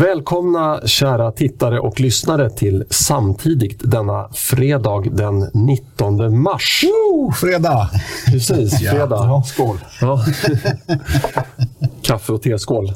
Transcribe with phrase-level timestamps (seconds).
[0.00, 6.84] Välkomna kära tittare och lyssnare till Samtidigt denna fredag den 19 mars.
[6.84, 7.90] Woo, fredag!
[8.26, 9.16] Precis, fredag.
[9.16, 9.76] Ja, skål.
[10.00, 10.24] Ja.
[12.02, 12.92] Kaffe och teskål.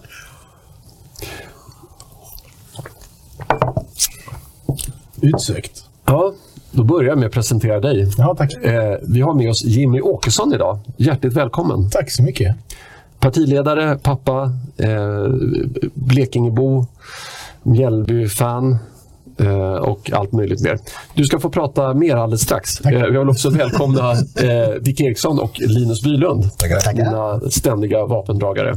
[5.20, 5.84] Utsökt.
[6.04, 6.32] Ja,
[6.70, 8.12] då börjar jag med att presentera dig.
[8.18, 8.52] Ja, tack.
[8.52, 10.78] Eh, vi har med oss Jimmy Åkesson idag.
[10.96, 11.90] Hjärtligt välkommen.
[11.90, 12.56] Tack så mycket.
[13.24, 15.26] Partiledare, pappa, eh,
[15.94, 16.86] Blekingebo,
[17.62, 18.76] Mjällby-fan
[19.38, 20.78] eh, och allt möjligt mer.
[21.14, 22.80] Du ska få prata mer alldeles strax.
[22.80, 28.74] Eh, jag vill också välkomna eh, Dick Eriksson och Linus Bylund, Tackar, mina ständiga vapendragare.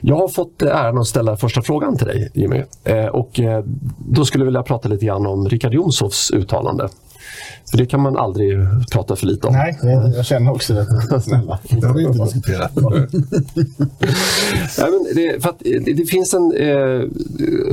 [0.00, 2.62] Jag har fått äran att ställa första frågan till dig, Jimmy.
[2.84, 3.64] Eh, och, eh,
[3.98, 6.88] då skulle jag vilja prata lite grann om Richard Jomshofs uttalande.
[7.70, 8.58] För det kan man aldrig
[8.92, 9.52] prata för lite om.
[9.52, 9.78] Nej,
[10.16, 11.20] jag, känner också det.
[11.20, 11.58] Snälla.
[11.70, 12.72] Det har vi inte diskuterat.
[14.78, 17.00] Ja, men det, för det, det finns en eh,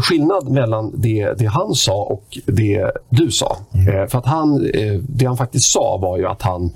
[0.02, 3.58] skillnad mellan det, det han sa och det du sa.
[3.74, 6.72] Eh, för att han, eh, det han faktiskt sa var ju att han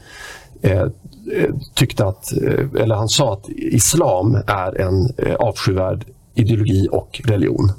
[0.62, 0.90] eh, eh,
[1.74, 7.72] tyckte att, eh, eller han sa att islam är en avskyvärd ideologi och religion.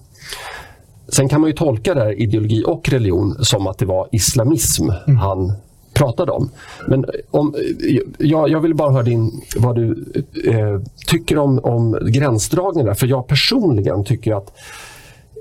[1.08, 4.88] Sen kan man ju tolka det här ideologi och religion som att det var islamism
[5.20, 5.52] han
[5.94, 6.50] pratade om.
[6.86, 7.54] Men om,
[8.18, 10.12] jag, jag vill bara höra din, vad du
[10.44, 12.94] eh, tycker om, om gränsdragningen där.
[12.94, 14.52] För jag personligen tycker att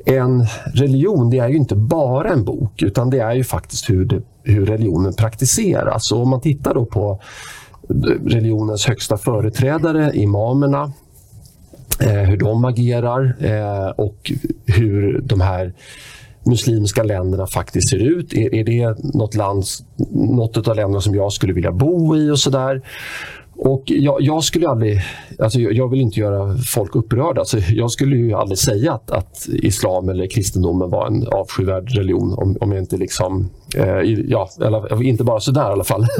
[0.05, 4.05] en religion det är ju inte bara en bok utan det är ju faktiskt hur,
[4.05, 6.11] det, hur religionen praktiseras.
[6.11, 7.19] Och om man tittar då på
[8.25, 10.91] religionens högsta företrädare, imamerna,
[11.99, 14.31] Eh, hur de agerar eh, och
[14.65, 15.73] hur de här
[16.43, 18.33] muslimska länderna faktiskt ser ut.
[18.33, 19.63] Är, är det något, land,
[20.11, 22.81] något av länderna som jag skulle vilja bo i och sådär?
[23.59, 25.01] Och jag, jag skulle aldrig,
[25.39, 27.41] alltså jag, vill inte göra folk upprörda.
[27.41, 32.33] Alltså jag skulle ju aldrig säga att, att islam eller kristendomen var en avskyvärd religion
[32.33, 36.05] om, om jag inte liksom, eh, ja, eller inte bara sådär i alla fall.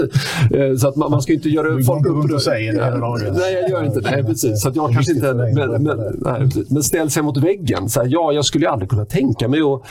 [0.54, 2.40] Eh, så att man, man ska inte göra Du folk upprörda.
[2.40, 3.32] säger det.
[3.32, 4.24] Nej, jag gör inte det.
[4.24, 4.62] Precis.
[4.62, 7.90] Så att jag kanske inte, men, men, nej, men ställ sig mot väggen.
[7.90, 9.82] Så här, ja, jag skulle ju aldrig kunna tänka mig att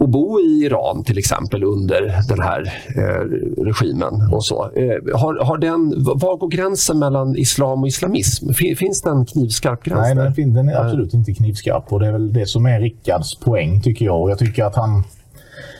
[0.00, 4.32] att bo i Iran till exempel under den här eh, regimen.
[4.32, 4.70] och så.
[4.76, 8.52] Eh, har, har den, var går gränsen mellan islam och islamism?
[8.52, 12.00] Fin- Finns det en knivskarp gräns Nej, den, fin- den är absolut inte knivskarp och
[12.00, 14.22] det är väl det som är Rickards poäng tycker jag.
[14.22, 15.04] Och jag tycker att han,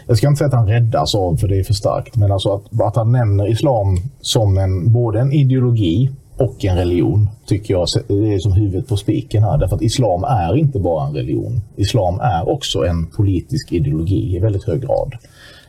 [0.07, 2.53] jag ska inte säga att han räddas av för det är för starkt, men alltså
[2.55, 7.89] att, att han nämner islam som en, både en ideologi och en religion tycker jag
[8.09, 9.59] det är som huvudet på spiken här.
[9.59, 11.61] Därför att islam är inte bara en religion.
[11.77, 15.15] Islam är också en politisk ideologi i väldigt hög grad.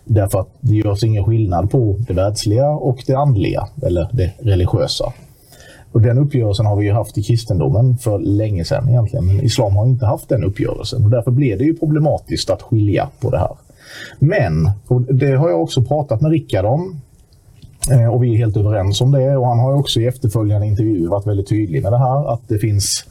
[0.05, 5.13] Därför att det görs ingen skillnad på det världsliga och det andliga, eller det religiösa.
[5.91, 9.25] Och den uppgörelsen har vi ju haft i kristendomen för länge sedan egentligen.
[9.25, 13.09] Men islam har inte haft den uppgörelsen och därför blir det ju problematiskt att skilja
[13.19, 13.57] på det här.
[14.19, 17.01] Men, och det har jag också pratat med Rickard om
[17.91, 21.09] Eh, och vi är helt överens om det och han har också i efterföljande intervjuer
[21.09, 23.05] varit väldigt tydlig med det här att det finns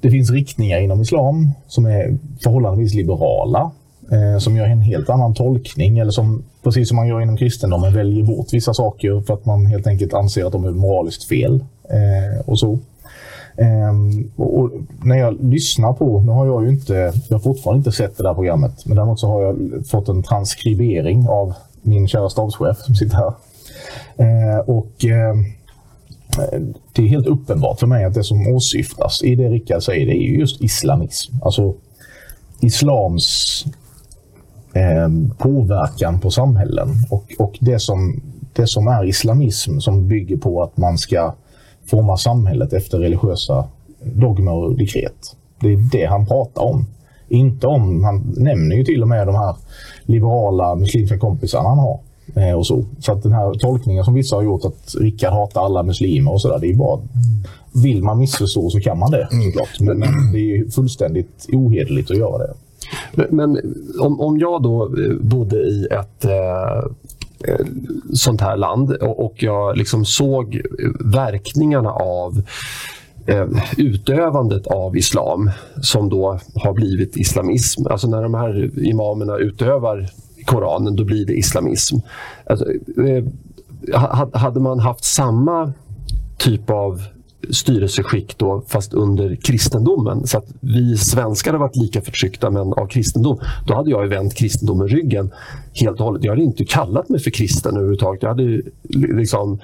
[0.00, 3.70] det finns riktningar inom islam som är förhållandevis liberala,
[4.12, 7.94] eh, som gör en helt annan tolkning eller som, precis som man gör inom kristendomen,
[7.94, 11.64] väljer bort vissa saker för att man helt enkelt anser att de är moraliskt fel.
[11.90, 12.78] Eh, och så.
[13.56, 14.70] Ehm, och, och
[15.04, 18.22] när jag lyssnar på, nu har jag ju inte, jag har fortfarande inte sett det
[18.22, 22.94] där programmet, men däremot så har jag fått en transkribering av min kära stabschef som
[22.94, 23.32] sitter här.
[24.16, 25.34] Eh, och eh,
[26.92, 30.12] det är helt uppenbart för mig att det som åsyftas i det Rickard säger, det
[30.12, 31.34] är just islamism.
[31.42, 31.74] Alltså
[32.60, 33.64] islams
[34.74, 35.08] eh,
[35.38, 40.76] påverkan på samhällen och, och det, som, det som är islamism som bygger på att
[40.76, 41.34] man ska
[41.86, 43.68] forma samhället efter religiösa
[44.02, 45.36] dogmer och dekret.
[45.60, 46.86] Det är det han pratar om.
[47.28, 49.56] Inte om, han nämner ju till och med de här
[50.02, 52.00] liberala muslimska kompisarna han har.
[52.36, 52.84] Eh, och så.
[53.00, 56.40] så att den här tolkningen som vissa har gjort att Rickard hatar alla muslimer och
[56.40, 57.00] sådär, det är bara
[57.82, 59.80] vill man missförstå så kan man det såklart.
[59.80, 62.54] Men, men det är fullständigt ohederligt att göra det.
[63.14, 66.78] Men, men om, om jag då eh, bodde i ett eh,
[67.48, 67.66] eh,
[68.12, 70.62] sånt här land och, och jag liksom såg
[71.04, 72.42] verkningarna av
[73.26, 73.46] eh,
[73.76, 75.50] utövandet av islam
[75.82, 77.86] som då har blivit islamism.
[77.86, 80.08] Alltså när de här imamerna utövar
[80.46, 81.96] Koranen, då blir det islamism.
[82.46, 82.64] Alltså,
[83.06, 83.24] eh,
[84.32, 85.72] hade man haft samma
[86.38, 87.02] typ av
[87.50, 90.26] styrelseskick då, fast under kristendomen.
[90.26, 93.38] Så att vi svenskar har varit lika förtryckta men av kristendom.
[93.66, 95.30] Då hade jag ju vänt kristendomen ryggen
[95.72, 96.24] helt och hållet.
[96.24, 98.22] Jag hade inte kallat mig för kristen överhuvudtaget.
[98.22, 98.62] Jag hade
[98.92, 99.58] liksom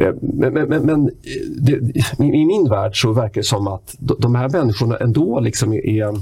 [0.00, 1.10] eh, men, men, men,
[1.58, 1.72] det,
[2.18, 6.20] i min värld så verkar det som att de de här människorna ändå liksom är,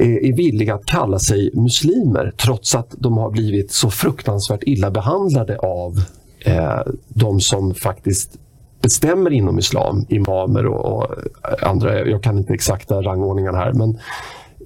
[0.00, 4.90] Eh, är villiga att kalla sig muslimer trots att de har blivit så fruktansvärt illa
[4.90, 6.02] behandlade av
[6.44, 8.38] eh, de som faktiskt
[8.82, 11.16] bestämmer inom islam, imamer och, och,
[11.62, 13.72] andra, jag kan inte exakta rangordningen här.
[13.72, 13.98] Men,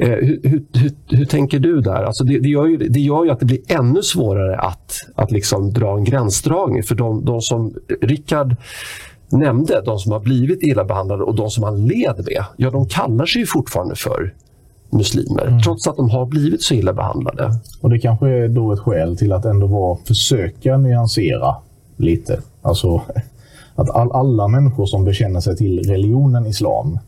[0.01, 2.05] eh, hur, hur, hur, hur, tänker du där?
[2.05, 5.31] Alltså det, det, gör ju, det gör ju att det blir ännu svårare att, att
[5.31, 6.83] liksom dra en gränsdragning.
[6.83, 8.57] För de, de som Rickard
[9.33, 12.89] nämnde, de som har blivit illa behandlade och de som han led med, ja de
[12.89, 14.35] kallar sig ju fortfarande för
[14.95, 15.61] muslimer, mm.
[15.61, 17.51] trots att de har blivit så illa behandlade.
[17.81, 21.57] Och Det kanske är då ett skäl till att ändå vara, försöka nyansera
[21.97, 22.41] lite.
[22.63, 23.03] Alltså
[23.75, 26.99] att all, alla människor som bekänner sig till religionen islam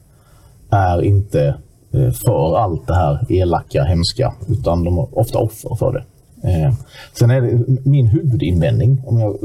[0.70, 1.54] är inte
[1.92, 6.04] eh, för allt det här elaka, hemska, utan de är ofta offer för det.
[6.42, 6.72] Eh,
[7.12, 9.36] sen är det min huvudinvändning, om jag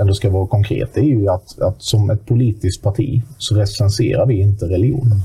[0.00, 4.26] ändå ska vara konkret, det är ju att, att som ett politiskt parti så recenserar
[4.26, 5.22] vi inte religion.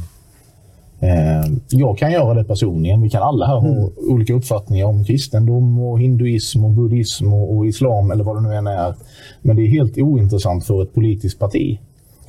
[1.03, 3.01] Eh, jag kan göra det personligen.
[3.01, 3.89] Vi kan alla här ha mm.
[3.97, 8.55] olika uppfattningar om kristendom, och hinduism, och buddhism och, och, islam eller vad det nu
[8.55, 8.95] än är.
[9.41, 11.79] Men det är helt ointressant för ett politiskt parti.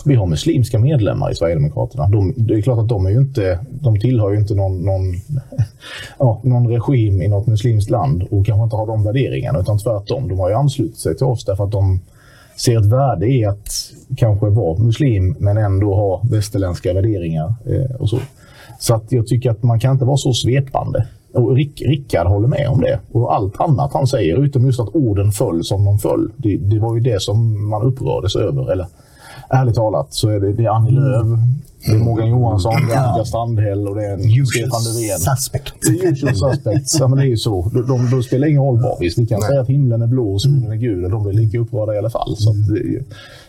[0.04, 2.08] Vi har muslimska medlemmar i Sverigedemokraterna.
[2.08, 5.14] De, det är klart att de, är ju inte, de tillhör ju inte någon, någon,
[6.18, 9.60] ja, någon regim i något muslimskt land och kanske inte har de värderingarna.
[9.60, 12.00] Utan tvärtom, de har ju anslutit sig till oss därför att de
[12.56, 13.68] ser ett värde i att
[14.16, 18.18] kanske vara muslim men ändå ha västerländska värderingar eh, och så.
[18.84, 21.06] Så att jag tycker att man kan inte vara så svepande.
[21.34, 23.00] Och Rick, Rickard håller med om det.
[23.12, 26.32] Och allt annat han säger, utom just att orden föll som de föll.
[26.36, 28.72] Det, det var ju det som man upprördes över.
[28.72, 28.86] Eller
[29.50, 31.02] ärligt talat så är det, det är Annie mm.
[31.04, 31.38] Lööf,
[31.86, 35.18] det är Morgan Johansson, det är Annika Strandhäll och det är Stefan Löfven.
[35.18, 35.74] Suspect.
[35.80, 36.96] Det är usual suspects.
[37.00, 37.70] Ja, men det är ju så.
[37.72, 38.98] De, de, de spelar ingen roll vad.
[39.00, 39.48] Visst, vi kan nej.
[39.48, 41.98] säga att himlen är blå och solen är gul och de blir lika upprörda i
[41.98, 42.36] alla fall.
[42.36, 43.04] Så det,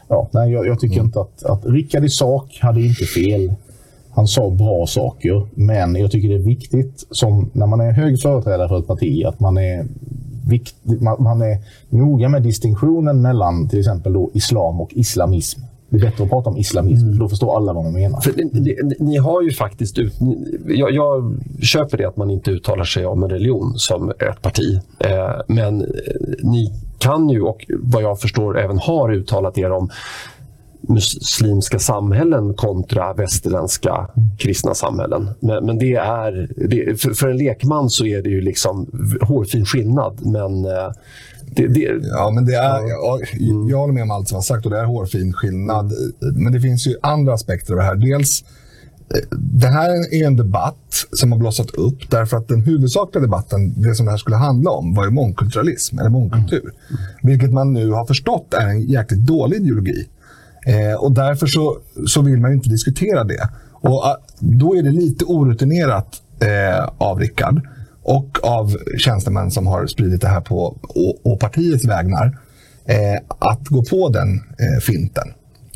[0.08, 1.06] ja, nej, jag, jag tycker mm.
[1.06, 3.54] inte att, att Rickard i sak hade inte fel.
[4.16, 8.22] Han sa bra saker, men jag tycker det är viktigt som när man är hög
[8.22, 9.86] företrädare för ett parti att man är,
[10.50, 11.58] vikt, man, man är
[11.90, 15.62] noga med distinktionen mellan till exempel då islam och islamism.
[15.90, 17.14] Det är bättre att prata om islamism, mm.
[17.14, 18.20] för då förstår alla vad man menar.
[18.38, 19.98] Ni, ni, ni har ju faktiskt...
[19.98, 24.10] Ut, ni, jag, jag, köper det att man inte uttalar sig om en religion som
[24.10, 24.80] ett parti.
[25.00, 25.86] Eh, men
[26.44, 29.90] ni kan ju, och vad jag förstår även har uttalat er om
[30.88, 35.30] muslimska samhällen kontra västerländska kristna samhällen.
[35.40, 38.90] Men, men det är, det, för, för, en lekman så är det ju liksom
[39.22, 40.26] hårfin skillnad.
[40.26, 40.92] Men eh,
[41.56, 43.22] det, det, ja, men det är, jag,
[43.70, 45.92] jag håller med om allt som har sagt och det är hårfin skillnad.
[46.20, 47.96] Men det finns ju andra aspekter av det här.
[47.96, 48.44] Dels
[49.16, 53.82] eh, det här är en debatt som har blossat upp därför att den huvudsakliga debatten,
[53.82, 56.62] det som det här skulle handla om, var ju mångkulturalism eller mångkultur.
[56.62, 57.02] Mm.
[57.24, 60.08] Vilket man nu har förstått är en jäkligt dålig ideologi.
[60.66, 61.78] Eh, och därför så,
[62.08, 63.50] så vill man inte diskutera det.
[63.72, 67.62] Och ah, Då är det lite orutinerat eh, av Rickard
[68.04, 72.40] och av tjänstemän som har spridit det här på och, och partiets vägnar
[72.86, 75.28] eh, att gå på den eh, finten.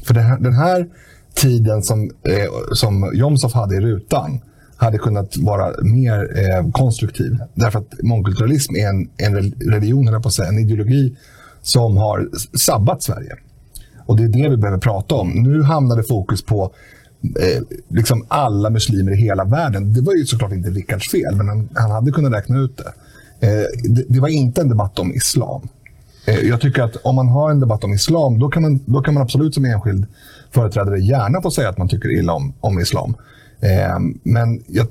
[0.03, 0.88] För den här, den här
[1.36, 4.39] tiden som, eh, som Jomshof hade i rutan
[4.77, 7.38] hade kunnat vara mer eh, konstruktiv.
[7.53, 11.17] Därför att mångkulturalism är en, en religion, på att säga, en ideologi
[11.62, 13.36] som har sabbat Sverige.
[14.10, 15.30] Och det är det vi behöver prata om.
[15.30, 16.72] Nu hamnade fokus på
[17.39, 19.94] eh, liksom alla muslimer i hela världen.
[19.94, 22.94] Det var ju såklart inte Rickards fel, men han, han hade kunnat räkna ut det.
[23.48, 24.04] Eh, det.
[24.08, 24.20] det.
[24.20, 25.62] var inte en debatt om islam.
[26.25, 29.01] Eh, jag tycker att om man har en debatt om islam, då kan man, då
[29.01, 30.06] kan man absolut som enskild
[30.51, 33.16] företrädare gärna få säga att man tycker illa om, om islam.
[33.60, 34.88] Eh, men jag,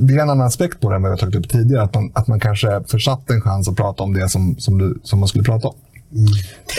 [0.00, 1.82] det är en annan aspekt på det än vad jag tagit upp tidigare.
[1.82, 4.98] Att man, att man kanske försatt en chans att prata om det som, som, du,
[5.02, 5.74] som man skulle prata om.
[6.12, 6.26] Mm.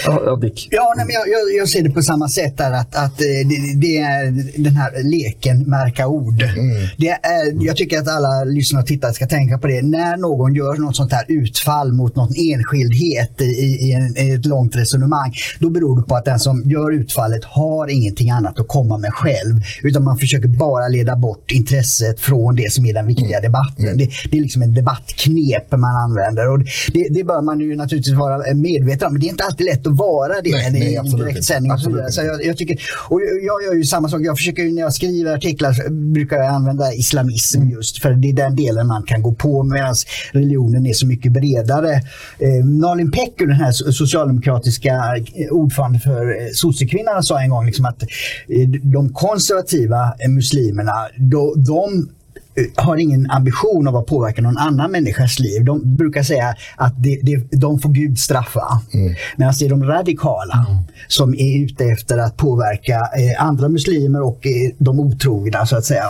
[0.05, 0.67] Ja, Dick.
[0.71, 3.47] Ja, nej, men jag, jag, jag, ser det på samma sätt där att, att eh,
[3.49, 4.23] det, det, är
[4.63, 6.41] den här leken märka ord.
[6.41, 6.87] Mm.
[6.97, 9.81] Det är, jag tycker att alla lyssnare och tittare ska tänka på det.
[9.81, 14.45] När någon gör något sånt här utfall mot någon enskildhet i, i, en, i ett
[14.45, 18.67] långt resonemang, då beror det på att den som gör utfallet har ingenting annat att
[18.67, 19.61] komma med själv.
[19.83, 23.41] Utan man försöker bara leda bort intresset från det som är den viktiga mm.
[23.41, 23.85] debatten.
[23.85, 23.97] Mm.
[23.97, 26.49] Det, det, är liksom en debattknep man använder.
[26.49, 26.59] Och
[26.93, 29.97] det, det bör man ju naturligtvis vara medveten om det är inte alltid lätt att
[29.97, 31.71] vara det nej, nej, i direktsändning.
[31.71, 32.11] Och så vidare.
[32.11, 32.77] så jag, jag, tycker,
[33.09, 34.21] och jag gör ju samma sak.
[34.23, 37.73] Jag försöker när jag skriver artiklar brukar jag använda islamism mm.
[37.73, 39.95] just för det är den delen man kan gå på medan
[40.31, 41.93] religionen är så mycket bredare.
[42.39, 45.01] Eh, Nalin Pekku, den här socialdemokratiska
[45.51, 52.09] ordförande för eh, sossekvinnorna sa en gång liksom att eh, de konservativa muslimerna, de, de
[52.75, 55.65] har ingen ambition av att påverka någon annan människas liv.
[55.65, 58.81] De brukar säga att det, det, de får Gud straffa.
[58.93, 59.15] Mm.
[59.37, 60.83] Medan det är de radikala mm.
[61.07, 65.85] som är ute efter att påverka eh, andra muslimer och eh, de otrogna så att
[65.85, 66.03] säga.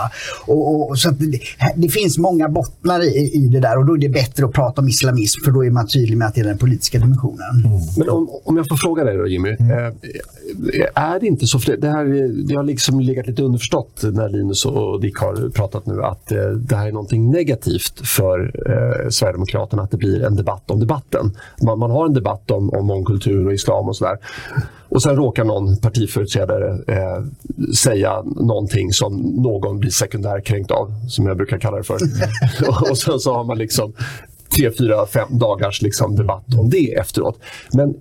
[0.45, 1.39] Och, och så att det,
[1.75, 4.81] det, finns många bottnar i, i det där och då är det bättre att prata
[4.81, 7.65] om islamism för då är man tydlig med att det är den politiska dimensionen.
[7.65, 7.79] Mm.
[7.97, 9.55] Men om, om jag får fråga dig då Jimmy.
[9.59, 9.71] Mm.
[9.71, 9.93] Eh,
[10.93, 12.05] är det inte så, det här
[12.47, 16.75] det har liksom legat lite underförstått när Linus och Dick har pratat nu att det
[16.75, 18.39] här är någonting negativt för
[18.69, 21.37] eh, Sverigedemokraterna att det blir en debatt om debatten.
[21.63, 24.17] Man, man har en debatt om, om mångkultur och islam och sådär.
[24.89, 27.23] Och sen råkar någon partiföreträdare eh,
[27.75, 31.97] säga någonting som någon blir sekundärkränkt av, som jag brukar kalla det för.
[32.91, 33.93] och sen så har man liksom
[34.57, 37.39] tre, fyra, fem dagars liksom debatt om det efteråt.
[37.73, 37.95] Men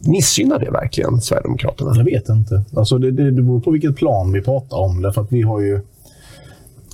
[0.00, 1.92] missgynnar det verkligen Sverigedemokraterna?
[1.96, 2.64] Jag vet inte.
[2.76, 5.02] Alltså det, det, det beror på vilket plan vi pratar om.
[5.02, 5.80] Därför att vi har ju...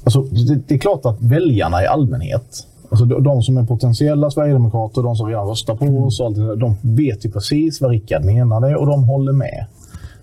[0.05, 5.03] Alltså det, det är klart att väljarna i allmänhet, alltså de som är potentiella sverigedemokrater,
[5.03, 6.19] de som redan röstar på oss,
[6.61, 9.67] de vet ju precis vad Rickard menade och de håller med.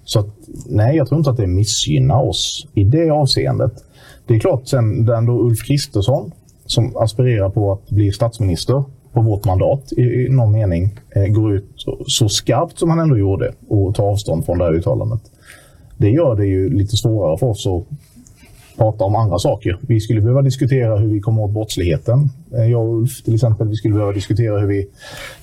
[0.04, 0.28] Så att,
[0.66, 3.74] nej, jag tror inte att det missgynnar oss i det avseendet.
[4.28, 6.32] Det är klart, sen den då Ulf Kristersson
[6.66, 11.56] som aspirerar på att bli statsminister på vårt mandat i, i någon mening eh, går
[11.56, 15.22] ut så skarpt som han ändå gjorde och tar avstånd från det här uttalandet.
[15.98, 17.86] Det gör det ju lite svårare för oss att
[18.78, 19.80] prata om andra saker.
[19.82, 22.30] Vi skulle behöva diskutera hur vi kommer åt brottsligheten.
[22.54, 23.68] Eh, jag och Ulf till exempel.
[23.68, 24.88] Vi skulle behöva diskutera hur vi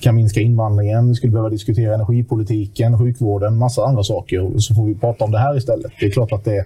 [0.00, 1.08] kan minska invandringen.
[1.08, 4.58] Vi skulle behöva diskutera energipolitiken, sjukvården, massa andra saker.
[4.58, 5.92] Så får vi prata om det här istället.
[6.00, 6.64] Det är klart att det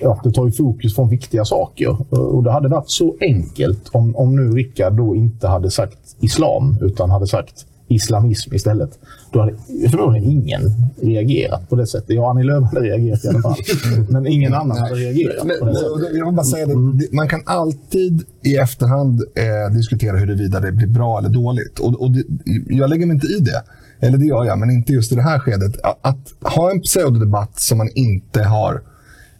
[0.00, 1.96] ja, det tar ju fokus från viktiga saker.
[2.10, 6.76] Och det hade varit så enkelt om, om nu Rickard då inte hade sagt islam
[6.80, 8.98] utan hade sagt islamism istället.
[9.32, 9.52] Då hade
[9.90, 10.62] förmodligen ingen
[11.02, 12.10] reagerat på det sättet.
[12.10, 13.56] Ja, Annie Lööf hade reagerat i alla fall.
[14.08, 16.16] Men ingen annan hade reagerat men, på det sättet.
[16.16, 20.86] Jag vill bara säga det, man kan alltid i efterhand eh, diskutera huruvida det blir
[20.86, 21.78] bra eller dåligt.
[21.78, 22.24] Och, och det,
[22.68, 23.62] jag lägger mig inte i det.
[24.00, 25.80] Eller det gör jag, men inte just i det här skedet.
[25.82, 28.82] Att, att ha en pseudodebatt som man inte har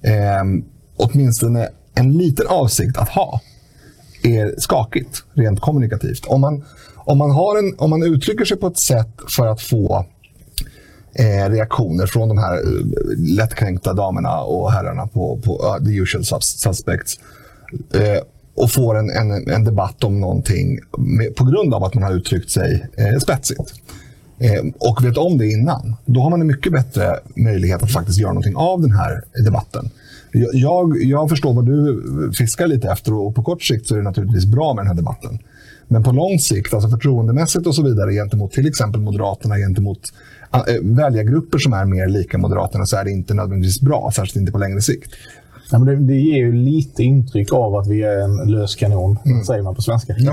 [0.03, 0.45] eh,
[0.97, 3.41] åtminstone en liten avsikt att ha
[4.23, 6.27] är skakigt rent kommunikativt.
[6.27, 6.65] Om man,
[7.05, 10.07] om man, har en, om man uttrycker sig på ett sätt för att få
[11.15, 12.87] eh, reaktioner från de här eh,
[13.37, 17.21] lättkränkta damerna och herrarna på, på uh, the usual suspects
[17.95, 18.23] eh,
[18.57, 22.13] och får en, en, en, debatt om någonting med, på grund av att man har
[22.13, 23.75] uttryckt sig eh, spetsigt
[24.39, 28.19] eh, och vet om det innan, då har man en mycket bättre möjlighet att faktiskt
[28.19, 29.91] göra någonting av den här debatten.
[30.53, 34.05] Jag, jag förstår vad du fiskar lite efter och på kort sikt så är det
[34.05, 35.39] naturligtvis bra med den här debatten.
[35.89, 40.01] Men på lång sikt, alltså förtroendemässigt och så vidare gentemot till exempel Moderaterna, gentemot
[40.53, 44.53] eh, väljargrupper som är mer lika Moderaterna så är det inte nödvändigtvis bra, särskilt inte
[44.53, 45.11] på längre sikt.
[45.71, 49.19] Ja, men det, det, ger ju lite intryck av att vi är en lös kanon,
[49.25, 49.45] mm.
[49.45, 50.15] säger man på svenska.
[50.19, 50.33] Ja,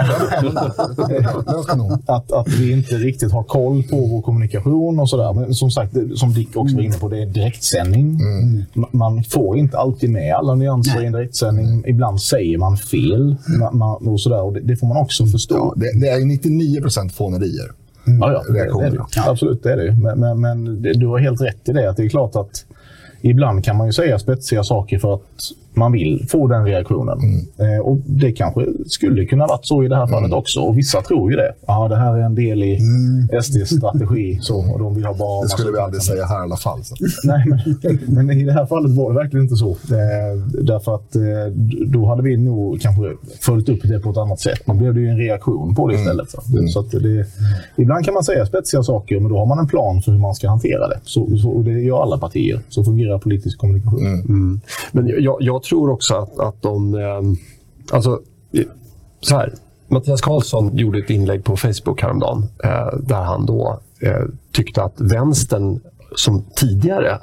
[2.06, 5.34] att, att vi inte riktigt har koll på vår kommunikation och sådär.
[5.34, 8.20] Men som sagt, som Dick också var inne på, det är direktsändning.
[8.22, 8.66] Mm.
[8.92, 11.84] Man får inte alltid med alla nyanser i en direktsändning.
[11.88, 13.36] Ibland säger man fel
[13.74, 15.56] man, och, sådär, och det, det, får man också förstå.
[15.56, 17.72] Ja, det, det är 99 procent fånerier.
[18.08, 18.20] Mm.
[18.20, 19.92] Ja, ja, det, det, det, absolut, det är det.
[19.92, 21.90] Men, men, men du har helt rätt i det.
[21.90, 22.66] att Det är klart att
[23.22, 25.22] ibland kan man ju säga spetsiga saker för att
[25.74, 27.20] man vill få den reaktionen.
[27.20, 27.75] Mm.
[27.75, 30.38] Eh, och Det kanske skulle kunna varit så i det här fallet mm.
[30.38, 30.60] också.
[30.60, 31.54] Och Vissa tror ju det.
[31.68, 33.42] Ja, det här är en del i mm.
[33.44, 34.40] SDs strategi.
[34.42, 36.84] Så, och de vill ha bara det skulle vi aldrig säga här i alla fall.
[36.84, 36.96] Så.
[37.24, 37.44] Nej,
[38.08, 39.70] men, men, i det här fallet var det verkligen inte så.
[39.70, 41.22] Eh, därför att eh,
[41.88, 43.04] då hade vi nog kanske
[43.42, 44.68] följt upp det på ett annat sätt.
[44.68, 46.04] Man blev det ju en reaktion på det mm.
[46.04, 46.30] istället.
[46.30, 46.68] Så, mm.
[46.68, 47.25] så att det,
[47.75, 50.36] ibland kan man säga spetsiga saker, men då har man en plan för hur man
[50.36, 51.00] ska hantera det.
[51.04, 52.60] Så, så och det gör alla partier.
[52.70, 54.06] Så fungerar politisk kommunikation.
[54.06, 54.62] Mm.
[54.92, 56.94] Men jag, jag jag tror också att, att de...
[56.94, 57.22] Eh,
[57.96, 58.20] alltså,
[59.22, 59.53] så här.
[59.88, 64.94] Mattias Karlsson gjorde ett inlägg på Facebook häromdagen eh, där han då eh, tyckte att
[64.98, 65.80] vänstern
[66.15, 67.20] som tidigare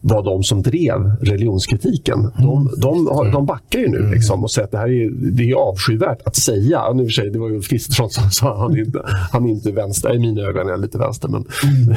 [0.00, 2.18] var de som drev religionskritiken.
[2.18, 2.32] Mm.
[2.36, 4.12] De, de, har, de backar ju nu mm.
[4.12, 6.92] liksom, och säger att det här är, det är avskyvärt att säga.
[6.92, 9.02] Nu för sig, det var ju Ulf Kristersson som sa att han inte
[9.32, 10.14] han är inte vänster.
[10.14, 11.28] I mina ögon är han lite vänster.
[11.28, 11.94] Men, mm.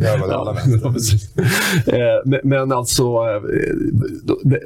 [0.00, 0.16] ja,
[2.24, 3.42] men, men alltså, eh,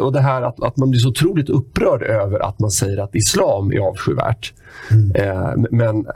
[0.00, 3.14] och det här att, att man blir så otroligt upprörd över att man säger att
[3.14, 4.52] islam är avskyvärt.
[4.90, 5.12] Mm.
[5.14, 6.06] Eh, men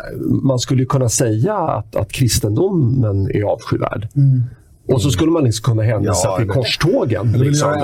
[0.42, 4.08] man skulle kunna säga att, att kristendomen är avskyvärd.
[4.16, 4.42] Mm.
[4.88, 7.32] Och så skulle man liksom kunna hänvisa Ja, till korstågen.
[7.32, 7.78] Vill Liksom, eh,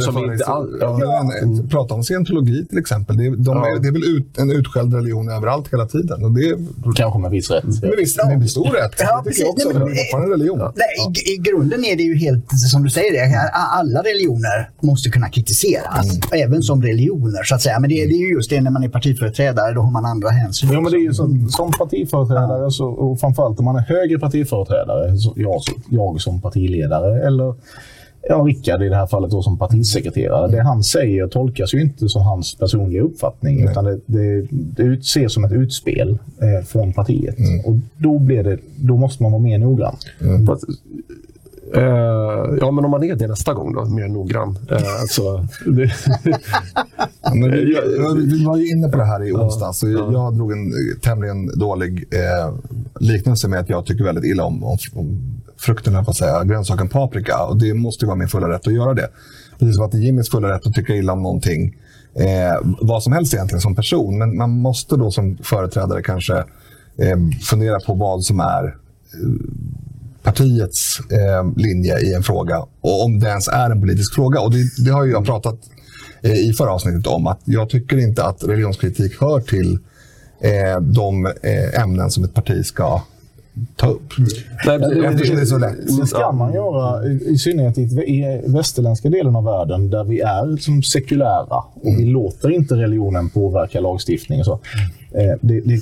[0.00, 1.30] Som Ja, ja.
[1.70, 3.16] Prata om scientologi till exempel.
[3.16, 3.78] Det, de är, Ja.
[3.82, 6.24] det är väl ut, en utskälld religion överallt hela tiden.
[6.24, 6.56] Och det,
[6.96, 7.64] Kanske med viss rätt.
[7.82, 8.72] med, viss, med stor rätt.
[8.98, 9.66] Ja, det tycker jag precis.
[9.66, 9.68] också.
[9.68, 10.58] Nej, men- det är fortfarande en religion.
[10.58, 15.10] Nej, i, I grunden är det ju helt som du säger, det, alla religioner måste
[15.10, 16.06] kunna kritiseras.
[16.32, 17.80] Även som religioner så att säga.
[17.80, 20.28] Men det, det är ju just det när man är partiföreträdare, då har man andra
[20.28, 20.70] hänsyn.
[20.72, 24.18] Ja, men det är ju så, som partiföreträdare så, och framförallt om man är högre
[24.18, 27.54] partiföreträdare, så jag, så- jag som partiledare eller
[28.28, 30.50] ja, Rickard i det här fallet då som partisekreterare.
[30.50, 35.32] Det han säger tolkas ju inte som hans personliga uppfattning utan det, det, det ses
[35.32, 37.36] som ett utspel eh, från partiet.
[37.64, 39.96] Och då, blir det, då måste man vara mer noggrann.
[40.20, 40.56] Eh,
[42.60, 44.58] ja, men om man är det nästa gång då, mer noggrann.
[44.70, 45.92] Eh, alltså, det,
[47.22, 47.78] Ja, men vi,
[48.26, 49.78] vi, var ju inne på det här i onsdags.
[49.78, 52.54] så jag, jag drog en eh, tämligen dålig eh,
[53.00, 55.40] liknelse med att jag tycker väldigt illa om, om, om
[56.04, 57.44] på att säga, grönsaken paprika.
[57.44, 59.08] Och det måste vara min fulla rätt att göra det.
[59.58, 61.76] Precis som att det är Jimmys fulla rätt att tycka illa om någonting.
[62.14, 64.18] Eh, vad som helst egentligen som person.
[64.18, 66.36] Men man måste då som företrädare kanske
[66.98, 68.76] eh, fundera på vad som är
[70.26, 74.40] partiets eh, linje i en fråga och om det ens är en politisk fråga.
[74.40, 75.58] Och det, det har ju jag pratat
[76.22, 79.78] eh, i förra avsnittet om att jag tycker inte att religionskritik hör till
[80.40, 83.02] eh, de eh, ämnen som ett parti ska
[83.76, 84.12] ta upp.
[84.66, 85.98] nej, men- Eftersom det är så lätt.
[86.00, 90.20] Det ska man göra, i, i synnerhet i, i västerländska delen av världen där vi
[90.20, 94.40] är som sekulära och vi låter inte religionen påverka lagstiftning.
[94.40, 94.60] Och så.
[95.14, 95.80] Eh, det,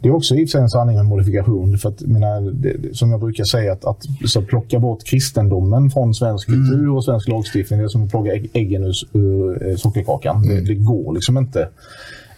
[0.00, 1.78] det, är också i och för sig en sanning med modifikation.
[1.78, 6.14] För att, menar, det, som jag brukar säga, att, att så plocka bort kristendomen från
[6.14, 9.76] svensk kultur och svensk lagstiftning, det är som att plocka ägg, äggen ur, ur eh,
[9.76, 10.42] sockerkakan.
[10.42, 11.68] Det, det går liksom inte.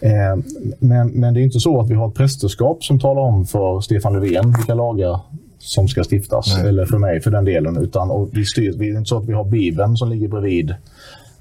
[0.01, 0.43] Eh,
[0.79, 3.81] men, men det är inte så att vi har ett prästerskap som talar om för
[3.81, 5.19] Stefan Löfven vilka lagar
[5.59, 6.57] som ska stiftas.
[6.57, 6.69] Nej.
[6.69, 7.77] Eller för mig för den delen.
[7.77, 10.75] Utan, och vi styr, det är inte så att vi har Bibeln som ligger bredvid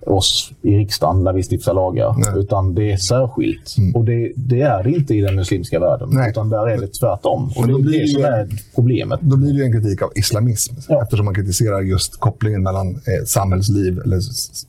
[0.06, 2.14] oss i riksdagen när vi stiftar lagar.
[2.18, 2.40] Nej.
[2.42, 3.76] Utan det är särskilt.
[3.94, 6.08] Och det, det är det inte i den muslimska världen.
[6.12, 6.30] Nej.
[6.30, 7.50] Utan där är det tvärtom.
[7.56, 9.20] Och det är blir det som är problemet.
[9.22, 11.02] Då blir det en kritik av islamism Ja.
[11.02, 14.20] eftersom man kritiserar just kopplingen mellan eh, samhällsliv eller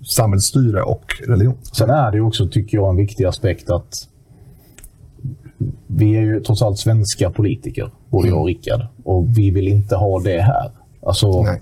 [0.06, 1.58] samhällsstyre och religion.
[1.77, 3.94] Sen är det också, tycker jag, en viktig aspekt att
[5.88, 8.82] vi är ju trots allt svenska politiker, både jag och Rickard.
[9.04, 10.71] Och vi vill inte ha det här.
[11.06, 11.62] Alltså, Nej.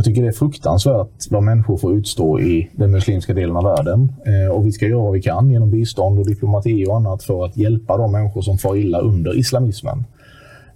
[0.00, 4.12] Jag tycker det är fruktansvärt vad människor får utstå i den muslimska delen av världen.
[4.26, 7.44] Eh, och vi ska göra vad vi kan genom bistånd och diplomati och annat för
[7.44, 10.04] att hjälpa de människor som far illa under islamismen.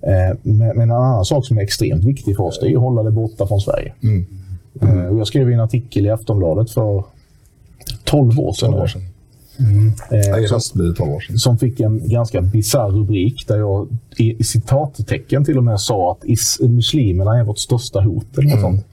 [0.02, 3.02] Eh, men, en annan sak som är extremt viktig för oss det är att hålla
[3.02, 3.92] det borta från Sverige.
[4.82, 7.04] Eh, och jag skrev en artikel i Aftonbladet för
[8.04, 8.70] 12 år sedan.
[8.70, 9.02] 12 år sedan.
[10.10, 11.38] Eh, Ja, I som, höst blir det 12 år sedan.
[11.38, 16.12] som fick en ganska bisarr rubrik där jag i, i citattecken till och med sa
[16.12, 18.38] att is, muslimerna är vårt största hot.
[18.38, 18.86] Eller något sånt.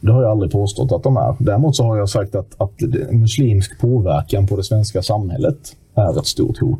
[0.00, 1.36] Det har jag aldrig påstått att de är.
[1.38, 2.80] Däremot så har jag sagt att, att
[3.10, 5.56] muslimsk påverkan på det svenska samhället
[5.94, 6.78] är ett stort hot.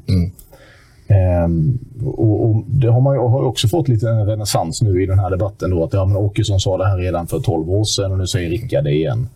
[1.09, 5.07] Ehm, och, och det har man ju, har också fått lite en renässans nu i
[5.07, 5.71] den här debatten.
[5.71, 8.27] Då, att ja, men Åkesson sa det här redan för 12 år sedan och nu
[8.27, 9.29] säger Rickard det igen.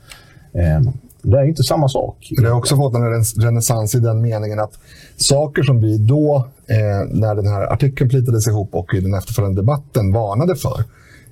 [0.54, 0.88] Ehm,
[1.22, 2.28] det är inte samma sak.
[2.42, 4.78] Det har också fått en ren- renässans i den meningen att
[5.16, 9.60] saker som vi då, eh, när den här artikeln plitades ihop och i den efterföljande
[9.60, 10.84] debatten varnade för,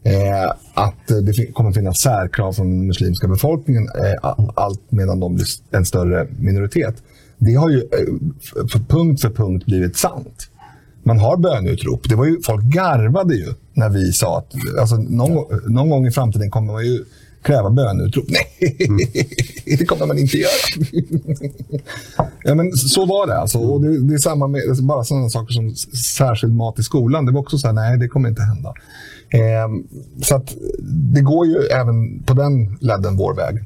[0.03, 5.47] eh, att det kommer finnas särkrav från den muslimska befolkningen, eh, allt medan de blir
[5.71, 6.95] en större minoritet.
[7.39, 10.47] Det har ju eh, för punkt för punkt blivit sant.
[11.03, 12.09] Man har bönutrop.
[12.09, 16.07] Det var ju, folk garvade ju när vi sa att alltså, någon, gång- någon gång
[16.07, 17.05] i framtiden kommer man ju
[17.43, 18.25] kräva bönutrop.
[18.29, 19.29] Nej,
[19.79, 20.87] det kommer man inte göra.
[22.45, 23.39] ja, men så var det.
[23.39, 23.59] Alltså.
[23.59, 25.75] Och det, det är samma med alltså, bara sådana saker som
[26.17, 27.27] särskild mat i skolan.
[27.27, 28.75] Det var också så här, nej, det kommer inte hända.
[29.31, 29.87] Ehm,
[30.23, 30.57] så att
[31.15, 33.65] det går ju även på den ledden vår väg.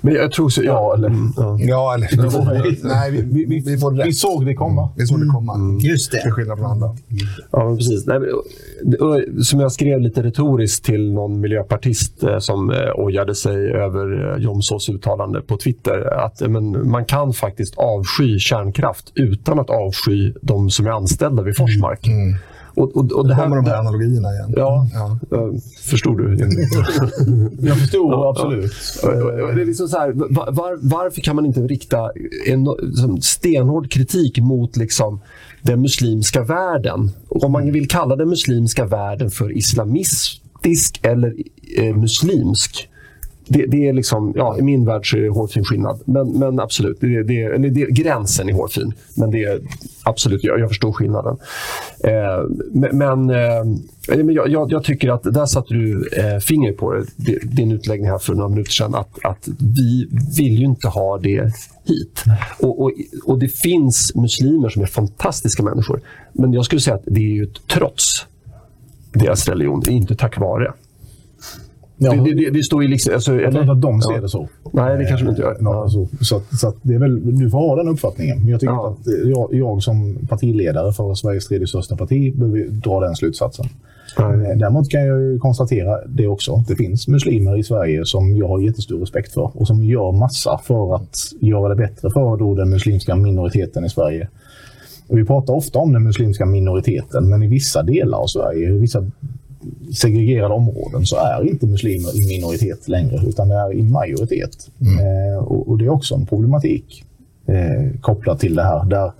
[0.00, 1.58] Men jag tror så, ja, eller, mm, ja.
[1.60, 2.44] Ja, eller vi får,
[2.88, 4.06] nej, vi, vi, vi, får rätt.
[4.06, 4.88] Vi såg det komma.
[4.96, 5.78] Vi såg det komma.
[5.82, 6.22] Just det.
[6.22, 6.96] Till skillnad från andra.
[7.50, 8.06] Ja, men precis.
[8.06, 13.70] Nej, men, som jag skrev lite retoriskt till någon miljöpartist eh, som eh, ojade sig
[13.70, 16.24] över eh, Jomshofs uttalande på Twitter.
[16.24, 21.56] Att men, man kan faktiskt avsky kärnkraft utan att avsky de som är anställda vid
[21.56, 22.08] Forsmark.
[22.74, 24.52] Och, och, och det här, Kommer de här analogierna igen?
[24.56, 25.18] Ja, Ja.
[25.82, 26.36] förstod du?
[27.68, 28.72] Jag förstod absolut.
[29.02, 29.08] Och-
[29.48, 32.10] och Det är liksom så här, var, var, varför kan man inte rikta
[32.46, 32.66] en
[33.22, 35.20] stenhård kritik mot liksom
[35.62, 37.10] den muslimska världen?
[37.28, 41.34] Och Om man vill kalla den muslimska världen för islamistisk eller
[41.78, 42.88] eh, muslimsk,
[43.48, 46.00] det, det, är liksom, ja, I min värld så är det hårfin skillnad.
[46.04, 48.92] Men, men absolut, det, det, eller det, gränsen är hårfin.
[49.14, 49.60] Men det är
[50.02, 51.36] absolut, jag, jag förstår skillnaden.
[52.04, 52.44] Eh,
[52.92, 53.64] men eh,
[54.08, 58.18] jag, jag, jag, tycker att där satte du eh, fingret på det, din utläggning här
[58.18, 58.94] för några minuter sedan.
[58.94, 61.52] Att, att vi vill ju inte ha det
[61.84, 62.24] hit.
[62.58, 62.92] Och, och,
[63.24, 66.00] och det finns muslimer som är fantastiska människor.
[66.32, 68.26] Men jag skulle säga att det är ju ett trots
[69.12, 70.72] deras religion, inte tack vare.
[71.96, 72.12] Ja.
[72.12, 73.14] Det, det, det, står ju liksom...
[73.14, 74.20] Alltså, jag tror inte att de ser ja.
[74.20, 74.48] det så.
[74.72, 75.56] Nej, det kanske de inte gör.
[75.60, 78.38] Ja, alltså, så att, så att det är väl, du får ha den uppfattningen.
[78.38, 78.96] Men jag tycker ja.
[79.00, 83.66] att jag, jag, som partiledare för Sveriges tredje största parti behöver dra den slutsatsen.
[84.18, 84.56] Nej.
[84.56, 86.64] Däremot kan jag konstatera det också.
[86.68, 90.60] Det finns muslimer i Sverige som jag har jättestor respekt för och som gör massa
[90.64, 94.28] för att göra det bättre för då den muslimska minoriteten i Sverige.
[95.08, 98.78] Och vi pratar ofta om den muslimska minoriteten, men i vissa delar av Sverige, i
[98.78, 99.10] vissa
[99.94, 104.70] segregerade områden så är inte muslimer i minoritet längre utan det är i majoritet.
[104.80, 104.98] Mm.
[104.98, 107.04] Eh, och, och, det är också en problematik
[107.46, 108.84] eh, kopplat till det här.
[108.84, 109.12] Där,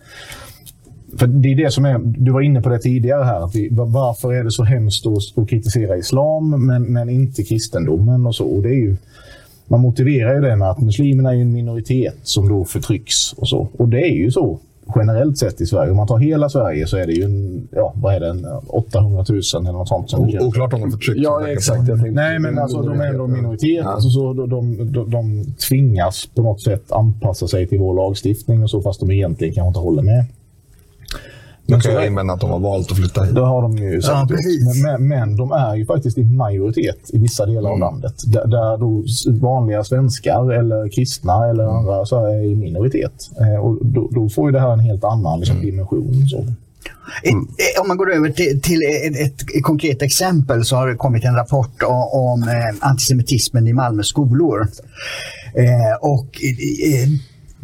[1.17, 3.69] för det är det som är, du var inne på det tidigare här, att vi,
[3.71, 8.45] varför är det så hemskt att, att kritisera islam men, men inte kristendomen och så.
[8.45, 8.97] Och det är ju,
[9.67, 13.69] man motiverar ju det med att muslimerna är en minoritet som då förtrycks och så.
[13.79, 14.61] Och det är ju så
[14.97, 15.91] generellt sett i Sverige.
[15.91, 18.47] Om man tar hela Sverige så är det ju en, ja, vad är det, en
[18.67, 20.11] 800 000 eller något sånt.
[20.11, 21.21] Som Oklart om de förtrycks.
[21.23, 21.83] Ja, exakt.
[22.11, 23.85] Nej, men alltså, de är ändå en minoritet.
[23.85, 23.91] Ja.
[23.91, 24.49] Alltså, så de,
[24.93, 29.11] de, de, tvingas på något sätt anpassa sig till vår lagstiftning och så, fast de
[29.11, 30.25] egentligen kanske inte håller med.
[31.67, 33.35] Då kan jag invända att de har valt att flytta hit.
[33.35, 34.01] Det har de ju.
[34.03, 34.29] Ja,
[34.83, 37.73] men, men, de är ju faktiskt i majoritet i vissa delar mm.
[37.73, 38.15] av landet.
[38.27, 39.05] Där, där då
[39.41, 41.77] vanliga svenskar eller kristna eller mm.
[41.77, 43.31] andra så är i minoritet.
[43.41, 45.67] Eh, och då, då, får ju det här en helt annan liksom, mm.
[45.67, 46.29] dimension.
[46.29, 46.39] Så.
[47.25, 47.49] Mm.
[47.81, 51.35] Om man går över till, till ett, ett, konkret exempel så har det kommit en
[51.35, 54.69] rapport om, om eh, antisemitismen i Malmö skolor.
[55.55, 57.09] Eh, och eh,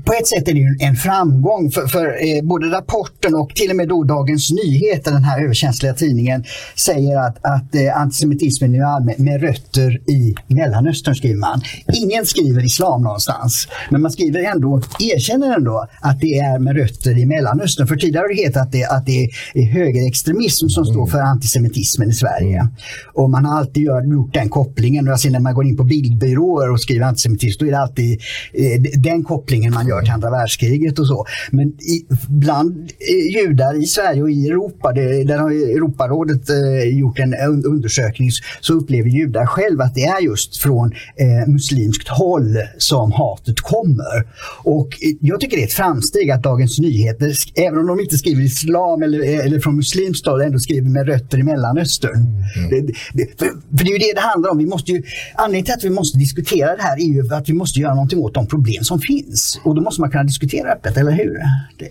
[0.08, 3.70] på ett sätt är det ju en framgång för, för eh, både rapporten och till
[3.70, 6.44] och med då Dagens Nyheter, den här överkänsliga tidningen,
[6.76, 11.60] säger att, att eh, antisemitismen är allmän, med rötter i Mellanöstern skriver man.
[11.94, 17.18] Ingen skriver islam någonstans, men man skriver ändå, erkänner ändå att det är med rötter
[17.18, 17.86] i Mellanöstern.
[17.86, 22.10] För tidigare har det hetat att det, att det är högerextremism som står för antisemitismen
[22.10, 22.68] i Sverige.
[23.14, 25.08] Och man har alltid gjort den kopplingen.
[25.08, 27.78] Och jag ser när man går in på bildbyråer och skriver antisemitism, då är det
[27.78, 28.20] alltid
[28.52, 31.24] eh, den kopplingen man gör till andra världskriget och så.
[31.50, 36.98] Men i, bland eh, judar i Sverige och i Europa, det, där har Europarådet eh,
[36.98, 37.34] gjort en
[37.64, 38.30] undersökning,
[38.60, 44.26] så upplever judar själva att det är just från eh, muslimskt håll som hatet kommer.
[44.64, 48.18] Och eh, jag tycker det är ett framsteg att Dagens Nyheter, även om de inte
[48.18, 52.26] skriver islam eller, eh, eller från muslimskt håll, ändå skriver med rötter i Mellanöstern.
[52.56, 52.70] Mm.
[52.70, 53.46] Det, det, för,
[53.78, 54.58] för, det är ju det det handlar om.
[54.58, 55.02] Vi måste ju,
[55.34, 58.18] anledningen till att vi måste diskutera det här är ju att vi måste göra någonting
[58.18, 59.60] åt de problem som finns.
[59.64, 61.38] Och då måste man kunna diskutera öppet, eller hur?
[61.78, 61.90] Det.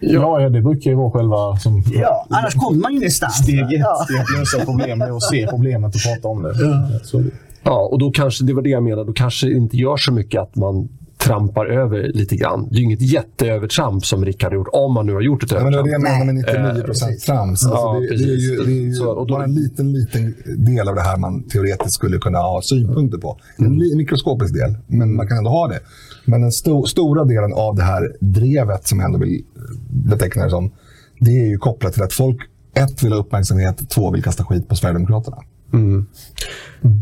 [0.00, 1.56] Ja, det brukar ju vara själva...
[1.56, 3.34] Som, ja, annars kommer man ju ingenstans.
[3.34, 4.06] Steg ett ja.
[4.20, 6.52] att lösa problem är att se problemet och prata om det.
[6.60, 6.98] Ja.
[7.02, 7.24] Så.
[7.62, 10.12] Ja, och då kanske, det var det jag menade, då kanske det inte gör så
[10.12, 10.88] mycket att man
[11.26, 12.68] trampar över lite grann.
[12.70, 15.52] Det är ju inget jätteövertramp som Rickard har gjort, om man nu har gjort ett
[15.52, 15.74] övertramp.
[15.74, 17.66] Ja, men det är det jag menar med 99 procent trams.
[17.66, 19.92] Alltså ja, det, det, är ju, det är ju så, och då, bara en liten,
[19.92, 23.38] liten del av det här man teoretiskt skulle kunna ha synpunkter på.
[23.56, 23.96] En mm.
[23.96, 25.80] mikroskopisk del, men man kan ändå ha det.
[26.24, 29.44] Men den sto stora delen av det här drevet, som jag ändå vill
[29.90, 30.72] beteckna det som,
[31.20, 32.36] det är ju kopplat till att folk
[32.74, 35.36] ett vill ha uppmärksamhet, två vill kasta skit på Sverigedemokraterna.
[35.72, 36.06] Mm.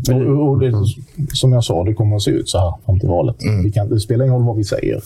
[0.07, 0.39] Mm.
[0.39, 0.73] Och, och det,
[1.33, 3.43] som jag sa, det kommer att se ut så här fram till valet.
[3.43, 3.63] Mm.
[3.63, 5.01] Vi kan, det spelar ingen roll vad vi säger.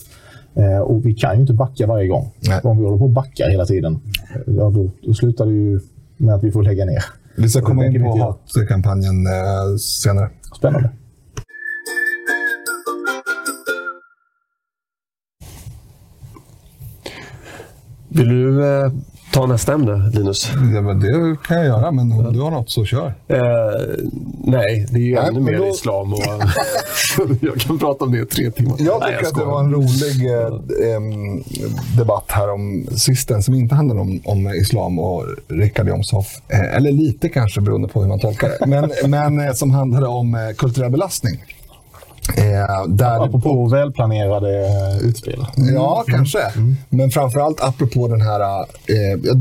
[0.56, 2.32] Eh, och vi kan ju inte backa varje gång.
[2.39, 2.62] Nej.
[2.63, 4.00] Om vi håller på att backa hela tiden,
[4.45, 5.80] ja, då, då slutar det ju
[6.17, 7.04] med att vi får lägga ner.
[7.38, 10.30] Vi ska komma in på hatkampanjen eh, senare.
[10.58, 10.89] Spännande.
[18.10, 18.91] Vill du eh,
[19.32, 20.52] ta nästa ämne, Linus?
[20.74, 23.13] Ja, men det kan jag göra, men om du har något så kör.
[23.28, 23.38] Eh,
[24.44, 25.68] nej, det är ju nej, ännu mer då...
[25.68, 26.13] islam.
[26.13, 26.20] Och,
[27.42, 28.76] jag kan prata om det i tre timmar.
[28.80, 31.02] Jag tycker nej, jag att det var en rolig eh,
[31.98, 36.42] debatt här om sisten som inte handlade om, om islam och Richard Jomshoff.
[36.48, 38.65] Eh, eller lite kanske beroende på hur man tolkar det.
[38.65, 41.39] Men, men eh, som handlade om eh, kulturell belastning.
[42.38, 43.76] Eh, där apropå det...
[43.76, 45.46] välplanerade eh, utspel.
[45.56, 46.18] Ja, mm.
[46.18, 46.42] kanske.
[46.42, 46.76] Mm.
[46.89, 48.60] Men framförallt apropå den här...
[48.62, 49.38] Eh,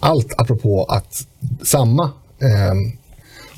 [0.00, 1.26] allt apropå att
[1.62, 2.04] samma...
[2.38, 2.74] Eh,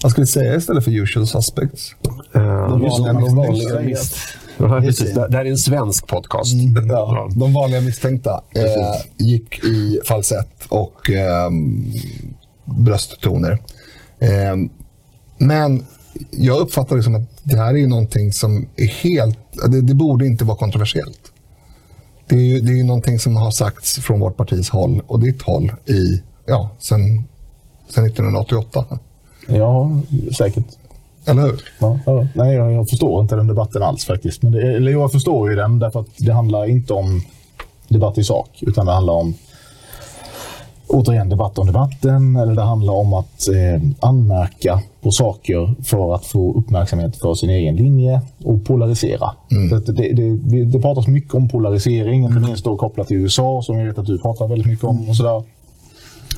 [0.02, 1.94] vad ska vi säga istället för usual suspects?
[2.36, 4.14] Uh, de vanliga, de vanliga mis
[4.58, 5.14] ja, precis.
[5.14, 6.54] Det, det här är en svensk podcast.
[6.54, 6.88] Mm.
[6.88, 11.50] Ja, de vanliga misstänkta eh, gick i falsett och eh,
[12.64, 13.58] brösttoner.
[14.18, 14.56] Eh,
[15.38, 15.86] men
[16.30, 19.38] jag uppfattar det som att det här är någonting som är helt...
[19.68, 21.32] Det, det borde inte vara kontroversiellt.
[22.28, 25.72] Det är, det är någonting som har sagts från vårt partis håll och ditt håll
[25.86, 27.24] i, ja, sen,
[27.88, 28.98] sen 1988.
[29.48, 29.90] Ja,
[30.36, 30.66] säkert.
[31.26, 31.60] Eller hur?
[31.78, 32.26] Ja, ja.
[32.34, 34.42] Nej, jag, jag, förstår inte den debatten alls faktiskt.
[34.42, 37.22] Men det, eller jag förstår ju den därför att det handlar inte om
[37.88, 39.34] debatt i sak, utan det handlar om
[40.88, 46.26] återigen debatt om debatten eller det handlar om att eh, anmärka på saker för att
[46.26, 49.30] få uppmärksamhet för sin egen linje och polarisera.
[49.50, 49.68] Mm.
[49.68, 53.78] Det, det, det, det, pratas mycket om polarisering, inte minst då kopplat till USA som
[53.78, 55.08] jag vet att du pratar väldigt mycket om.
[55.08, 55.42] och sådär.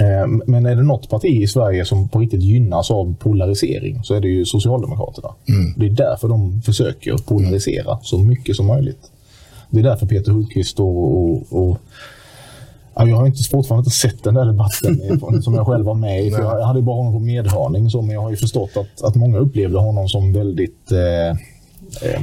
[0.01, 4.15] Eh, men är det något parti i Sverige som på riktigt gynnas av polarisering så
[4.15, 5.29] är det ju Socialdemokraterna.
[5.49, 5.75] Mm.
[5.77, 9.11] Det är därför de försöker polarisera så mycket som möjligt.
[9.71, 11.79] Det är därför Peter Hultqvist och, och, och
[12.99, 16.25] Ja, jag har inte, fortfarande inte sett den där debatten som jag själv var med
[16.25, 16.31] i.
[16.31, 19.15] För jag hade bara honom på medhörning, så, men jag har ju förstått att, att
[19.15, 21.31] många upplevde honom som väldigt eh,
[22.03, 22.23] eh,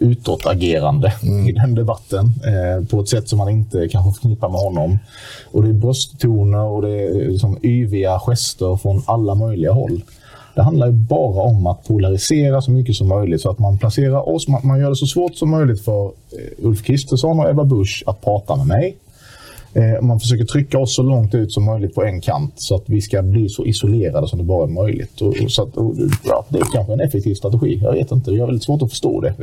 [0.00, 1.48] utåtagerande mm.
[1.48, 2.26] i den debatten.
[2.26, 4.98] Eh, på ett sätt som man inte kanske förknippar med honom.
[5.52, 10.02] Och det är brösttoner och det är liksom yviga gester från alla möjliga håll.
[10.54, 14.28] Det handlar ju bara om att polarisera så mycket som möjligt så att man placerar
[14.28, 17.64] oss, man, man gör det så svårt som möjligt för eh, Ulf Kristersson och Ebba
[17.64, 18.96] Busch att prata med mig.
[19.74, 22.82] Eh, man försöker trycka oss så långt ut som möjligt på en kant så att
[22.86, 25.20] vi ska bli så isolerade som det bara är möjligt.
[25.20, 27.80] Och, och så att, och, ja, det är kanske en effektiv strategi.
[27.82, 28.30] Jag vet inte.
[28.30, 29.34] Jag har väldigt svårt att förstå det.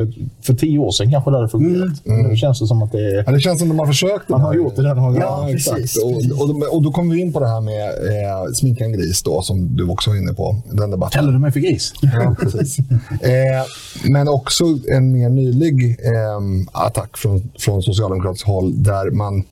[0.41, 2.05] För tio år sedan kanske det hade fungerat.
[2.05, 2.27] Mm.
[2.27, 3.23] Nu känns det som att det.
[3.25, 4.29] Ja, det känns som att de har försökt.
[4.29, 5.21] Man har gjort det där några gånger.
[5.21, 5.97] Ja, exakt.
[6.03, 9.23] Och, och, och, då kommer vi in på det här med eh, sminka en gris
[9.23, 10.55] då, som du också var inne på.
[10.71, 11.19] Den debatten.
[11.19, 11.93] Kallar du mig för gris?
[12.01, 12.79] Ja, precis.
[13.21, 13.65] eh,
[14.03, 16.39] men också en mer nylig eh,
[16.71, 19.43] attack från, från socialdemokratiskt håll där man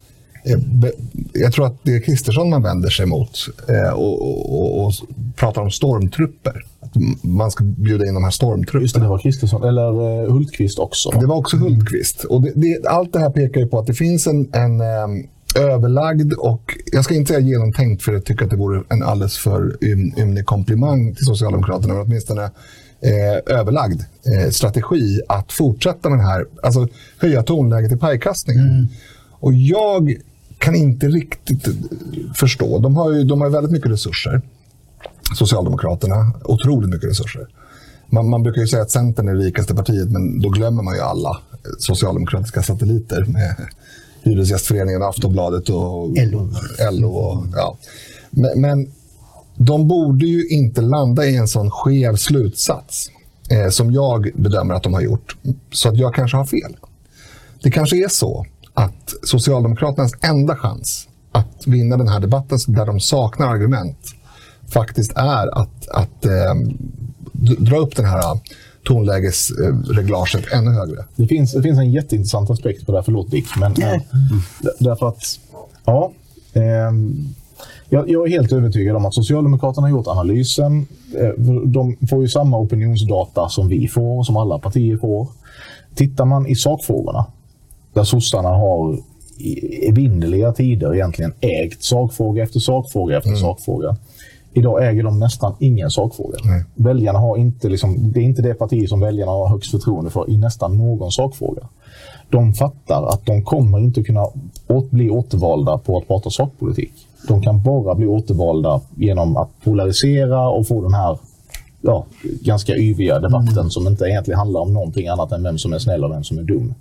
[1.33, 3.29] jag tror att det är Kristersson man vänder sig mot
[3.69, 4.93] eh, och, och, och,
[5.35, 6.65] pratar om stormtrupper.
[6.79, 8.81] Att man ska bjuda in de här stormtrupperna.
[8.81, 9.63] Just det, det var Kristersson.
[9.63, 11.09] Eller eh, Hultqvist också.
[11.09, 12.23] Det var också Hultqvist.
[12.23, 14.81] Och det, det, allt det här pekar ju på att det finns en, en
[15.55, 19.37] överlagd och, jag ska inte säga genomtänkt för jag tycker att det vore en alldeles
[19.37, 19.77] för
[20.19, 22.43] ymnig komplimang till Socialdemokraterna, men åtminstone
[23.01, 28.69] eh, överlagd eh, strategi att fortsätta med den här, alltså höja tonläget i pajkastningen.
[28.69, 28.87] Mm.
[29.39, 30.15] Och jag
[30.59, 31.67] kan inte riktigt
[32.35, 32.79] förstå.
[32.79, 34.41] De har ju de har väldigt mycket resurser.
[35.35, 37.47] Socialdemokraterna, otroligt mycket resurser.
[38.09, 40.95] Man, man, brukar ju säga att Centern är det rikaste partiet, men då glömmer man
[40.95, 41.37] ju alla
[41.79, 43.55] socialdemokratiska satelliter med
[44.23, 46.49] Hyresgästföreningen, Aftonbladet och LO.
[46.91, 47.77] LO och, ja.
[48.29, 48.91] men, men,
[49.59, 53.09] de borde ju inte landa i en sån skev slutsats
[53.49, 55.37] eh, som jag bedömer att de har gjort.
[55.71, 56.77] Så att jag kanske har fel.
[57.63, 58.45] Det kanske är så
[58.77, 63.97] att Socialdemokraternas enda chans att vinna den här debatten där de saknar argument
[64.67, 66.53] faktiskt är att, att eh,
[67.59, 68.39] dra upp den här
[68.83, 71.05] tonlägesreglaget ännu högre.
[71.15, 74.01] Det finns, det finns en jätteintressant aspekt på det här, förlåt Dick, men mm.
[74.79, 75.23] därför att
[75.85, 76.11] ja,
[76.53, 76.63] eh,
[77.89, 80.87] jag, jag, är helt övertygad om att Socialdemokraterna har gjort analysen.
[81.19, 81.29] Eh,
[81.65, 85.27] de får ju samma opinionsdata som vi får, som alla partier får.
[85.95, 87.25] Tittar man i sakfrågorna
[87.97, 88.97] där sossarna har
[89.37, 93.41] i evinnerliga tider egentligen ägt sakfråga efter sakfråga efter mm.
[93.41, 93.95] sakfråga.
[94.53, 96.37] Idag äger de nästan ingen sakfråga.
[96.43, 96.63] Nej.
[96.75, 100.29] Väljarna har inte, liksom, det är inte det parti som väljarna har högst förtroende för
[100.29, 101.67] i nästan någon sakfråga.
[102.29, 104.25] De fattar att de kommer inte kunna
[104.89, 106.93] bli återvalda på att prata sakpolitik.
[107.27, 111.17] De kan bara bli återvalda genom att polarisera och få den här
[111.81, 113.69] ja, ganska yviga debatten mm.
[113.69, 116.37] som inte egentligen handlar om någonting annat än vem som är snäll och vem som
[116.37, 116.73] är dum.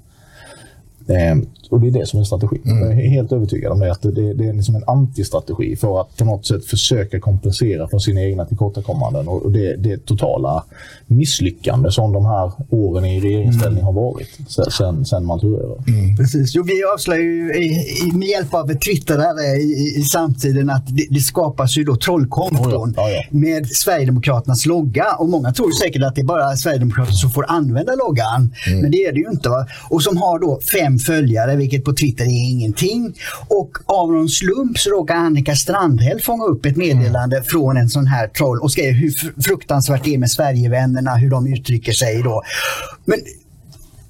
[1.08, 1.36] Eh,
[1.70, 2.62] och det är det som är strategin.
[2.64, 2.82] Mm.
[2.82, 3.92] Jag är helt övertygad om det.
[3.92, 7.98] Att det, det är liksom en antistrategi för att på något sätt försöka kompensera för
[7.98, 9.28] sina egna tillkortakommanden.
[9.28, 10.64] Och det, det totala
[11.06, 13.84] misslyckande som de här åren i regeringsställning mm.
[13.84, 14.28] har varit
[14.78, 15.76] sen, sen man tog över.
[15.88, 16.16] Mm.
[16.16, 16.54] Precis.
[16.54, 17.52] Jo, vi avslöjar ju
[18.12, 22.94] med hjälp av Twitter här i, i samtiden att det, det, skapas ju då trollkonton
[22.96, 23.22] ja, oh ja.
[23.30, 25.06] med Sverigedemokraternas logga.
[25.18, 28.54] Och många tror säkert att det är bara Sverigedemokrater som får använda loggan.
[28.66, 28.80] Mm.
[28.80, 29.48] Men det är det ju inte.
[29.48, 29.66] Va?
[29.90, 33.14] Och som har då fem följare, vilket på Twitter är ingenting.
[33.48, 37.46] Och av någon slump så råkar Annika Strandhäll fånga upp ett meddelande mm.
[37.48, 41.52] från en sån här troll och skrev hur fruktansvärt det är med Sverigevännerna, hur de
[41.52, 42.42] uttrycker sig då.
[43.04, 43.18] Men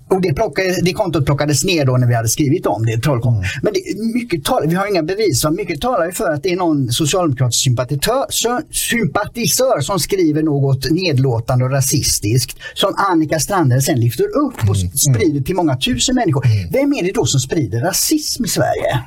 [0.09, 3.45] och det, plockade, det kontot plockades ner då när vi hade skrivit om det, trollkontot.
[3.45, 3.61] Mm.
[3.63, 6.57] Men det, mycket talar, vi har inga bevis, så mycket talar för att det är
[6.57, 8.27] någon socialdemokratisk sympatisör,
[8.71, 14.91] sympatisör som skriver något nedlåtande och rasistiskt som Annika Strandhäll sen lyfter upp och mm.
[14.91, 16.47] sprider till många tusen människor.
[16.47, 16.71] Mm.
[16.73, 19.03] Vem är det då som sprider rasism i Sverige?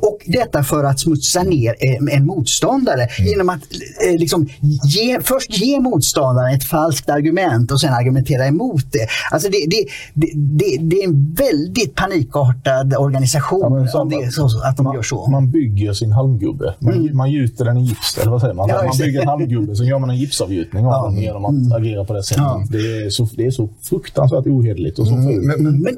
[0.00, 1.74] Och detta för att smutsa ner
[2.10, 3.30] en motståndare mm.
[3.30, 3.62] genom att
[4.06, 4.48] eh, liksom,
[4.84, 9.06] ge, först ge motståndaren ett falskt argument och sen argumentera emot det.
[9.30, 14.82] Alltså det, det, det, det är en väldigt panikartad organisation ja, det så, att de
[14.82, 15.30] man, gör så.
[15.30, 16.74] Man bygger sin halmgubbe.
[16.78, 17.16] Man, mm.
[17.16, 18.68] man gjuter den i gips, eller vad säger man?
[18.68, 21.04] Ja, man bygger en halmgubbe, så gör man en gipsavgjutning av ja.
[21.04, 21.72] den genom att mm.
[21.72, 22.42] agera på det sättet.
[22.42, 22.66] Ja.
[22.70, 25.46] Det, är så, det är så fruktansvärt ohederligt och så mm.
[25.46, 25.96] men, men, men, men,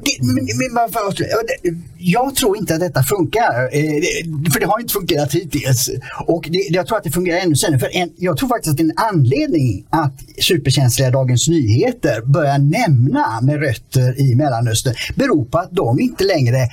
[0.73, 3.74] men, jag tror inte att detta funkar.
[3.75, 5.89] Eh, för det har inte fungerat hittills.
[6.27, 7.79] Och det, jag tror att det fungerar ännu sämre.
[7.79, 13.59] För en, jag tror faktiskt att en anledning att superkänsliga Dagens Nyheter börjar nämna med
[13.59, 16.67] rötter i Mellanöstern beror på att de inte längre eh,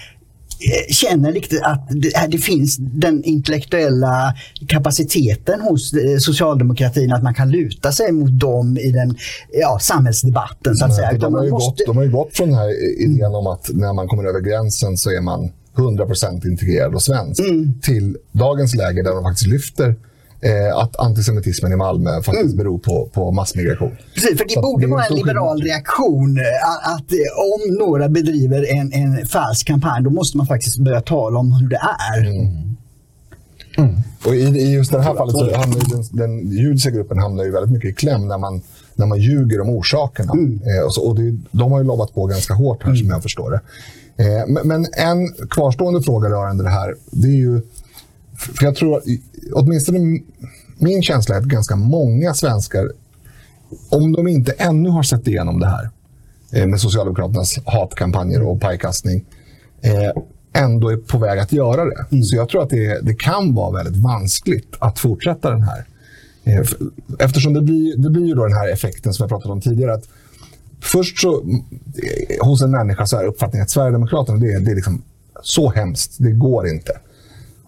[0.90, 1.88] känner riktigt att
[2.30, 4.34] det, finns den intellektuella
[4.68, 9.16] kapaciteten hos eh, socialdemokratin att man kan luta sig mot dem i den
[9.52, 10.74] ja, samhällsdebatten.
[10.76, 11.12] Så att säga.
[11.12, 11.84] De, har ju måste...
[11.84, 14.40] gått, de har ju gått från den här idén om att när man kommer över
[14.40, 17.80] gränsen så är man 100% integrerad och svensk mm.
[17.82, 19.96] till dagens läge där de faktiskt lyfter
[20.40, 22.56] eh, att antisemitismen i Malmö faktiskt mm.
[22.56, 23.96] beror på, på massmigration.
[24.14, 25.68] Precis, för det Så borde vara en liberal skillnad.
[25.68, 26.42] reaktion att,
[26.86, 31.00] eh, att, eh, om några bedriver en, en falsk kampanj då måste man faktiskt börja
[31.00, 31.80] tala om hur det
[32.14, 32.26] är.
[32.26, 32.72] Mm.
[33.78, 33.94] Mm.
[34.26, 37.50] Och i, i, just det här fallet så hamnar den, den judiska gruppen hamnar ju
[37.50, 38.62] väldigt mycket i kläm när man,
[38.94, 40.32] när man ljuger om orsakerna.
[40.32, 40.60] Mm.
[40.66, 42.96] Eh, och, så, och det, de har ju lovat på ganska hårt här mm.
[42.96, 43.60] som jag förstår det.
[44.16, 47.62] Eh, men en kvarstående fråga rörande det här, det är ju...
[48.36, 49.02] För jag tror,
[49.52, 50.20] åtminstone
[50.78, 52.92] min känsla är att ganska många svenskar,
[53.90, 55.90] om de inte ännu har sett igenom det här
[56.52, 59.24] eh, med Socialdemokraternas hatkampanjer och pajkastning,
[59.80, 60.22] eh,
[60.52, 62.06] ändå är på väg att göra det.
[62.10, 62.22] Mm.
[62.24, 65.86] Så jag tror att det, det kan vara väldigt vanskligt att fortsätta den här.
[67.18, 69.94] Eftersom det blir, det blir ju då den här effekten som jag pratade om tidigare.
[69.94, 70.08] att
[70.82, 71.44] Först så,
[72.40, 75.02] hos en människa så är uppfattningen att Sverigedemokraterna det är, det är liksom
[75.42, 76.92] så hemskt, det går inte.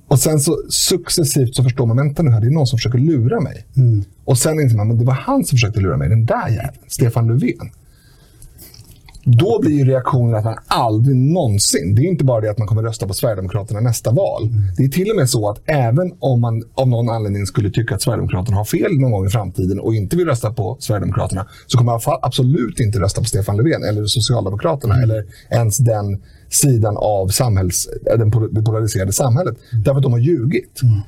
[0.09, 2.98] Och sen så successivt så förstår man, vänta nu här, det är någon som försöker
[2.98, 3.66] lura mig.
[3.77, 4.05] Mm.
[4.24, 6.79] Och sen inser man, men det var han som försökte lura mig, den där jäveln,
[6.88, 7.70] Stefan Löfven.
[9.24, 12.66] Då blir ju reaktionen att man aldrig någonsin, det är inte bara det att man
[12.66, 14.48] kommer rösta på Sverigedemokraterna nästa val.
[14.76, 17.94] Det är till och med så att även om man av någon anledning skulle tycka
[17.94, 21.78] att Sverigedemokraterna har fel någon gång i framtiden och inte vill rösta på Sverigedemokraterna så
[21.78, 25.10] kommer man absolut inte rösta på Stefan Löfven eller Socialdemokraterna mm.
[25.10, 27.88] eller ens den sidan av samhälls,
[28.50, 29.56] det polariserade samhället.
[29.72, 30.82] Därför att de har ljugit.
[30.82, 31.00] Mm.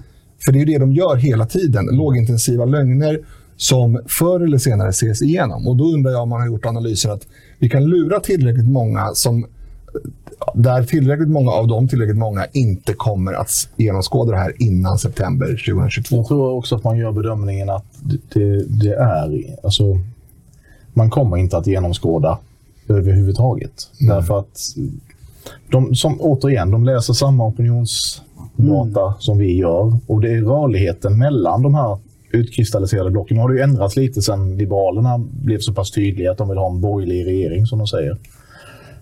[0.45, 1.87] För det är det de gör hela tiden.
[1.87, 3.21] Lågintensiva lögner
[3.57, 5.69] som förr eller senare ses igenom.
[5.69, 7.27] Och då undrar jag om man har gjort analysen att
[7.59, 9.47] vi kan lura tillräckligt många som
[10.55, 15.47] där tillräckligt många av dem, tillräckligt många, inte kommer att genomskåda det här innan september
[15.47, 16.17] 2022.
[16.17, 17.85] Jag tror också att man gör bedömningen att
[18.33, 19.99] det, det är, alltså,
[20.93, 22.39] man kommer inte att genomskåda
[22.89, 23.91] överhuvudtaget.
[24.01, 24.17] Mm.
[24.17, 24.61] Därför att
[25.71, 29.15] de, som, återigen, de läser samma opinionsdata mm.
[29.19, 31.99] som vi gör och det är rörligheten mellan de här
[32.31, 33.37] utkristalliserade blocken.
[33.37, 36.59] Nu har det ju ändrats lite sen Liberalerna blev så pass tydliga att de vill
[36.59, 38.19] ha en borgerlig regering som de säger.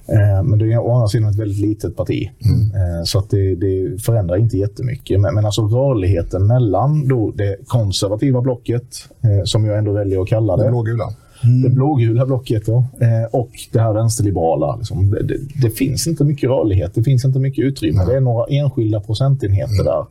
[0.09, 2.31] Eh, men det är å andra sidan ett väldigt litet parti.
[2.45, 2.61] Mm.
[2.61, 5.21] Eh, så att det, det, förändrar inte jättemycket.
[5.21, 10.29] Men, men alltså rörligheten mellan då det konservativa blocket, eh, som jag ändå väljer att
[10.29, 10.65] kalla det.
[10.65, 11.05] Det blågula.
[11.45, 11.63] Mm.
[11.63, 12.85] Det blågula blocket ja.
[13.33, 14.77] och det här vänsterliberala.
[14.77, 15.11] Liksom.
[15.11, 18.03] Det, det, det, finns inte mycket rörlighet, det finns inte mycket utrymme.
[18.03, 18.09] Mm.
[18.09, 19.85] Det är några enskilda procentenheter mm.
[19.85, 20.05] där.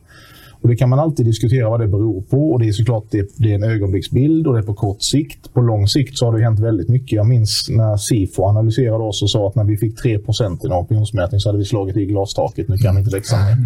[0.64, 2.52] Och Det kan man alltid diskutera vad det beror på.
[2.52, 5.52] Och Det är såklart det, det är en ögonblicksbild och det är på kort sikt.
[5.52, 7.12] På lång sikt så har det hänt väldigt mycket.
[7.12, 10.72] Jag minns när Sifo analyserade oss och sa att när vi fick 3% i en
[10.72, 12.68] opinionsmätning så hade vi slagit i glastaket.
[12.68, 13.56] Nu kan vi inte växa mer.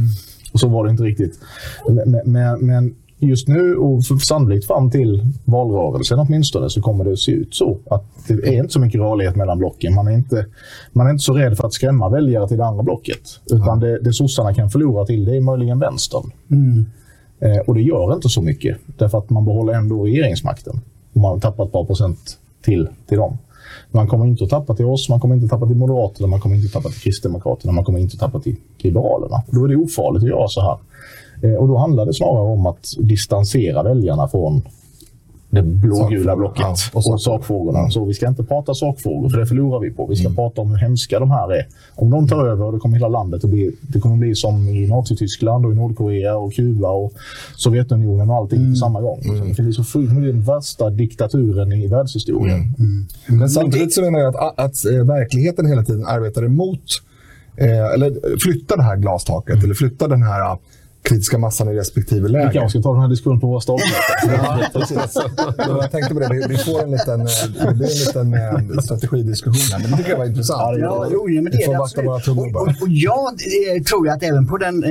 [0.53, 1.41] Och så var det inte riktigt.
[1.89, 7.18] Men, men, men just nu och sannolikt fram till valrörelsen åtminstone så kommer det att
[7.18, 7.78] se ut så.
[7.90, 9.94] Att det är inte så mycket rörlighet mellan blocken.
[9.94, 10.46] Man är inte,
[10.92, 13.20] man är inte så rädd för att skrämma väljare till det andra blocket.
[13.50, 16.31] Utan det, det sossarna kan förlora till det är möjligen vänstern.
[16.50, 16.87] Mm.
[17.40, 20.81] Eh, och det gör inte så mycket därför att man behåller ändå regeringsmakten.
[21.12, 23.38] Och man tappar ett par procent till, till dem.
[23.90, 26.40] Man kommer inte att tappa till oss, man kommer inte att tappa till Moderaterna, man
[26.40, 29.42] kommer inte att tappa till Kristdemokraterna, man kommer inte att tappa till Liberalerna.
[29.50, 30.78] Då är det ofarligt att göra så här.
[31.42, 34.62] Eh, och då handlar det snarare om att distansera väljarna från
[35.51, 37.79] det blågula blocket ja, och, och sakfrågorna.
[37.79, 37.90] Mm.
[37.90, 40.07] Så vi ska inte prata sakfrågor, för det förlorar vi på.
[40.07, 40.37] Vi ska mm.
[40.37, 41.66] prata om hur hemska de här är.
[41.94, 43.77] Om de tar över, då kommer hela landet att bli...
[43.81, 47.12] Det kommer bli som i Nazityskland och i Nordkorea och Kuba och
[47.57, 48.72] Sovjetunionen och allting mm.
[48.72, 49.20] på samma gång.
[49.24, 49.53] Mm.
[49.57, 52.59] Det bli så fullt den värsta diktaturen i världshistorien.
[52.59, 52.74] Mm.
[52.79, 53.38] mm.
[53.38, 57.03] Men samtidigt så menar jag att, att, eh, verkligheten hela tiden arbetar emot,
[57.57, 60.59] eh, eller flyttar det här glastaket, eller flyttar den här
[61.03, 62.47] kritiska massan i respektive läger.
[62.49, 63.61] Vi kanske ska ta den här diskussionen på våra
[64.27, 65.15] ja, precis.
[65.59, 66.47] Jag tänkte på det.
[66.49, 67.19] Vi får en liten,
[67.67, 68.35] det blir en liten
[68.75, 69.79] eh, strategidiskussion här.
[69.83, 70.79] Men det tycker jag var intressant.
[70.81, 72.63] Ja, jo, men det vi får det vakta våra tungor Och, bara.
[72.63, 73.27] och, och jag
[73.77, 74.90] eh, tror ju att även på den eh,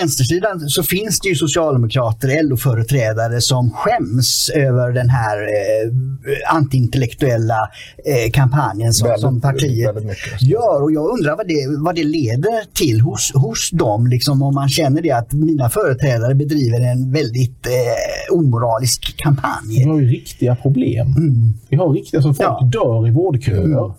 [0.00, 7.68] vänstersidan så finns det ju socialdemokrater, LO-företrädare som skäms över den här eh, antiintellektuella
[8.04, 9.96] eh, kampanjen som, Väldigt- som partiet
[10.40, 10.82] gör.
[10.82, 14.68] Och jag undrar vad det, vad det leder till hos, hos dem, liksom, om man
[14.68, 19.52] känner det att mina företrädare bedriver en väldigt eh, omoralisk kampanj.
[19.78, 21.06] Vi har ju riktiga problem.
[21.68, 22.68] Vi har riktiga, alltså folk Ja.
[22.72, 23.92] dör i vårdköer.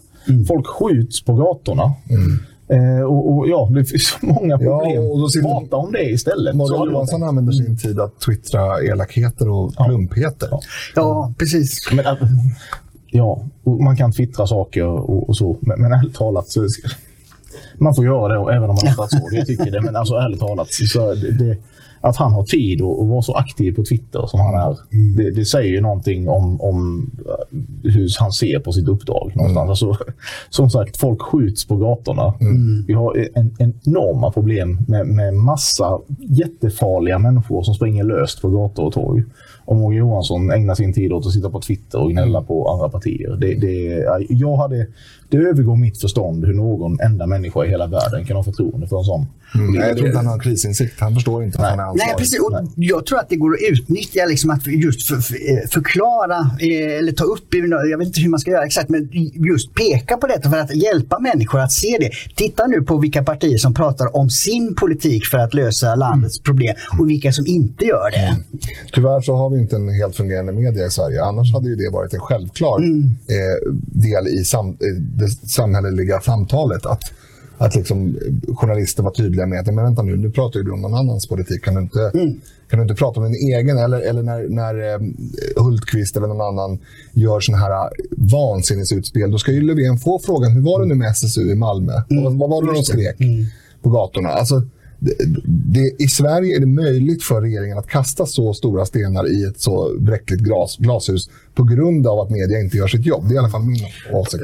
[0.48, 1.94] Folk skjuts på gatorna.
[2.68, 5.04] Eh, och, och ja, det finns så många Ja, problem.
[5.12, 6.52] och då sitter- Prata om det istället.
[6.52, 10.48] Så Morgan Johansson använder sin tid att twittra elakheter och plumpheter.
[10.52, 10.60] Ja.
[10.96, 11.90] Ja, precis.
[11.94, 12.20] Men, att-
[13.12, 15.58] ja, och man kan twittra saker och, och så.
[15.62, 16.68] Men, men ärligt talat så
[17.78, 19.30] man får göra det även om man är statsråd.
[19.32, 19.82] Jag tycker det.
[19.82, 21.58] Men alltså ärligt talat, så det, det,
[22.06, 24.78] att han har tid att att vara så aktiv på Twitter som han är.
[25.18, 29.32] Det, det säger ju någonting om, om eh, hur han ser på sitt uppdrag.
[29.36, 29.70] Någonstans.
[29.70, 29.98] Alltså,
[30.50, 32.34] som sagt, folk skjuts på gatorna.
[32.88, 38.50] Vi har en, en enorma problem med, med massa jättefarliga människor som springer löst på
[38.50, 39.24] gator och torg.
[39.66, 42.90] Om Morgan Johansson ägnar sin tid åt att sitta på Twitter och gnälla på andra
[42.90, 43.38] partier.
[43.42, 44.88] Det, det, jag hade,
[45.30, 48.98] det övergår mitt förstånd hur någon enda människa i hela världen kan ha förtroende för
[48.98, 49.26] en sån.
[49.56, 49.72] Mm.
[49.74, 51.00] Nej, jag tror inte han har krisinsikt.
[51.00, 52.08] Han förstår inte att han är ansvarig.
[52.08, 52.40] Nej, precis.
[52.40, 56.40] Och jag tror att det går att utnyttja liksom att just för, för, eh, förklara
[56.60, 57.54] eh, eller ta upp,
[57.92, 59.10] jag vet inte hur man ska göra exakt, men
[59.52, 62.10] just peka på detta för att hjälpa människor att se det.
[62.36, 66.76] Titta nu på vilka partier som pratar om sin politik för att lösa landets problem
[67.00, 68.38] och vilka som inte gör det.
[68.94, 71.24] Tyvärr så har vi inte en helt fungerande media i Sverige.
[71.24, 74.78] Annars hade ju det varit en självklar eh, del i sam,
[75.18, 76.86] det samhälleliga samtalet.
[76.86, 77.04] Att,
[77.58, 80.82] att liksom, eh, journalister var tydliga med att men vänta nu, nu pratar du om
[80.82, 81.64] någon annans politik.
[81.64, 82.12] Kan du inte,
[82.70, 83.78] kan du inte prata om din egen?
[83.78, 86.80] Eller, eller när, när eh, Hultqvist eller någon annan
[87.14, 87.88] gör såna här eh,
[88.18, 91.94] vansinnesutspel, då ska ju Löfven få frågan hur var det nu med SSU i Malmö?
[92.10, 93.18] Vad, vad var det de skrek
[93.82, 94.30] på gatorna?
[94.30, 94.64] Alltså,
[95.46, 99.62] det, I Sverige är det möjligt för regeringen att kasta så stora stenar i ett
[99.62, 103.24] så bräckligt glas, glashus på grund av att media inte gör sitt jobb.
[103.28, 104.44] Det är i alla fall min åsikt.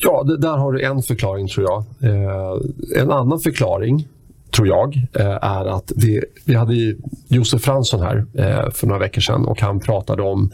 [0.00, 1.84] Ja, det, där har du en förklaring tror jag.
[2.10, 4.08] Eh, en annan förklaring
[4.50, 6.98] tror jag eh, är att det, vi hade ju
[7.28, 10.50] Josef Fransson här eh, för några veckor sedan och han pratade om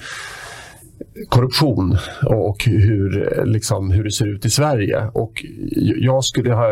[1.28, 1.96] korruption
[2.26, 5.10] och hur, liksom, hur det ser ut i Sverige.
[5.12, 5.44] Och
[5.96, 6.66] jag skulle ha,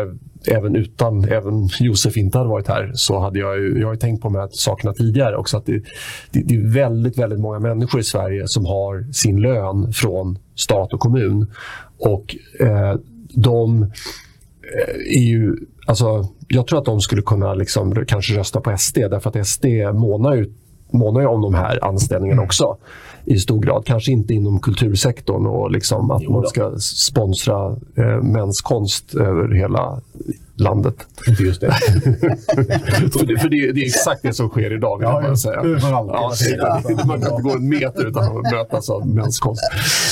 [0.47, 3.99] även utan, även Josef inte hade varit här, så hade jag ju, jag har ju
[3.99, 5.57] tänkt på de här sakerna tidigare också.
[5.57, 5.83] Att det,
[6.31, 10.93] det, det är väldigt, väldigt många människor i Sverige som har sin lön från stat
[10.93, 11.51] och kommun.
[11.99, 12.95] Och eh,
[13.29, 15.55] de eh, är ju,
[15.87, 19.65] alltså, jag tror att de skulle kunna liksom, kanske rösta på SD därför att SD
[19.93, 20.53] månar ju,
[20.91, 22.77] månar ju om de här anställningarna också
[23.25, 23.85] i stor grad.
[23.85, 30.01] Kanske inte inom kultursektorn och liksom att man ska sponsra eh, mäns konst över hela
[30.55, 30.95] landet.
[31.39, 31.71] Just det.
[33.13, 35.35] för det, för det, det är exakt det som sker idag, Ja, ja.
[35.35, 35.55] säga.
[35.59, 36.11] Överallt.
[36.13, 36.31] Ja,
[36.87, 39.61] det- man kan inte gå en meter utan att mötas av mäns konst.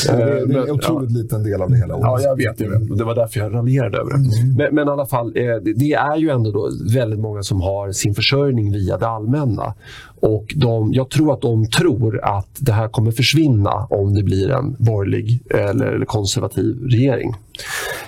[0.08, 1.94] Det, Eh, det är en otroligt liten del av det hela.
[2.02, 2.62] Ja, jag vet.
[2.62, 2.98] Vet.
[2.98, 4.18] Det var därför jag raljerade över det.
[4.58, 7.62] Men, men i alla fall, eh, det, det är ju ändå då väldigt många som
[7.62, 9.74] har sin försörjning via det allmänna.
[10.22, 14.52] Och de, jag tror att de tror att det här kommer försvinna om det blir
[14.52, 17.36] en borgerlig eller, eller konservativ regering.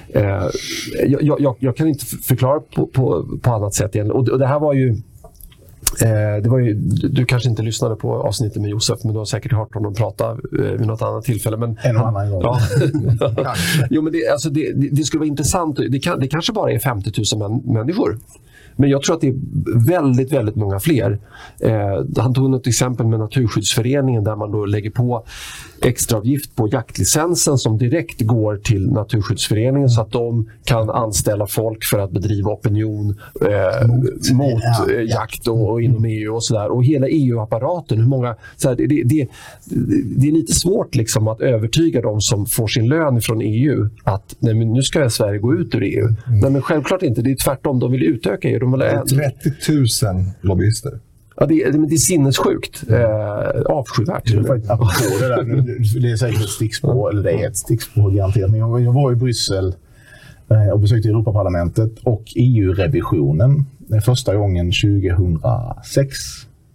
[0.10, 0.46] Eh,
[1.08, 3.96] jag, jag, jag kan inte förklara på, på, på annat sätt.
[3.96, 4.12] egentligen.
[4.12, 4.96] Och det, och det här var ju
[6.02, 6.74] Eh, det var ju,
[7.10, 10.32] du kanske inte lyssnade på avsnittet med Josef, men du har säkert hört honom prata
[10.32, 11.58] eh, vid något annat tillfälle.
[11.58, 12.42] Men En och annan gång.
[12.42, 12.60] Ja.
[13.90, 15.80] jo, men det, alltså det, det skulle vara intressant.
[15.90, 18.18] Det, kan, det kanske bara är 50 000 män, människor.
[18.76, 19.36] Men jag tror att det är
[19.88, 21.20] väldigt, väldigt många fler.
[21.60, 25.24] Eh, han tog något exempel med Naturskyddsföreningen där man då lägger på
[25.82, 32.00] extraavgift på jaktlicensen som direkt går till Naturskyddsföreningen så att de kan anställa folk för
[32.00, 33.88] att bedriva opinion eh,
[34.34, 36.72] mot, eh, jakt och, och inom EU och sådär.
[36.72, 38.00] Och hela EU-apparaten.
[38.00, 39.28] Hur många, så här, det, det,
[40.16, 44.36] det, är lite svårt liksom att övertyga de som får sin lön från EU att
[44.40, 46.08] nej, men nu ska Sverige gå ut ur EU.
[46.42, 47.22] Nej, men självklart inte.
[47.22, 47.80] Det är tvärtom.
[47.80, 48.60] De vill utöka EU.
[48.72, 51.00] De Det är 30 000 lobbyister.
[51.38, 52.84] ja, det, är, det är sinnessjukt.
[52.90, 54.32] Eh, avskyvärt.
[54.32, 54.38] Det
[54.72, 55.44] apropå det där.
[55.44, 58.50] nu- Det är säkert ett stickspår, eller det är ett stickspår garanterat.
[58.52, 59.76] Men jag, jag var i Bryssel
[60.50, 66.16] eh, och besökte Europaparlamentet och EU-revisionen eh, första gången 2006.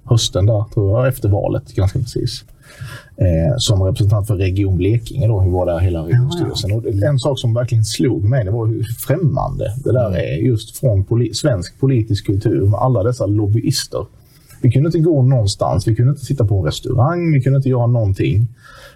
[0.05, 2.45] Hösten där, tror jag, efter valet ganska precis.
[3.17, 6.73] Eh, som representant för Region Blekinge, då, hur var där hela regionstyrelsen.
[6.73, 10.79] Och en sak som verkligen slog mig det var hur främmande det där är just
[10.79, 14.07] från poli svensk politisk kultur med alla dessa lobbyister.
[14.63, 17.69] Vi kunde inte gå någonstans, vi kunde inte sitta på en restaurang, vi kunde inte
[17.69, 18.49] göra någonting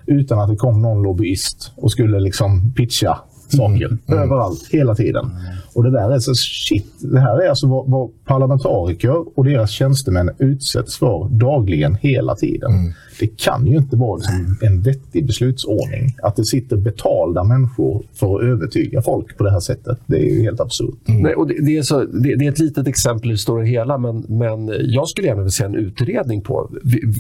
[0.06, 3.18] utan att det kom någon lobbyist och skulle liksom pitcha
[3.48, 3.98] saker mm.
[4.06, 4.22] mm.
[4.22, 5.24] överallt, hela tiden.
[5.24, 5.56] Mm.
[5.74, 6.94] Och det där är så shit.
[7.00, 12.72] Det här är alltså vad, vad parlamentariker och deras tjänstemän utsätts för dagligen, hela tiden.
[12.72, 12.92] Mm.
[13.20, 16.16] Det kan ju inte vara liksom en vettig beslutsordning.
[16.22, 19.98] Att det sitter betalda människor för att övertyga folk på det här sättet.
[20.06, 21.08] Det är ju helt absurt.
[21.08, 21.22] Mm.
[21.22, 23.64] Nej, och det, det, är så, det, det, är ett litet exempel i det stora
[23.64, 26.70] hela, men, men jag skulle gärna vilja se en utredning på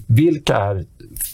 [0.06, 0.84] vilka är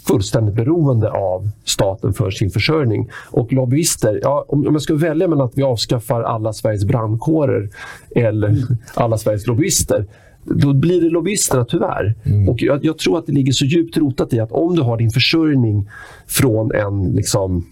[0.06, 3.08] fullständigt beroende av staten för sin försörjning.
[3.30, 7.70] Och lobbyister, ja, om, om jag ska välja mellan att vi avskaffar alla Sveriges brandkårer
[8.16, 8.56] eller
[8.94, 10.06] alla Sveriges lobbyister
[10.50, 12.14] då blir det lobbyisterna tyvärr.
[12.24, 12.48] Mm.
[12.48, 14.96] Och jag, jag, tror att det ligger så djupt rotat i att om du har
[14.96, 15.88] din försörjning
[16.26, 17.66] från en liksom,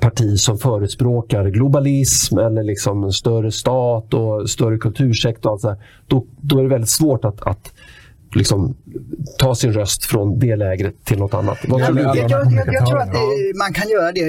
[0.00, 5.60] parti som förespråkar globalism eller liksom större stat och större kultursektor, och
[6.06, 7.72] då, då är det väldigt svårt att, att
[8.34, 8.74] liksom,
[9.38, 11.58] ta sin röst från det lägret till något annat.
[11.68, 12.30] jag, jag, jag,
[12.66, 14.20] jag, tror att det, man kan göra det.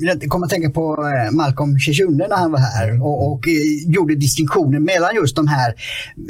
[0.00, 3.02] Jag kommer att tänka på eh, Malcolm Shishune när han var här mm.
[3.02, 5.74] och, och eh, gjorde distinktionen mellan just de här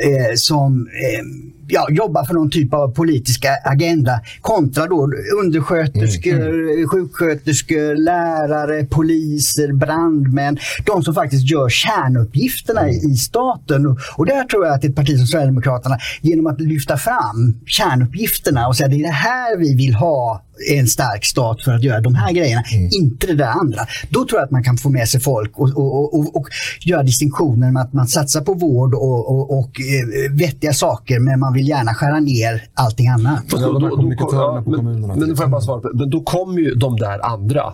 [0.04, 5.10] eh, som eh, ja, jobbar för någon typ av politisk agenda kontra då
[5.42, 6.88] undersköterskor, mm.
[6.88, 10.58] sjuksköterskor, lärare, poliser, brandmän.
[10.86, 13.10] De som faktiskt gör kärnuppgifterna mm.
[13.10, 13.86] i staten.
[13.86, 18.68] Och, och där tror jag att ett parti som Sverigedemokraterna genom att lyfta fram kärnuppgifterna
[18.68, 22.00] och säga det är det här vi vill ha en stark stat för att göra
[22.00, 22.90] de här grejerna, mm.
[22.92, 23.80] inte det där andra.
[24.10, 26.48] Då tror jag att man kan få med sig folk och, och, och, och
[26.80, 31.40] göra distinktioner med att man satsar på vård och, och, och eh, vettiga saker men
[31.40, 33.48] man vill gärna skära ner allting annat.
[33.48, 36.74] Då, då, då, då, men, men, får jag bara svara på, men då kommer ju
[36.74, 37.72] de där andra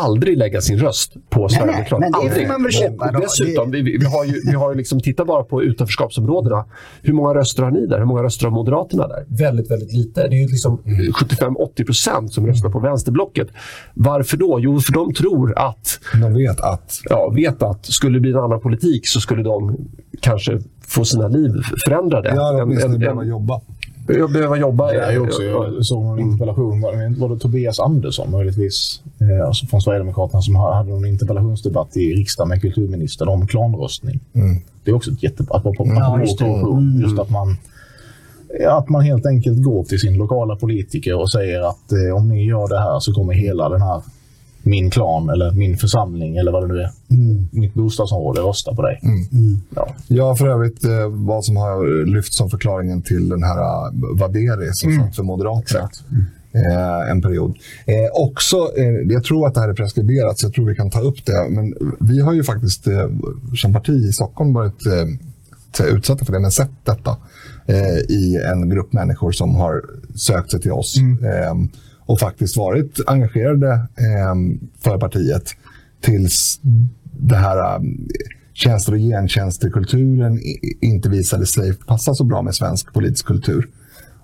[0.00, 2.18] aldrig lägga sin röst på Sverigedemokraterna.
[2.18, 3.12] Men det får man väl köpa.
[3.12, 3.20] Då.
[3.20, 6.64] Dessutom, vi, vi, har ju, vi har ju liksom, titta bara på utanförskapsområdena.
[7.02, 7.98] Hur många röster har ni där?
[7.98, 9.24] Hur många röster har Moderaterna där?
[9.28, 10.28] Väldigt, väldigt lite.
[10.28, 13.48] Det är ju liksom 75-80 procent som röstar på vänsterblocket.
[13.94, 14.58] Varför då?
[14.60, 16.00] Jo, för de tror att...
[16.22, 17.00] De vet att?
[17.04, 17.86] Ja, vet att.
[17.86, 19.76] Skulle det bli en annan politik så skulle de
[20.20, 21.52] kanske få sina liv
[21.84, 22.32] förändrade.
[22.34, 23.60] Ja, åtminstone behöva jobba.
[24.08, 24.92] Jag behöver jobba.
[24.92, 26.80] Det är också, jag såg en interpellation,
[27.18, 32.48] var det Tobias Andersson möjligtvis, eh, alltså från Sverigedemokraterna, som hade en interpellationsdebatt i riksdagen
[32.48, 34.20] med kulturministern om klanröstning.
[34.32, 34.56] Mm.
[34.84, 37.00] Det är också ett jättebra, apropå ja, just, mm.
[37.00, 37.56] just att man
[38.68, 42.44] att man helt enkelt går till sin lokala politiker och säger att eh, om ni
[42.44, 44.02] gör det här så kommer hela den här
[44.66, 46.90] min klan eller min församling eller vad det nu är.
[47.10, 47.48] Mm.
[47.52, 49.00] Mitt bostadsområde röstar på dig.
[49.02, 49.16] Mm.
[49.32, 49.60] Mm.
[49.74, 49.88] Ja.
[50.08, 54.68] ja, för övrigt eh, vad som har lyfts som förklaringen till den här uh, Vaderi
[54.72, 55.04] som mm.
[55.04, 55.88] satt för Moderaterna.
[56.52, 57.56] Eh, en period.
[57.86, 60.90] Eh, också, eh, jag tror att det här är preskriberat, så jag tror vi kan
[60.90, 61.46] ta upp det.
[61.50, 63.08] Men vi har ju faktiskt eh,
[63.56, 67.16] som parti i Stockholm varit eh, utsatta för det, men sett detta
[67.66, 69.82] eh, i en grupp människor som har
[70.14, 70.96] sökt sig till oss.
[70.98, 71.68] Mm.
[72.06, 74.34] Och faktiskt varit engagerade eh,
[74.80, 75.50] för partiet
[76.00, 76.60] tills
[77.18, 77.80] det här eh,
[78.52, 80.40] tjänster och gentjänsterkulturen
[80.80, 83.68] inte visade sig passa så bra med svensk politisk kultur.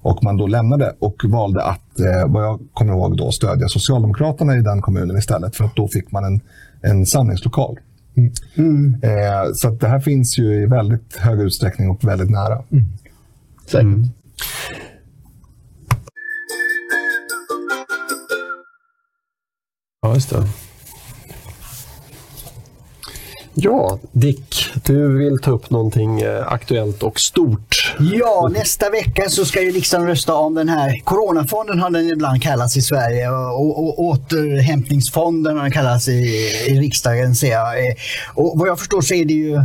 [0.03, 4.57] Och man då lämnade och valde att, eh, vad jag kommer ihåg, då, stödja Socialdemokraterna
[4.57, 5.57] i den kommunen istället.
[5.57, 6.41] För att då fick man en,
[6.81, 7.79] en samlingslokal.
[8.17, 8.33] Mm.
[8.55, 8.95] Mm.
[9.03, 12.63] Eh, så det här finns ju i väldigt hög utsträckning och väldigt nära.
[12.71, 12.85] Mm.
[13.67, 14.13] Säkert.
[20.05, 20.49] Ja, just det.
[23.55, 27.95] Ja, Dick, du vill ta upp någonting eh, aktuellt och stort.
[28.15, 32.43] Ja, nästa vecka så ska ju riksdagen rösta om den här coronafonden har den ibland
[32.43, 36.13] kallats i Sverige och, och återhämtningsfonden har den kallats i,
[36.69, 37.87] i riksdagen ser jag.
[37.89, 37.95] Eh,
[38.35, 39.61] och vad jag förstår så är det ju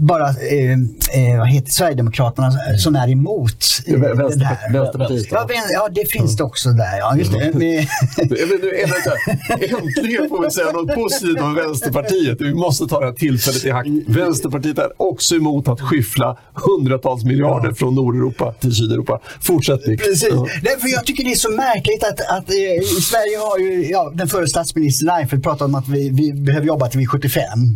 [0.00, 4.74] bara eh, eh, vad heter Sverigedemokraterna som är emot eh, Vänsterpartiet.
[4.74, 6.98] Vänsterpartiet ja, ja, det finns det också där.
[6.98, 7.44] Ja, just det.
[7.44, 7.62] Mm.
[9.50, 12.40] Äntligen får vi säga något positivt om Vänsterpartiet.
[12.40, 13.88] Vi måste ta det här tillfället i akt.
[14.06, 19.20] Vänsterpartiet är också emot att skyffla hundratals miljarder från Nordeuropa till Sydeuropa.
[19.40, 20.04] Fortsätt Nick.
[20.04, 20.28] Precis.
[20.30, 20.46] Ja.
[20.62, 24.28] Därför jag tycker det är så märkligt att, att eh, Sverige har ju ja, den
[24.28, 27.42] förre statsministern Reinfeldt pratat om att vi, vi behöver jobba till vi är 75.
[27.44, 27.74] Mm.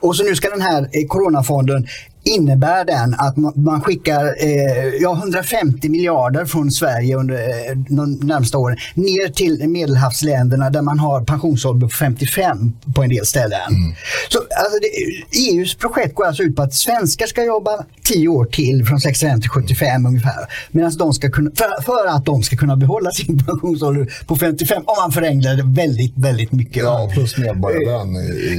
[0.00, 1.86] Och så nu ska den här eh, coronafonden
[2.24, 8.58] innebär den att man, skickar eh, ja, 150 miljarder från Sverige under eh, de närmsta
[8.58, 13.60] åren ner till medelhavsländerna där man har pensionsålder på 55 på en del ställen.
[13.68, 13.94] Mm.
[14.28, 18.44] Så alltså, det, EUs projekt går alltså ut på att svenskar ska jobba 10 år
[18.44, 20.46] till från 65 till 75 ungefär.
[20.70, 24.82] Medan de ska kunna, för, för att de ska kunna behålla sin pensionsålder på 55
[24.86, 26.82] om man förenklar det väldigt, väldigt mycket.
[26.82, 28.08] Ja, plus medborgarlön.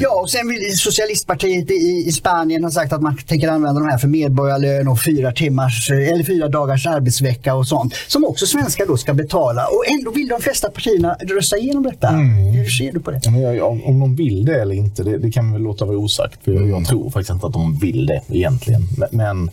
[0.02, 3.90] Ja, och sen vill Socialistpartiet i, i Spanien ha sagt att man tänker använda de
[3.90, 7.94] här för medborgarlön och fyra, timmars, eller fyra dagars arbetsvecka och sånt.
[8.08, 9.66] Som också svenskar då ska betala.
[9.68, 12.08] Och ändå vill de flesta partierna rösta igenom detta.
[12.10, 12.36] Mm.
[12.36, 13.22] Hur ser du på det?
[13.24, 16.44] Ja, jag, om de vill det eller inte, det, det kan vi låta vara osagt.
[16.44, 18.82] För jag, jag tror faktiskt inte att de vill det egentligen.
[19.12, 19.50] Men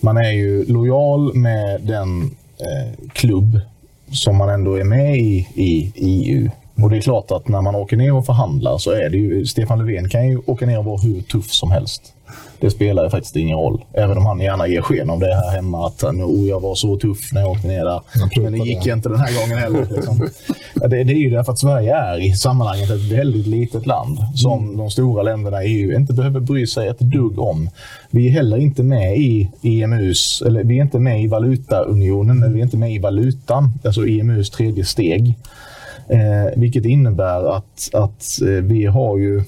[0.00, 2.22] man är ju lojal med den
[2.58, 3.60] eh, klubb
[4.12, 6.50] som man ändå är med i, i EU.
[6.82, 9.46] Och det är klart att när man åker ner och förhandlar så är det ju,
[9.46, 12.14] Stefan Löfven kan ju åka ner och vara hur tuff som helst
[12.60, 13.84] det spelar ju faktiskt ingen roll.
[13.92, 16.96] Även om han gärna ger sken av det här hemma att oh, jag var så
[16.96, 18.00] tuff när jag åkte ner där.
[18.42, 18.90] Men det gick det.
[18.90, 19.86] inte den här gången heller.
[19.96, 20.28] Liksom.
[20.74, 24.64] det, det, är ju därför att Sverige är i sammanhanget ett väldigt litet land som
[24.64, 24.76] mm.
[24.76, 27.70] de stora länderna i EU inte behöver bry sig ett dugg om.
[28.10, 32.54] Vi är heller inte med i EMUs, eller vi är inte med i valutaunionen, eller
[32.54, 35.34] vi är inte med i valutan, alltså EMUs tredje steg.
[36.08, 39.42] Eh, vilket innebär att, att eh, vi har ju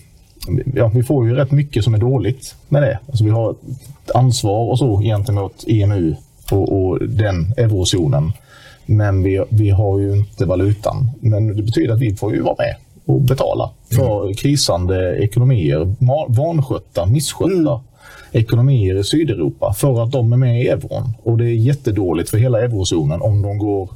[0.74, 2.98] ja, vi får ju rätt mycket som är dåligt med det.
[3.08, 6.14] Alltså vi har ett ansvar och så gentemot EMU
[6.50, 8.32] och, och den eurozonen.
[8.86, 11.10] Men vi, vi har ju inte valutan.
[11.20, 12.76] Men det betyder att vi får ju vara med
[13.06, 14.34] och betala för mm.
[14.34, 15.94] krisande ekonomier,
[16.28, 17.80] vanskötta, misskötta mm.
[18.32, 21.12] ekonomier i Sydeuropa för att de är med i euron.
[21.22, 23.90] Och det är jättedåligt för hela eurozonen om de går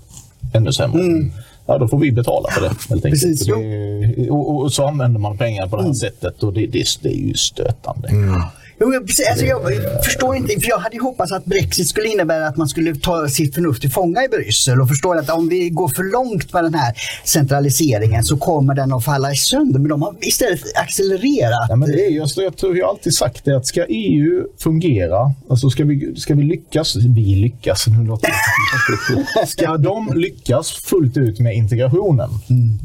[0.52, 1.00] ännu sämre.
[1.00, 1.32] Mm
[1.66, 2.72] ja, då får vi betala för det.
[2.88, 5.94] Helt Precis, det, och, och, så använder man pengar på det här mm.
[5.94, 8.08] sättet och det, det, det är ju stötande.
[8.08, 8.40] Mm.
[8.80, 8.92] Jo,
[9.30, 9.60] alltså jag
[10.04, 13.54] förstår inte, för jag hade hoppats att Brexit skulle innebära att man skulle ta sitt
[13.54, 16.74] förnuft till fånga i Bryssel och förstå att om vi går för långt med den
[16.74, 19.78] här centraliseringen så kommer den att falla i sönder.
[19.78, 21.66] Men de har istället accelererat.
[21.68, 24.46] Ja, men det är, jag, alltså, jag, tror jag alltid sagt det att ska EU
[24.58, 30.70] fungera, alltså ska vi, ska vi lyckas, vi lyckas, nu låter det Ska de lyckas
[30.70, 32.78] fullt ut med integrationen mm.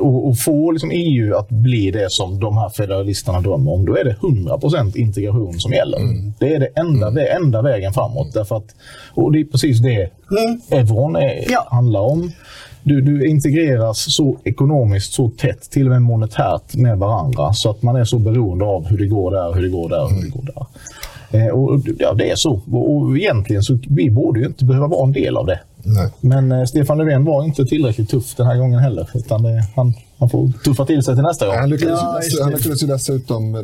[0.00, 3.96] och, och, få liksom EU att bli det som de här federalisterna drömmer om, då
[3.96, 5.98] är det 100% integration integration som gäller.
[5.98, 6.32] Mm.
[6.38, 7.14] Det är det enda, mm.
[7.14, 8.32] det enda vägen framåt.
[8.32, 8.74] Därför att,
[9.14, 10.60] och det är precis det mm.
[10.70, 11.68] euron är, ja.
[11.70, 12.32] handlar om.
[12.84, 17.82] Du, du integreras så ekonomiskt så tätt, till och med monetärt, med varandra så att
[17.82, 20.28] man är så beroende av hur det går där, hur det går där, hur det
[20.28, 20.66] går där.
[21.32, 22.60] Eh, och, ja, det är så.
[22.72, 25.60] Och, och egentligen så vi borde ju inte behöva vara en del av det.
[25.82, 26.08] Nej.
[26.20, 29.08] Men eh, Stefan Löfven var inte tillräckligt tuff den här gången heller.
[29.14, 31.56] Utan det, han, han får tuffa till sig till nästa gång.
[31.56, 33.54] Han lyckades, ja, han lyckades ju dessutom,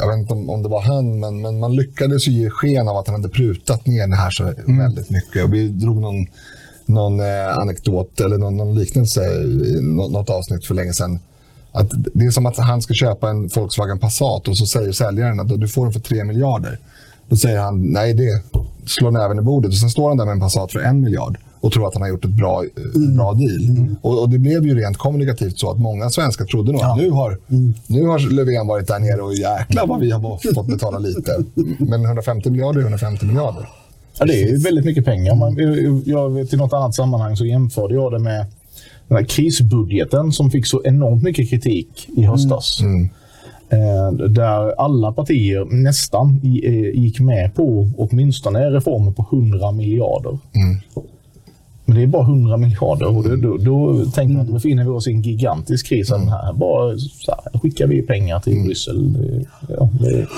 [0.00, 2.88] jag vet inte om, om det var han, men, men man lyckades ju ge sken
[2.88, 4.78] av att han hade prutat ner det här så mm.
[4.78, 5.44] väldigt mycket.
[5.44, 6.26] Och vi drog någon,
[6.86, 11.18] någon eh, anekdot eller någon, någon liknelse i något avsnitt för länge sedan.
[11.72, 15.40] Att det är som att han ska köpa en Volkswagen Passat och så säger säljaren
[15.40, 16.78] att du får den för 3 miljarder.
[17.28, 18.42] Då säger han nej, det
[18.86, 19.68] slår näven i bordet.
[19.68, 22.02] Och sen står han där med en Passat för en miljard och tror att han
[22.02, 23.16] har gjort ett bra, mm.
[23.16, 23.64] bra deal.
[23.68, 23.96] Mm.
[24.02, 26.92] Och, och, det blev ju rent kommunikativt så att många svenskar trodde nog ja.
[26.92, 27.74] att nu har, mm.
[27.86, 31.44] nu har Löfven varit där nere och jäklar vad vi har fått betala lite.
[31.78, 33.68] Men 150 miljarder är 150 miljarder.
[34.18, 35.34] Ja, det är väldigt mycket pengar.
[35.34, 35.56] Man,
[36.04, 38.46] jag, till något annat sammanhang så jämförde jag det med
[39.08, 42.80] den här krisbudgeten som fick så enormt mycket kritik i höstas.
[42.80, 42.94] Mm.
[42.94, 43.10] mm.
[43.68, 50.38] Eh, där alla partier nästan eh, gick med på åtminstone reformer på 100 miljarder.
[50.54, 50.80] Mm.
[51.94, 54.90] Det är bara 100 miljarder och då, då, då tänker man att då befinner vi
[54.90, 56.10] oss i en gigantisk kris.
[56.10, 56.28] Mm.
[56.28, 58.64] Här bara så här, skickar vi pengar till mm.
[58.64, 59.16] Bryssel.
[59.68, 59.90] Ja,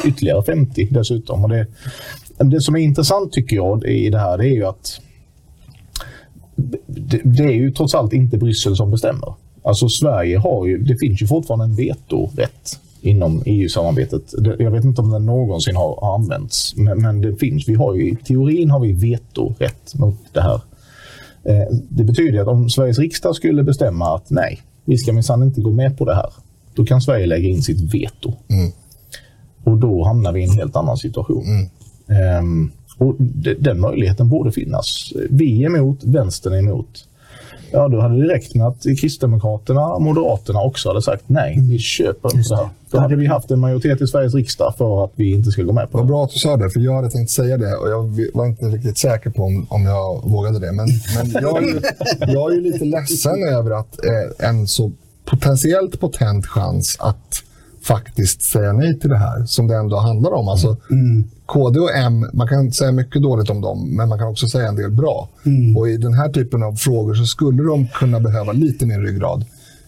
[0.05, 1.45] ytterligare 50 dessutom.
[1.45, 1.67] Och det,
[2.39, 5.01] det som är intressant tycker jag i det här det är ju att
[6.87, 9.35] det, det är ju trots allt inte Bryssel som bestämmer.
[9.63, 14.35] Alltså Sverige har ju, det finns ju fortfarande en vetorätt inom EU-samarbetet.
[14.59, 17.69] Jag vet inte om den någonsin har använts, men, men det finns.
[17.69, 20.61] Vi har ju, I teorin har vi vetorätt mot det här.
[21.49, 25.61] Eh, det betyder att om Sveriges riksdag skulle bestämma att nej, vi ska minsann inte
[25.61, 26.33] gå med på det här,
[26.75, 28.33] då kan Sverige lägga in sitt veto.
[28.49, 28.73] Mm.
[29.65, 31.45] Och då hamnar vi i en helt annan situation.
[31.47, 32.39] Mm.
[32.39, 33.17] Um, och
[33.59, 35.13] den möjligheten borde finnas.
[35.31, 37.09] Vi är emot, vänstern är emot.
[37.77, 41.79] Ja, då hade det räckt med att Kristdemokraterna och Moderaterna också hade sagt nej, vi
[41.79, 42.69] köper inte det här.
[42.91, 45.73] Då hade vi haft en majoritet i Sveriges riksdag för att vi inte ska gå
[45.73, 46.03] med på det.
[46.03, 48.47] Vad bra att du sa det, för jag hade tänkt säga det och jag var
[48.47, 50.73] inte riktigt säker på om, om jag vågade det.
[50.73, 51.81] Men, men jag, är ju,
[52.33, 54.93] jag är ju lite ledsen över att eh, en så
[55.25, 57.43] potentiellt potent chans att
[57.87, 60.49] faktiskt säga nej till det här som det ändå handlar om.
[60.49, 61.25] Alltså, mm.
[61.47, 64.69] KD och M, man kan säga mycket dåligt om dem, men man kan också säga
[64.69, 65.29] en del bra.
[65.47, 65.77] Mm.
[65.77, 69.45] Och I den här typen av frågor så skulle de kunna behöva lite mer ryggrad.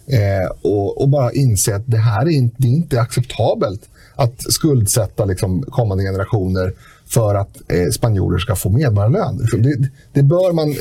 [0.07, 3.81] Eh, och, och, bara inse att det här är inte, det är inte acceptabelt
[4.15, 6.73] att skuldsätta liksom, kommande generationer
[7.07, 9.37] för att eh, spanjorer ska få medborgarlön.
[9.37, 10.75] Det, det, bör man,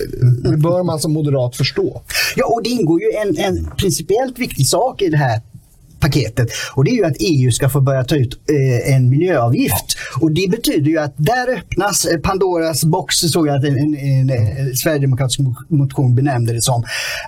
[0.51, 2.03] det bör man som moderat förstå.
[2.37, 5.41] Ja, och det ingår ju en, en principiellt viktig sak i det här
[6.01, 6.49] paketet.
[6.75, 9.97] Och det är ju att EU ska få börja ta ut eh, en miljöavgift.
[10.21, 13.95] Och det betyder ju att där öppnas eh, Pandoras box, såg jag att en, en,
[13.95, 16.83] en, en sverigedemokratisk motion benämnde det som.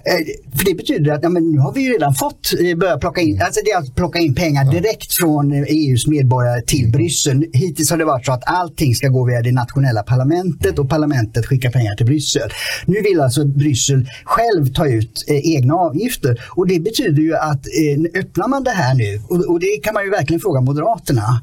[0.05, 2.99] Eh, för det betyder att ja, men nu har vi ju redan fått eh, börja
[2.99, 6.63] plocka in, alltså det är att plocka in pengar direkt från EUs eh, e medborgare
[6.63, 7.47] till Bryssel.
[7.53, 11.47] Hittills har det varit så att allting ska gå via det nationella parlamentet och parlamentet
[11.47, 12.51] skickar pengar till Bryssel.
[12.87, 17.67] Nu vill alltså Bryssel själv ta ut eh, egna avgifter och det betyder ju att
[17.67, 20.61] eh, öppnar man man det här nu, och, och det kan man ju verkligen fråga
[20.61, 21.41] Moderaterna,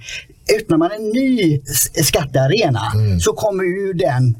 [0.59, 1.61] öppnar man en ny
[2.03, 3.19] skattearena mm.
[3.19, 4.35] så kommer ju den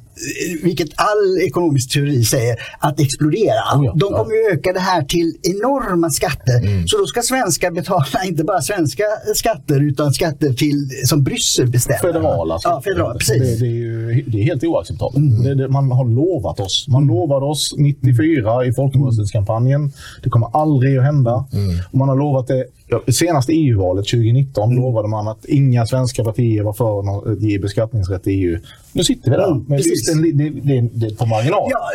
[0.64, 3.62] vilket all ekonomisk teori säger, att explodera.
[3.76, 6.58] Oh ja, de kommer ju öka det här till enorma skatter.
[6.58, 6.88] Mm.
[6.88, 9.04] Så då ska svenskar betala inte bara svenska
[9.36, 12.00] skatter utan skatter till, som Bryssel bestämmer.
[12.00, 13.60] Federala Ja, federala, precis.
[13.60, 15.18] Det, det, är ju, det är helt oacceptabelt.
[15.18, 15.58] Mm.
[15.58, 16.86] Det, man har lovat oss.
[16.88, 17.16] Man mm.
[17.16, 19.92] lovade oss 94 i folkomröstningskampanjen.
[20.24, 21.46] Det kommer aldrig att hända.
[21.54, 21.76] Mm.
[21.92, 22.66] Man har lovat det
[23.12, 24.84] Senaste EU-valet 2019 mm.
[24.84, 27.00] lovade man att inga svenska partier var för
[27.32, 28.60] att ge beskattningsrätt till EU.
[28.98, 29.52] Nu sitter vi där.
[29.52, 31.70] Mm, men det, det, det, det, är på marginal.
[31.72, 31.90] Ja,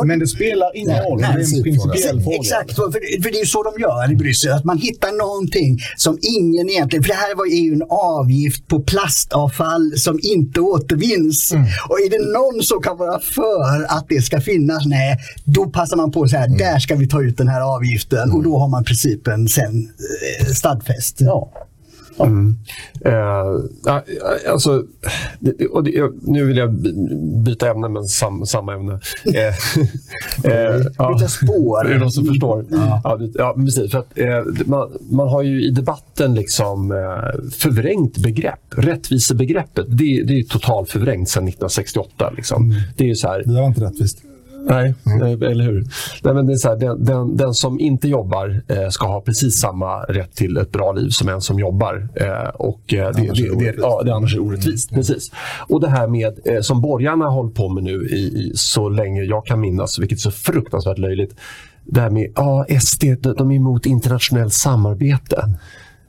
[0.00, 1.20] och, men det spelar ingen nej, roll.
[1.20, 2.36] Nej, det är en principiell fråga.
[2.36, 2.90] Exakt, för,
[3.22, 4.52] för det är ju så de gör i Bryssel.
[4.52, 7.02] Att man hittar någonting som ingen egentligen...
[7.02, 11.52] För det här var ju en avgift på plastavfall som inte återvinns.
[11.52, 11.64] Mm.
[11.88, 15.96] Och är det någon som kan vara för att det ska finnas, nej, då passar
[15.96, 16.58] man på så här, mm.
[16.58, 18.32] där ska vi ta ut den här avgiften.
[18.32, 19.88] Och då har man principen sen
[20.37, 21.20] eh, stadfäst.
[21.20, 21.52] Ja.
[22.20, 22.56] Mm.
[23.04, 24.84] Eh, alltså,
[25.70, 26.74] och det, nu vill jag
[27.44, 29.00] byta ämne, men sam, samma ämne.
[30.44, 31.86] Eh, eh, Byta spår.
[31.86, 32.66] Är det någon som förstår?
[32.70, 33.00] Ja.
[33.04, 33.90] Ja, ja precis.
[33.90, 38.60] För att, eh, man, man har ju i debatten liksom, eh, förvrängt begrepp.
[38.76, 42.32] Rättvisebegreppet, det, det är totalt förvrängt sedan 1968.
[42.36, 42.64] Liksom.
[42.64, 42.82] Mm.
[42.96, 44.18] Det är så här, det var inte rättvist.
[44.68, 45.42] Nej, mm.
[45.42, 45.84] eller hur?
[46.22, 49.20] Nej, men det är så här, den, den, den, som inte jobbar eh, ska ha
[49.20, 52.08] precis samma rätt till ett bra liv som en som jobbar.
[52.14, 54.90] Eh, och, eh, det, annars det, det, ja, det annars är orättvist.
[54.90, 55.00] Mm.
[55.00, 55.30] Precis.
[55.68, 58.88] Och det här med, eh, som borgarna har hållit på med nu i, i, så
[58.88, 61.34] länge jag kan minnas, vilket är så fruktansvärt löjligt.
[61.84, 63.04] Det här med ja, SD,
[63.36, 65.44] de är emot internationellt samarbete.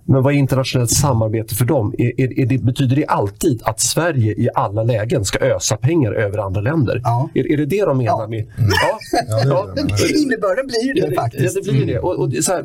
[0.09, 1.93] Men vad är internationellt samarbete för dem?
[1.97, 6.11] Är, är, är det, betyder det alltid att Sverige i alla lägen ska ösa pengar
[6.11, 7.01] över andra länder?
[7.03, 7.29] Ja.
[7.33, 8.27] Är, är det det de menar ja.
[8.27, 8.39] med...
[8.39, 8.69] Mm.
[8.81, 8.99] Ja.
[9.45, 10.19] ja, det det.
[10.19, 11.55] Innebörden blir ju det, faktiskt.
[11.55, 11.99] Ja, det blir det.
[11.99, 12.63] Och, och så här,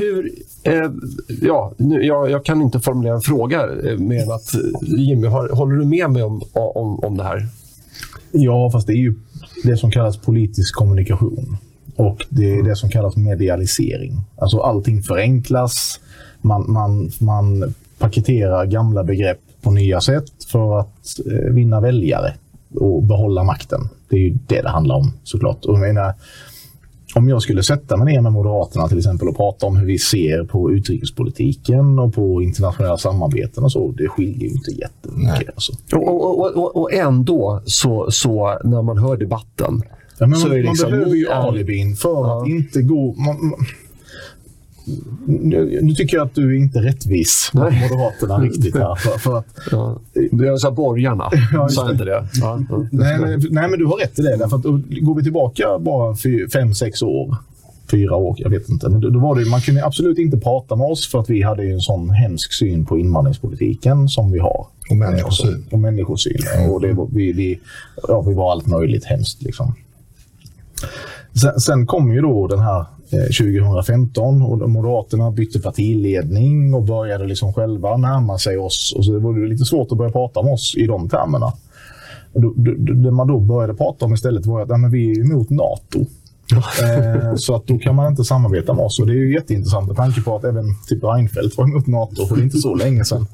[0.00, 0.32] hur...
[0.62, 0.90] Eh,
[1.42, 5.76] ja, nu, jag, jag, kan inte formulera en fråga eh, med att Jimmy, har, håller
[5.76, 7.46] du med mig om, om, om det här?
[8.30, 9.14] Ja, fast det är ju
[9.62, 11.56] det som kallas politisk kommunikation.
[11.96, 14.20] Och det är det som kallas medialisering.
[14.36, 16.00] Alltså allting förenklas
[16.44, 22.34] man, man, man paketerar gamla begrepp på nya sätt för att eh, vinna väljare
[22.74, 23.80] och behålla makten.
[24.08, 25.64] Det är ju det det handlar om såklart.
[25.64, 26.14] Och jag menar,
[27.14, 29.98] om jag skulle sätta mig ner med Moderaterna till exempel och prata om hur vi
[29.98, 35.54] ser på utrikespolitiken och på internationella samarbeten och så, det skiljer ju inte jättemycket.
[35.54, 35.72] Alltså.
[35.92, 39.82] Och, och, och, och, ändå så, så när man hör debatten
[40.18, 42.42] Ja, man, man liksom, behöver ju alibin för ja.
[42.42, 43.12] att inte gå...
[43.12, 43.54] Man,
[45.26, 48.94] nu, nu, tycker jag att du är inte rättvis mot Moderaterna riktigt här.
[48.94, 50.00] För, för att, ja.
[50.30, 52.28] Jag sa borgarna, ja, sa inte det?
[52.34, 52.60] Ja.
[52.90, 54.36] Nej, men, nej, men du har rätt i det.
[54.36, 54.62] Därför att,
[55.00, 56.16] går vi tillbaka bara
[56.52, 57.36] fem, sex år,
[57.90, 58.88] fyra år, jag vet inte.
[58.88, 61.42] Men då, då var det, man kunde absolut inte prata med oss för att vi
[61.42, 64.66] hade en sån hemsk syn på invandringspolitiken som vi har.
[64.90, 65.64] Och människosyn.
[65.70, 66.40] Och människosyn.
[66.70, 67.60] Och det, vi, vi,
[68.08, 69.42] ja, vi var allt möjligt hemskt.
[69.42, 69.74] Liksom.
[71.40, 72.80] Sen, sen kom ju då den här
[73.12, 78.94] eh, 2015 och Moderaterna bytte partiledning och började liksom själva närma sig oss.
[78.96, 81.52] Och så det var lite svårt att börja prata om oss i de termerna.
[83.02, 86.06] det man då började prata om istället var att ja, men vi är emot NATO
[87.36, 89.00] så att då kan man inte samarbeta med oss.
[89.00, 92.26] Och det är ju jätteintressant med tanke på att även typ Reinfeldt var emot NATO
[92.26, 93.26] för inte så länge sedan.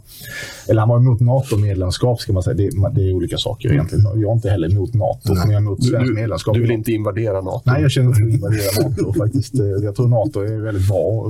[0.69, 2.55] Eller han var emot NATO-medlemskap ska man säga.
[2.55, 4.05] Det, det, är olika saker egentligen.
[4.05, 6.55] Jag är inte heller emot NATO, men jag är emot svenskt medlemskap.
[6.55, 7.63] Du vill inte invadera NATO?
[7.65, 9.55] Nej, jag känner inte att invadera NATO faktiskt.
[9.55, 11.29] Eh, jag tror NATO är väldigt bra.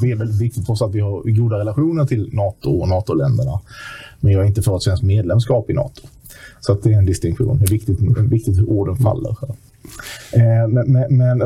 [0.00, 3.60] Det är väldigt viktigt för oss att vi har goda relationer till NATO och NATO-länderna.
[4.20, 6.02] Men jag är inte för ett svenskt medlemskap i NATO.
[6.60, 7.58] Så att det är en distinktion.
[7.58, 9.36] Det är viktigt, viktigt hur orden faller.
[9.42, 9.54] Eh,
[10.68, 11.38] men, men, men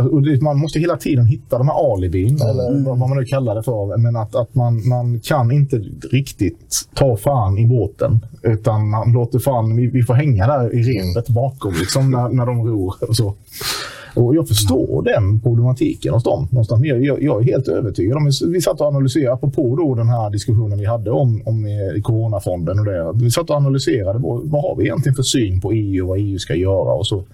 [0.42, 2.48] man måste hela tiden hitta de här alibin, mm.
[2.48, 3.96] eller vad man nu kallar det för.
[3.96, 5.76] Men att, att man, man kan inte
[6.10, 8.26] riktigt ta fan i båten.
[8.42, 12.46] Utan man låter fan, vi, vi får hänga där i repet bakom liksom, när, när
[12.46, 12.94] de ror.
[13.08, 13.34] Och så.
[14.14, 16.48] Och jag förstår den problematiken hos dem.
[16.50, 16.84] Någonstans.
[16.84, 20.30] Jag, jag, jag är helt övertygad om, vi satt och analyserade, apropå då den här
[20.30, 23.12] diskussionen vi hade om, om eh, coronafonden och det.
[23.14, 26.18] Vi satt och analyserade vad, vad har vi egentligen för syn på EU och vad
[26.18, 27.24] EU ska göra och så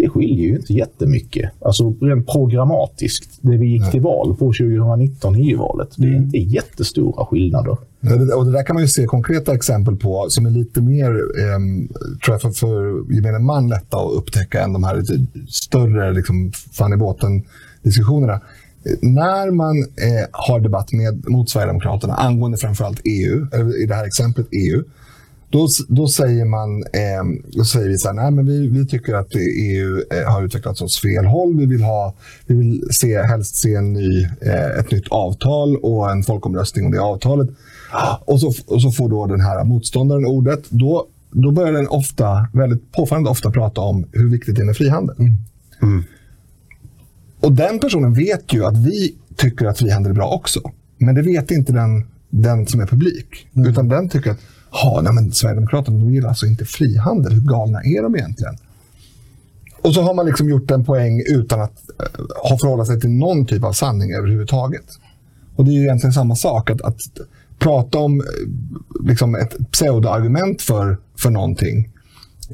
[0.00, 1.50] det skiljer ju inte jättemycket.
[1.64, 6.22] Alltså rent programmatiskt, det vi gick till val på 2019 i EU-valet, det är mm.
[6.22, 7.76] inte jättestora skillnader.
[8.36, 11.58] Och det där kan man ju se konkreta exempel på som är lite mer, eh,
[12.24, 16.52] tror jag, för, för gemene man lätta att upptäcka än de här lite större liksom,
[16.72, 18.40] fan i båten-diskussionerna.
[19.02, 24.06] När man eh, har debatt med, mot Sverigedemokraterna angående framförallt EU, eller i det här
[24.06, 24.82] exemplet EU,
[25.50, 29.14] då, då säger man, eh, då säger vi så här, nej men vi, vi tycker
[29.14, 31.56] att EU eh, har utvecklats åt fel håll.
[31.56, 32.14] Vi vill, ha,
[32.46, 36.92] vi vill se, helst se en ny, eh, ett nytt avtal och en folkomröstning om
[36.92, 37.48] det avtalet.
[38.24, 40.64] Och så, och så får då den här motståndaren ordet.
[40.68, 44.76] Då, då börjar den ofta, väldigt påfallande ofta prata om hur viktigt det är med
[44.76, 45.16] frihandel.
[45.18, 45.36] Mm.
[45.82, 46.04] Mm.
[47.40, 50.60] Och den personen vet ju att vi tycker att frihandel är bra också.
[50.98, 53.48] Men det vet inte den, den som är publik.
[53.56, 53.70] Mm.
[53.70, 54.40] Utan den tycker att
[54.70, 57.32] ha, nej men Sverigedemokraterna de gillar alltså inte frihandel.
[57.32, 58.56] Hur galna är de egentligen?
[59.82, 63.10] Och så har man liksom gjort en poäng utan att uh, ha förhållit sig till
[63.10, 64.84] någon typ av sanning överhuvudtaget.
[65.56, 66.70] Och det är ju egentligen samma sak.
[66.70, 67.00] Att, att
[67.58, 68.26] prata om eh,
[69.06, 71.88] liksom ett pseudoargument för, för någonting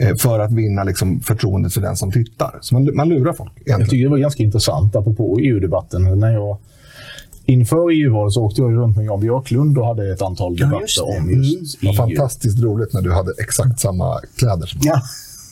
[0.01, 2.59] eh, för att vinna liksom förtroendet för den som tittar.
[2.61, 3.53] Så man, man lurar folk.
[3.55, 3.81] Egentligen.
[3.81, 6.21] Jag tycker det var ganska intressant, apropå EU-debatten.
[6.21, 6.59] När jag
[7.47, 11.19] Inför EU-valet så åkte jag runt med Jan Björklund och hade ett antal debatter ja,
[11.19, 11.95] om just mm.
[11.95, 11.95] EU.
[11.95, 15.03] Det var fantastiskt roligt när du hade exakt samma kläder som ja.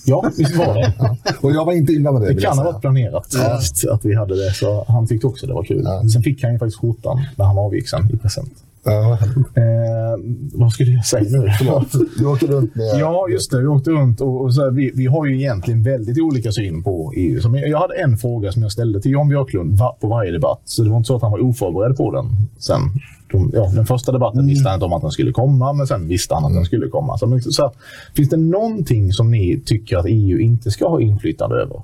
[0.07, 0.93] Ja, visst var det.
[0.99, 1.17] ja.
[1.41, 2.35] Och jag var inte inblandad i det.
[2.35, 3.95] Det kan ha varit planerat ja.
[3.95, 5.83] att vi hade det, så han tyckte också det var kul.
[5.85, 6.09] Ja.
[6.13, 8.53] Sen fick han ju faktiskt skjortan när han avgick sen i present.
[8.85, 9.19] Ja.
[9.55, 10.19] Eh,
[10.53, 11.51] vad skulle jag säga nu?
[12.19, 13.01] du åkte runt med...
[13.01, 13.61] Ja, just det.
[13.61, 16.83] Vi åkte runt och, och så här, vi, vi har ju egentligen väldigt olika syn
[16.83, 17.41] på EU.
[17.41, 20.33] Som jag, jag hade en fråga som jag ställde till Jan Björklund va, på varje
[20.33, 20.61] debatt.
[20.65, 22.27] Så det var inte så att han var oförberedd på den
[22.59, 22.81] sen.
[23.33, 24.49] De, ja, den första debatten mm.
[24.49, 26.89] visste han inte om att den skulle komma, men sen visste han att den skulle
[26.89, 27.19] komma.
[27.19, 27.73] Så, så här,
[28.15, 31.83] finns det någonting som ni tycker att EU inte ska ha inflytande över?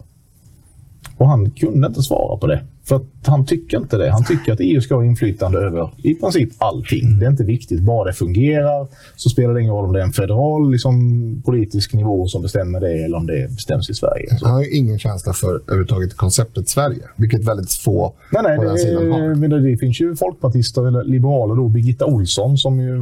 [1.20, 2.60] Och han kunde inte svara på det.
[2.84, 4.10] För att han tycker inte det.
[4.10, 7.18] Han tycker att EU ska ha inflytande över i princip allting.
[7.18, 7.80] Det är inte viktigt.
[7.80, 11.92] Bara det fungerar så spelar det ingen roll om det är en federal liksom, politisk
[11.92, 14.38] nivå som bestämmer det eller om det bestäms i Sverige.
[14.38, 14.46] Så.
[14.46, 18.74] Han har ingen känsla för överhuvudtaget konceptet Sverige, vilket väldigt få nej, nej, på den
[18.74, 19.70] det, sidan har.
[19.70, 22.96] Det finns ju folkpartister eller liberaler, då, Birgitta Olsson som ju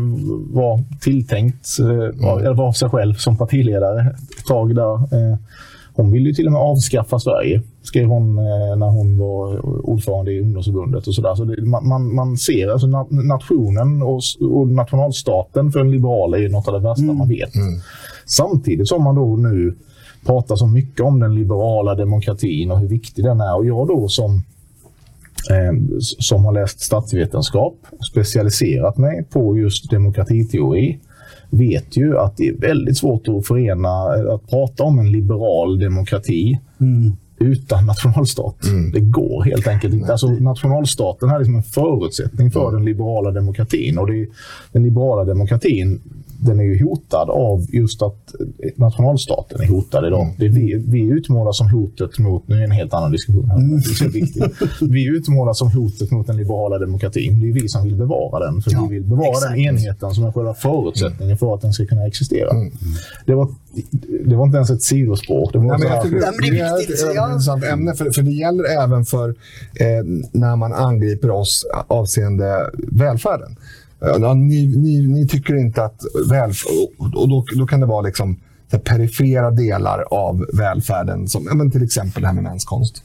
[0.53, 2.39] var tilltänkt, eh, mm.
[2.39, 4.01] eller var sig själv som partiledare
[4.39, 4.99] ett tag där.
[5.99, 10.33] Hon ville ju till och med avskaffa Sverige, skrev hon eh, när hon var ordförande
[10.33, 11.07] i ungdomsförbundet.
[11.07, 11.35] och så, där.
[11.35, 16.69] så det, man, man ser alltså nationen och, och, nationalstaten för en liberal är något
[16.69, 17.17] av det värsta mm.
[17.17, 17.55] man vet.
[17.55, 17.81] Mm.
[18.27, 19.77] Samtidigt som man då nu
[20.27, 23.57] pratar så mycket om den liberala demokratin och hur viktig den är.
[23.57, 24.43] Och jag då som
[25.51, 30.99] eh, som har läst statsvetenskap och specialiserat mig på just demokratiteori
[31.51, 33.89] vet ju att det är väldigt svårt att förena,
[34.35, 37.13] att prata om en liberal demokrati mm.
[37.39, 38.65] utan nationalstat.
[38.65, 38.93] Mm.
[38.93, 40.13] Det går helt enkelt inte.
[40.13, 43.99] Alltså, nationalstaten är liksom en förutsättning för den liberala demokratin.
[43.99, 44.29] Och är,
[44.73, 46.01] den liberala demokratin
[46.41, 48.35] den är ju hotad av just att
[48.77, 50.23] nationalstaten är hotad idag.
[50.23, 50.35] Mm.
[50.39, 53.51] Det är vi, vi utmålas som hotet mot, nu är det en helt annan diskussion
[53.51, 53.81] här, mm.
[53.81, 54.53] det är viktigt.
[54.81, 57.41] Vi utmålas som hotet mot den liberala demokratin.
[57.41, 59.53] Det är vi som vill bevara den, för ja, vi vill bevara exakt.
[59.53, 62.51] den enheten som är själva förutsättningen för att den ska kunna existera.
[62.51, 62.73] Mm.
[63.27, 63.49] Det, var,
[64.25, 65.51] det var inte ens ett sidospår.
[65.53, 68.31] Det, var Nej, men jag tycker det, det är ett intressant ämne, för, för det
[68.31, 69.29] gäller även för
[69.75, 73.57] eh, när man angriper oss avseende välfärden.
[74.01, 76.73] Ja, ni, ni, ni, tycker inte att välfärd...
[76.99, 78.41] Och då, då kan det vara liksom
[78.85, 83.03] perifera delar av välfärden, som ja, men till exempel det här med menskonst.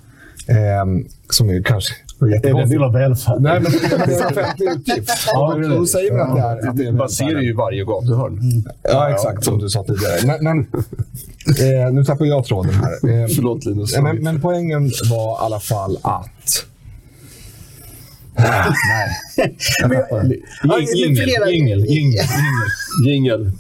[0.48, 0.86] Eh,
[1.30, 1.94] som är kanske
[2.32, 3.44] är det en del av välfärden?
[3.44, 5.10] Nej, men det är en offentlig utgift.
[5.34, 8.40] ja, då säger man att det är, att det är baserar ju varje gatuhörn.
[8.40, 8.64] Mm.
[8.84, 9.44] Ja, exakt.
[9.44, 10.28] Som du sa tidigare.
[10.28, 10.60] Men, men
[11.86, 13.22] eh, nu tappar jag tråden här.
[13.22, 13.98] Eh, Förlåt, Linus.
[13.98, 16.66] Men, men poängen var i alla fall att
[18.38, 18.74] Nej.
[20.96, 22.28] Jingel, jingel, jingel,
[23.06, 23.52] jingel.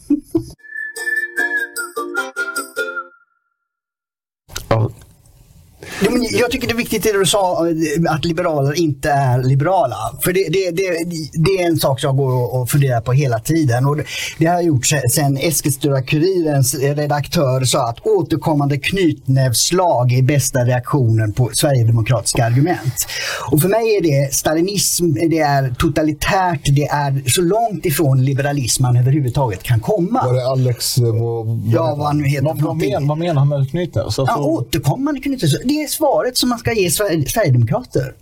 [6.31, 9.95] Jag tycker det är viktigt det du sa eh, att liberaler inte är liberala.
[10.21, 13.85] För det, det, det, det är en sak jag går och funderar på hela tiden.
[13.85, 13.97] Och
[14.37, 21.49] det har jag gjort sedan Eskilstuna-Kurirens redaktör sa att återkommande knytnävsslag är bästa reaktionen på
[21.53, 23.07] sverigedemokratiska argument.
[23.51, 28.83] Och för mig är det stalinism, det är totalitärt, det är så långt ifrån liberalism
[28.83, 30.25] man överhuvudtaget kan komma.
[30.25, 30.97] Var det Alex?
[30.97, 32.45] Vad, ja, vad han nu heter.
[32.45, 34.05] Vad, vad, men, vad menar han med knytnävs?
[34.05, 34.25] Alltså...
[34.27, 38.13] Ja, återkommande knytnävs det är svaret som man ska ge Sverigedemokrater.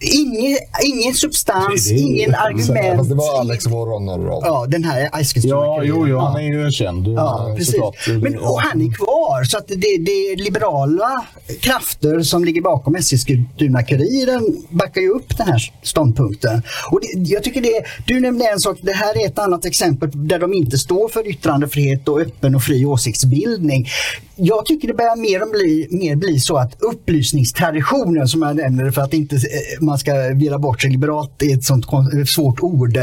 [0.00, 2.96] Ingen, ingen substans, det, det, ingen argument.
[2.96, 4.42] Fast det var Alex Voronov.
[4.44, 5.54] Ja, den här Eskilstuna.
[5.54, 7.08] Ja, jo, jo, han är ju känd.
[7.08, 7.74] Ja, precis.
[8.22, 9.44] Men, och han är kvar.
[9.44, 11.24] Så att det, det är liberala
[11.60, 16.62] krafter som ligger bakom Eskilstuna-Kuriren backar ju upp den här ståndpunkten.
[16.90, 20.10] Och det, jag tycker det, du nämnde en sak, det här är ett annat exempel
[20.28, 23.88] där de inte står för yttrandefrihet och öppen och fri åsiktsbildning.
[24.36, 28.90] Jag tycker det börjar mer och bli, mer bli så att upplysningstraditionen som jag nämner
[28.90, 29.40] för att inte eh,
[29.80, 30.90] man ska vira bort sig.
[30.90, 31.86] Liberalt är ett sånt
[32.34, 32.98] svårt ord.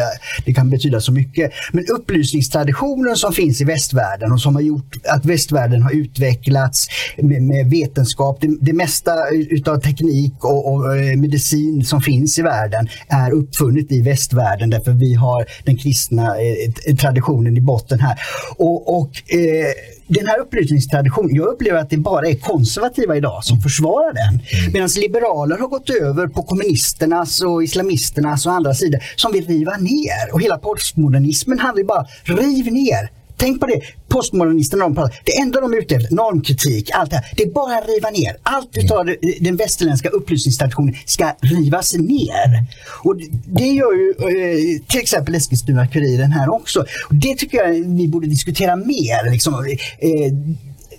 [0.45, 1.51] Det kan betyda så mycket.
[1.71, 7.43] Men upplysningstraditionen som finns i västvärlden och som har gjort att västvärlden har utvecklats med,
[7.43, 8.41] med vetenskap.
[8.41, 13.91] Det, det mesta utav teknik och, och, eh, medicin som finns i världen är uppfunnet
[13.91, 18.19] i västvärlden därför vi har den kristna eh, traditionen i botten här.
[18.57, 19.71] Och, och eh,
[20.13, 24.33] den här upplysningstraditionen, jag upplever att det bara är konservativa idag som försvarar den.
[24.33, 24.73] Mm.
[24.73, 29.77] Medan liberaler har gått över på kommunisternas och islamisternas och andra sidor som vill riva
[29.77, 30.33] ner.
[30.33, 33.20] Och hela postmodernismen handlar ju bara riv ner.
[33.41, 37.15] Tänk på det, postmodernisterna, de pratar, det enda de är ute efter, normkritik, allt det
[37.15, 38.37] här, det är bara att riva ner.
[38.43, 39.17] Allt utav mm.
[39.39, 42.65] den västerländska upplysningstraditionen ska rivas ner.
[43.03, 43.15] Och
[43.45, 46.85] det gör ju eh, till exempel Eskilstuna-Kuriren här också.
[47.09, 49.31] Det tycker jag vi borde diskutera mer.
[49.31, 50.33] Liksom, eh,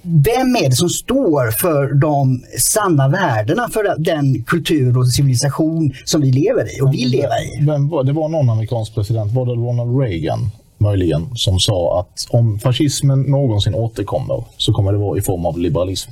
[0.02, 6.20] vem är det som står för de sanna värdena för den kultur och civilisation som
[6.20, 7.64] vi lever i och vill leva i?
[7.66, 10.50] Vem var, det var någon amerikansk president, var det Ronald Reagan
[10.82, 15.58] möjligen, som sa att om fascismen någonsin återkommer så kommer det vara i form av
[15.58, 16.10] liberalism.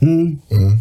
[0.00, 0.38] Mm.
[0.50, 0.80] Mm.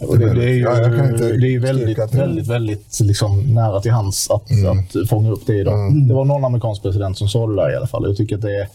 [0.00, 4.50] Det, det, är ju ja, det är väldigt, väldigt, väldigt liksom nära till hands att,
[4.50, 4.78] mm.
[4.78, 5.86] att fånga upp det idag.
[5.86, 6.08] Mm.
[6.08, 8.04] Det var någon amerikansk president som sa det där i alla fall.
[8.06, 8.68] Jag tycker att det är,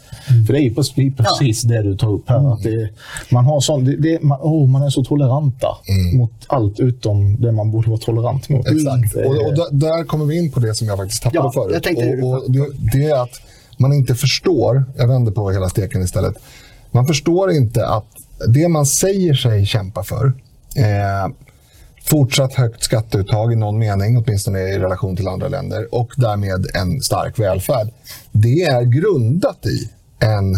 [0.46, 1.70] för det är precis, precis ja.
[1.70, 2.40] det du tar upp här.
[2.40, 2.52] Mm.
[2.52, 6.18] Att man, har sån, man, oh, man är så toleranta mm.
[6.18, 8.68] mot allt utom det man borde vara tolerant mot.
[8.68, 9.16] Exakt.
[9.16, 12.24] Och, och där, där, kommer vi in på det som jag faktiskt tappade ja, förut.
[12.24, 13.42] Och, och det, det är att
[13.84, 16.36] man inte förstår, jag vänder på hela steken istället,
[16.92, 18.06] man förstår inte att
[18.48, 20.34] det man säger sig kämpa för,
[20.76, 21.34] eh,
[22.06, 27.02] fortsatt högt skatteuttag i någon mening, åtminstone i relation till andra länder, och därmed en
[27.02, 27.88] stark välfärd,
[28.32, 30.56] det är grundat i en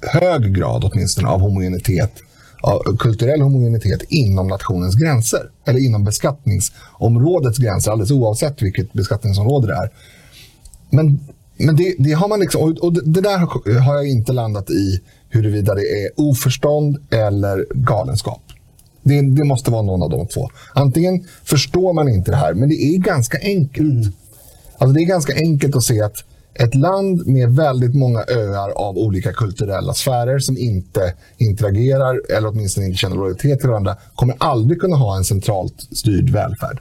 [0.00, 2.12] hög grad åtminstone av homogenitet
[2.64, 5.50] av kulturell homogenitet inom nationens gränser.
[5.64, 9.90] Eller inom beskattningsområdets gränser, alldeles oavsett vilket beskattningsområde det är.
[10.90, 11.20] Men
[11.56, 13.38] men det, det, har man liksom, och det där
[13.80, 18.42] har jag inte landat i huruvida det är oförstånd eller galenskap.
[19.02, 20.48] Det, det, måste vara någon av de två.
[20.74, 23.92] Antingen förstår man inte det här, men det är ganska enkelt.
[23.92, 24.12] Mm.
[24.78, 26.24] Alltså det är ganska enkelt att se att
[26.54, 32.86] ett land med väldigt många öar av olika kulturella sfärer som inte interagerar eller åtminstone
[32.86, 36.80] inte känner lojalitet till varandra kommer aldrig kunna ha en centralt styrd välfärd.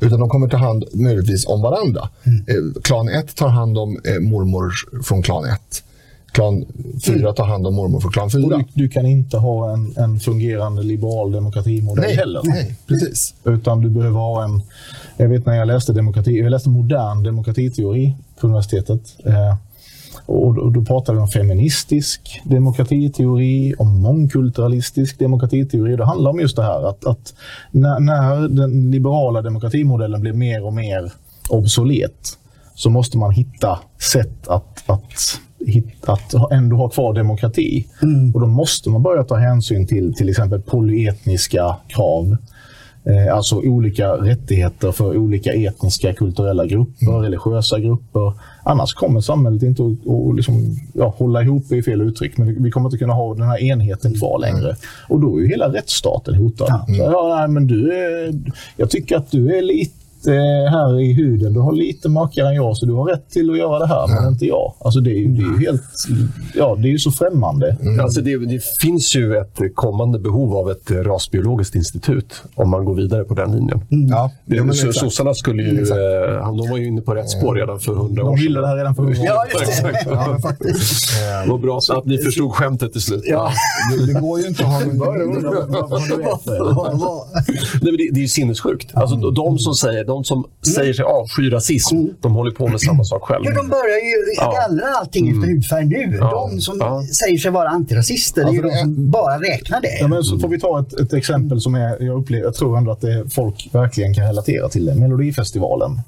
[0.00, 2.08] Utan de kommer ta hand möjligtvis om varandra.
[2.24, 2.44] Mm.
[2.48, 4.72] Eh, klan 1 tar hand om eh, mormor
[5.02, 5.84] från klan 1.
[6.32, 6.64] Klan
[7.04, 7.34] 4 mm.
[7.34, 8.40] tar hand om mormor från klan 4.
[8.40, 12.40] Du, du, kan inte ha en, en fungerande liberal demokratimodell nej, heller.
[12.44, 13.34] Nej, precis.
[13.44, 14.62] Utan du behöver ha en...
[15.16, 19.16] Jag vet när jag läste demokrati, jag läste modern demokratiteori på universitetet.
[19.24, 19.54] Eh,
[20.30, 25.96] och då, pratar vi om feministisk demokratiteori, om mångkulturalistisk demokratiteori.
[25.96, 27.34] Det handlar om just det här att, att
[27.70, 31.12] när, när den liberala demokratimodellen blir mer och mer
[31.48, 32.38] obsolet
[32.74, 35.40] så måste man hitta sätt att, att,
[36.06, 37.86] att ändå ha kvar demokrati.
[38.02, 38.34] Mm.
[38.34, 42.36] Och då måste man börja ta hänsyn till till exempel polyetniska krav.
[43.04, 47.22] Eh, alltså olika rättigheter för olika etniska, kulturella grupper, mm.
[47.22, 48.32] religiösa grupper.
[48.62, 52.70] Annars kommer samhället inte att, att liksom, ja, hålla ihop, i fel uttryck, men vi
[52.70, 54.40] kommer inte kunna ha den här enheten kvar mm.
[54.40, 54.68] längre.
[54.68, 54.80] Mm.
[55.08, 56.84] Och då är ju hela rättsstaten hotad.
[56.88, 56.98] Mm.
[56.98, 58.34] Så, ja, men du är,
[58.76, 60.32] jag tycker att du är lite lite
[60.70, 61.52] här i huden.
[61.52, 64.08] Du har lite makare än jag, så du har rätt till att göra det här,
[64.08, 64.74] men inte jag.
[64.80, 65.82] Alltså det är ju, det är ju helt...
[66.54, 67.76] Ja, det är ju så främmande.
[67.80, 68.00] Mm.
[68.00, 72.94] Alltså det, det, finns ju ett kommande behov av ett rasbiologiskt institut om man går
[72.94, 73.80] vidare på den linjen.
[73.90, 74.08] Mm.
[74.08, 75.80] Ja, det, så, sossarna skulle ju...
[75.80, 78.36] Eh, de var ju inne på rätt spår redan för hundra år sedan.
[78.36, 79.36] De ville det här redan för hundra år sedan.
[79.52, 80.10] Ja, just det.
[80.10, 81.10] Ja, faktiskt.
[81.48, 83.22] Vad bra så att ni förstod skämtet till slut.
[83.26, 83.52] Ja.
[83.96, 84.80] Det, det går ju inte att ha
[87.82, 88.94] Nej, det, det är ju sinnessjukt.
[88.94, 90.44] Alltså, de som säger, de som
[90.74, 92.14] säger sig avsky rasism, mm.
[92.20, 93.50] de håller på med samma sak själva.
[93.50, 94.98] Ja, de börjar ju gallra ja.
[95.00, 95.54] allting efter mm.
[95.54, 96.16] hudfärg nu.
[96.20, 96.30] Ja.
[96.30, 97.02] De som ja.
[97.20, 99.98] säger sig vara antirasister, det är ju de som bara räknar det.
[100.00, 102.78] Ja, men så får vi ta ett, ett exempel som är, jag, upplever, jag tror
[102.78, 104.94] ändå att det, folk verkligen kan relatera till det.
[104.94, 106.00] Melodifestivalen.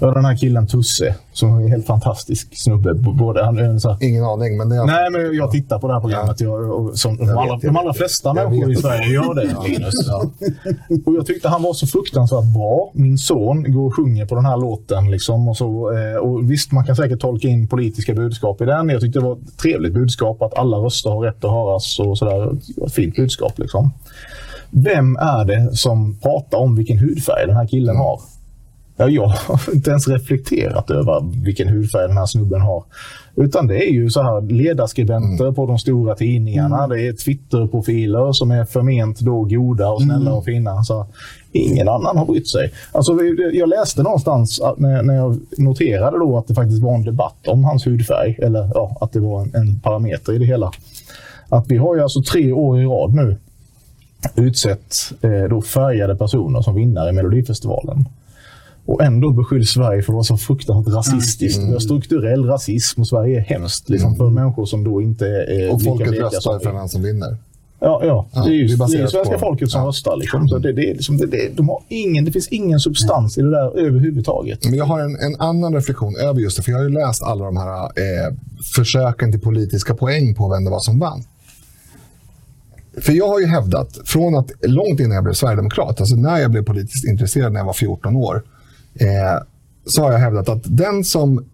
[0.00, 2.94] Ja, den här killen Tusse, som är en helt fantastisk snubbe.
[2.94, 4.04] Både, han är så här...
[4.04, 4.56] Ingen aning.
[4.56, 4.84] Men det är...
[4.84, 6.40] Nej, men jag tittar på det här programmet.
[6.40, 9.68] Jag, och, som, de, allra, de allra flesta människor i Sverige gör det.
[9.68, 9.94] Linus.
[10.06, 10.30] Ja.
[11.06, 12.90] Och jag tyckte han var så fruktansvärt bra.
[12.94, 15.10] Min son går och sjunger på den här låten.
[15.10, 18.88] Liksom, och, så, eh, och Visst, man kan säkert tolka in politiska budskap i den.
[18.88, 21.98] Jag tyckte det var ett trevligt budskap att alla röster har rätt att höras.
[21.98, 23.58] och så Ett fint budskap.
[23.58, 23.92] Liksom.
[24.70, 28.20] Vem är det som pratar om vilken hudfärg den här killen har?
[28.98, 32.84] Ja, jag har inte ens reflekterat över vilken hudfärg den här snubben har.
[33.36, 35.54] Utan det är ju så här ledarskribenter mm.
[35.54, 36.84] på de stora tidningarna.
[36.84, 36.90] Mm.
[36.90, 40.32] Det är Twitterprofiler som är förment då goda och snälla mm.
[40.32, 40.82] och fina.
[40.82, 41.06] Så
[41.52, 42.72] ingen annan har brytt sig.
[42.92, 43.12] Alltså,
[43.52, 47.86] jag läste någonstans när, jag noterade då att det faktiskt var en debatt om hans
[47.86, 48.38] hudfärg.
[48.42, 50.72] Eller ja, att det var en, en parameter i det hela.
[51.48, 53.36] Att vi har ju alltså tre år i rad nu
[54.36, 58.04] utsett eh, då färgade personer som vinnare i Melodifestivalen.
[58.88, 61.58] Och ändå beskylls Sverige för att vara så fruktansvärt rasistiskt.
[61.58, 61.68] Mm.
[61.68, 64.34] Vi har strukturell rasism och Sverige är hemskt liksom, för mm.
[64.34, 67.36] människor som då inte är Och folket röstar för vem som vinner.
[67.80, 68.28] Ja, ja.
[68.32, 69.38] ja det är ju det är svenska på.
[69.38, 69.88] folket som ja.
[69.88, 70.16] röstar.
[70.16, 70.48] Liksom.
[70.48, 73.42] Så det, det, är liksom, det, det, de har ingen, det finns ingen substans i
[73.42, 74.64] det där överhuvudtaget.
[74.64, 76.62] Men jag har en, en annan reflektion över just det.
[76.62, 78.34] För jag har ju läst alla de här eh,
[78.74, 81.24] försöken till politiska poäng på vem det var som vann.
[83.00, 86.50] För jag har ju hävdat, från att långt innan jag blev sverigedemokrat, alltså när jag
[86.50, 88.42] blev politiskt intresserad när jag var 14 år,
[89.00, 89.42] eh,
[89.86, 91.44] så har jag hävdat att den som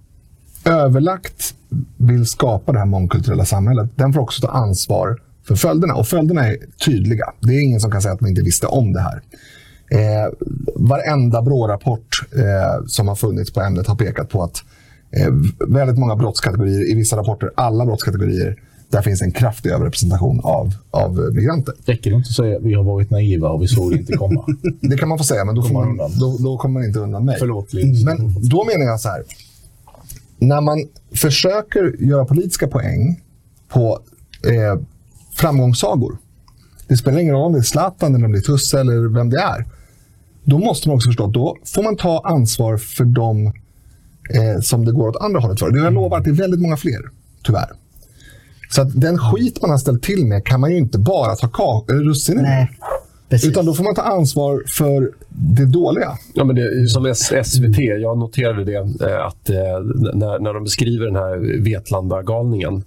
[0.64, 1.54] överlagt
[1.96, 5.94] vill skapa det här mångkulturella samhället, den får också ta ansvar för följderna.
[5.94, 7.32] Och följderna är tydliga.
[7.40, 9.22] Det är ingen som kan säga att man inte visste om det här.
[9.90, 10.32] Eh,
[10.74, 14.62] varenda BRÅ-rapport eh, som har funnits på ämnet har pekat på att
[15.10, 15.28] eh,
[15.68, 18.56] väldigt många brottskategorier, i vissa rapporter alla brottskategorier,
[18.90, 21.74] där finns en kraftig överrepresentation av, av migranter.
[21.84, 24.12] Räcker det inte att säga att vi har varit naiva och vi såg det inte
[24.12, 24.44] komma?
[24.80, 27.24] det kan man få säga, men då, får man, då, då kommer man inte undan
[27.24, 27.36] mig.
[27.38, 27.72] Förlåt.
[28.04, 29.22] Men då menar jag så här.
[30.38, 33.20] När man försöker göra politiska poäng
[33.68, 33.98] på
[34.46, 34.80] eh,
[35.34, 36.18] framgångssagor.
[36.88, 39.30] Det spelar ingen roll om det är Zlatan, eller om det är Tusse eller vem
[39.30, 39.64] det är.
[40.44, 43.46] Då måste man också förstå att då får man ta ansvar för dem
[44.30, 45.76] eh, som det går åt andra hållet för.
[45.76, 47.00] Jag lovar att det är väldigt många fler,
[47.44, 47.70] tyvärr.
[48.74, 51.84] Så att den skit man har ställt till med kan man ju inte bara ta
[51.88, 52.70] russinen Nej.
[53.28, 53.50] Precis.
[53.50, 56.18] Utan då får man ta ansvar för det dåliga.
[56.34, 57.14] Ja, men det, som
[57.44, 59.56] SVT, jag noterade det, eh, att eh,
[60.14, 62.82] när, när de beskriver den här Vetlanda-galningen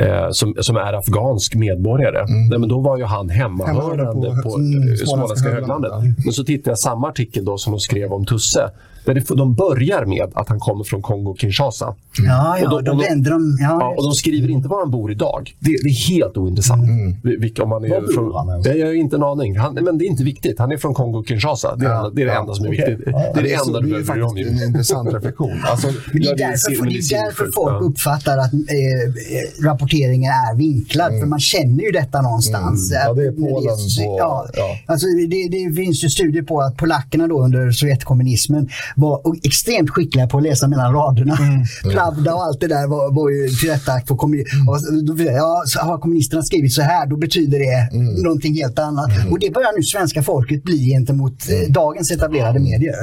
[0.00, 2.18] eh, som, som är afghansk medborgare.
[2.18, 2.48] Mm.
[2.48, 5.92] Nej, men då var ju han hemmahörande på, på, mm, Småländska höglandet.
[6.24, 8.70] Men så tittade jag samma artikel då som de skrev om Tusse.
[9.04, 11.84] Där det, de börjar med att han kommer från Kongo-Kinshasa.
[12.18, 12.30] Mm.
[12.30, 13.78] Ja, ja, och då, de, vänder de, ja.
[13.80, 15.56] ja, och de skriver inte var han bor idag.
[15.58, 16.88] Det, det är helt ointressant.
[16.88, 17.40] Mm.
[17.40, 18.66] Vilka, om han är var från, han ens?
[18.66, 19.58] Jag har inte en aning.
[19.58, 20.58] Han, men det är inte viktigt.
[20.58, 21.76] Han är från Kongo-Kinshasa.
[21.76, 22.90] Det ja, det, är det enda som är okay.
[22.90, 23.14] viktigt.
[23.34, 24.34] Det är det, enda du behöver bry om.
[24.34, 25.60] Det är en intressant reflektion.
[25.64, 31.08] Alltså, det är därför, det är därför folk uppfattar att eh, rapporteringen är vinklad.
[31.08, 31.20] Mm.
[31.20, 32.92] För man känner ju detta någonstans.
[32.92, 33.02] Mm.
[33.06, 33.76] Ja, det är Polen.
[33.76, 34.78] På, ja, ja.
[34.86, 40.26] Alltså, det, det finns ju studier på att polackerna då under Sovjetkommunismen var extremt skickliga
[40.26, 41.38] på att läsa mellan raderna.
[41.40, 41.64] Mm.
[41.94, 45.32] Pravda och allt det där var, var ju tillrättalagt för kommunisterna.
[45.32, 48.14] Ja, har kommunisterna skrivit så här, då betyder det mm.
[48.22, 49.16] någonting helt annat.
[49.16, 49.32] Mm.
[49.32, 51.72] Och det börjar nu svenska folket bli gentemot eh, mm.
[51.72, 52.94] dagens etablerade medier.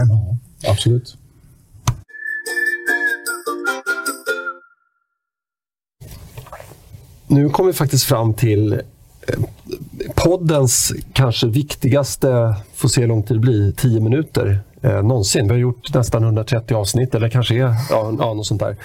[0.67, 1.17] Absolut.
[7.31, 8.79] Nu kommer vi faktiskt fram till eh,
[10.15, 15.47] poddens kanske viktigaste, får se hur lång tid det blir, tio minuter eh, någonsin.
[15.47, 17.75] Vi har gjort nästan 130 avsnitt eller kanske är ja,
[18.19, 18.75] ja, något sånt där.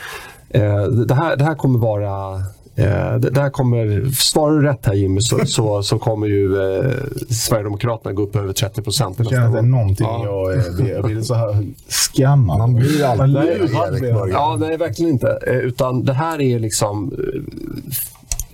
[0.48, 2.42] Eh, det, här, det här kommer vara
[2.78, 6.90] Eh, det, här kommer, svarar du rätt här Jimmy så, så, så kommer ju eh,
[7.30, 9.18] Sverigedemokraterna gå upp över 30 procent.
[9.18, 10.52] Det det någonting ja.
[10.52, 12.58] jag, jag vill så här skamma.
[12.58, 15.38] Man blir aldrig Ja, nej verkligen inte.
[15.46, 17.42] Eh, utan det här är liksom eh,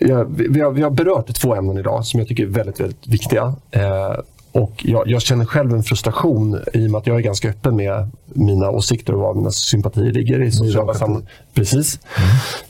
[0.08, 3.06] Ja, vi, har, vi har berört två ämnen idag som jag tycker är väldigt, väldigt
[3.06, 3.54] viktiga.
[3.70, 4.14] Eh,
[4.52, 7.76] och jag, jag, känner själv en frustration i och med att jag är ganska öppen
[7.76, 11.26] med mina åsikter och var mina sympatier ligger i sociala sammanhang.
[11.54, 12.00] Precis.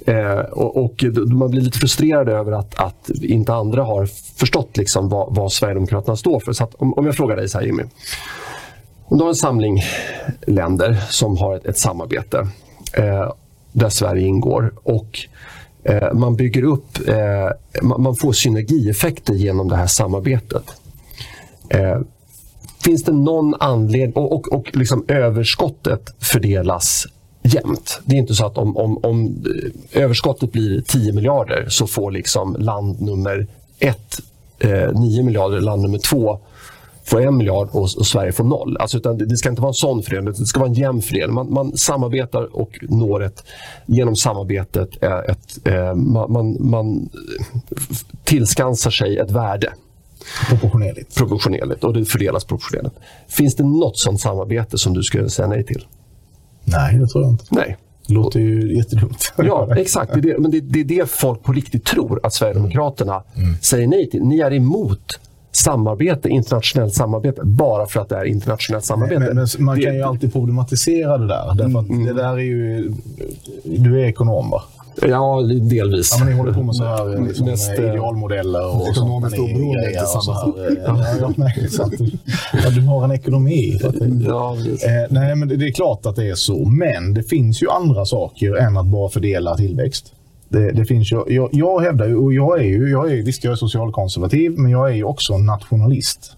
[0.06, 0.26] Mm.
[0.26, 4.06] Eh, och, och, man blir lite frustrerad över att, att inte andra har
[4.36, 6.52] förstått liksom vad, vad Sverigedemokraterna står för.
[6.52, 7.82] Så om, om jag frågar dig så här Jimmy.
[9.04, 9.82] Om du har en samling
[10.46, 12.48] länder som har ett, ett samarbete
[12.92, 13.32] eh,
[13.72, 15.18] där Sverige ingår och
[15.84, 20.64] Eh, man bygger upp, eh, man, man får synergieffekter genom det här samarbetet.
[21.68, 22.00] Eh,
[22.84, 27.06] finns det någon anledning, och, och, och liksom överskottet fördelas
[27.42, 28.00] jämnt.
[28.04, 29.44] Det är inte så att om, om, om
[29.94, 33.46] eh, överskottet blir 10 miljarder så får liksom land nummer
[33.78, 34.20] ett
[34.58, 36.38] eh, 9 miljarder, land nummer två
[37.04, 38.76] får en miljard och, och, Sverige får noll.
[38.76, 41.34] Alltså, utan det, ska inte vara en sån fördelning, det ska vara en jämn fördelning.
[41.34, 43.44] Man, man samarbetar och når ett,
[43.86, 47.10] genom samarbetet ett, ett, eh, man, man, man
[48.24, 49.72] tillskansar sig ett värde.
[50.48, 51.16] Proportionerligt.
[51.16, 52.96] Proportionerligt och det fördelas proportionerligt.
[53.28, 55.86] Finns det något sånt samarbete som du skulle säga nej till?
[56.64, 57.44] Nej, det tror jag inte.
[57.50, 57.76] Nej.
[58.06, 59.32] Det låter ju jättedumt.
[59.36, 60.12] Ja, exakt.
[60.12, 63.54] Det är det, men det, det, är det folk på riktigt tror att Sverigedemokraterna mm.
[63.60, 64.22] säger nej till.
[64.22, 65.20] Ni är emot
[65.52, 69.20] samarbete, internationellt samarbete, bara för att det är internationellt samarbete.
[69.20, 71.54] Men, men man kan ju alltid problematisera det där.
[71.54, 72.04] Därför att mm.
[72.04, 72.92] det där är ju...
[73.64, 74.62] Du är ekonom, va?
[75.00, 76.10] Ja, delvis.
[76.12, 80.04] Ja, men ni håller på med så här liksom, Mest, idealmodeller och Ekonomiskt oberoende är
[80.04, 80.54] samma
[80.86, 81.02] ja,
[82.64, 83.80] ja, du har en ekonomi.
[84.26, 86.64] Ja, eh, nej, men det är klart att det är så.
[86.64, 90.12] Men det finns ju andra saker än att bara fördela tillväxt.
[90.52, 93.44] Det, det finns ju, jag, jag hävdar ju, och jag är ju, jag är, visst
[93.44, 96.36] jag är socialkonservativ, men jag är ju också nationalist.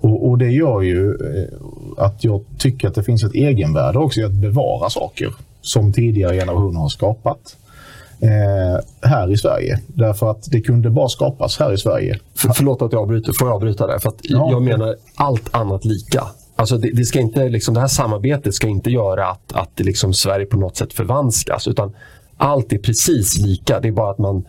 [0.00, 4.20] Och, och, det gör ju eh, att jag tycker att det finns ett egenvärde också
[4.20, 7.56] i att bevara saker som tidigare generationer har skapat
[8.20, 9.80] eh, här i Sverige.
[9.86, 12.18] Därför att det kunde bara skapas här i Sverige.
[12.34, 13.32] För, förlåt att jag avbryter.
[13.32, 13.98] Får jag avbryta där?
[13.98, 14.48] För att ja.
[14.50, 16.24] Jag menar allt annat lika.
[16.56, 20.14] Alltså det, det, ska inte, liksom, det här samarbetet ska inte göra att, att liksom
[20.14, 21.68] Sverige på något sätt förvanskas.
[21.68, 21.92] Utan
[22.42, 23.80] allt är precis lika.
[23.80, 24.44] Det är bara att man,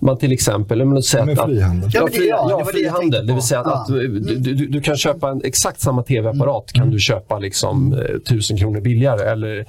[0.00, 0.84] man till exempel...
[0.84, 1.90] Men säga att, frihandel.
[1.94, 3.26] Ja, fri, ja, frihandel.
[3.26, 3.80] Det vill säga att, ja.
[3.80, 6.84] att du, du, du, kan köpa en, exakt samma tv-apparat mm.
[6.84, 9.30] kan du köpa liksom, eh, tusen kronor billigare.
[9.30, 9.66] Eller,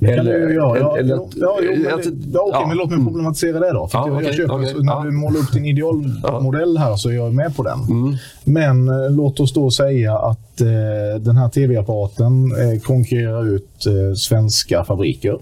[0.00, 2.66] eller, ja, ja, eller, ja, ja, jo, men, alltså, ja, okej, ja.
[2.68, 3.06] men låt mig mm.
[3.06, 3.88] problematisera det då.
[3.88, 7.14] För ja, jag, okay, köper, okay, när du målar upp din idealmodell här så är
[7.14, 7.78] jag med på den.
[7.80, 8.16] Mm.
[8.44, 14.14] Men eh, låt oss då säga att eh, den här tv-apparaten eh, konkurrerar ut eh,
[14.16, 15.38] svenska fabriker.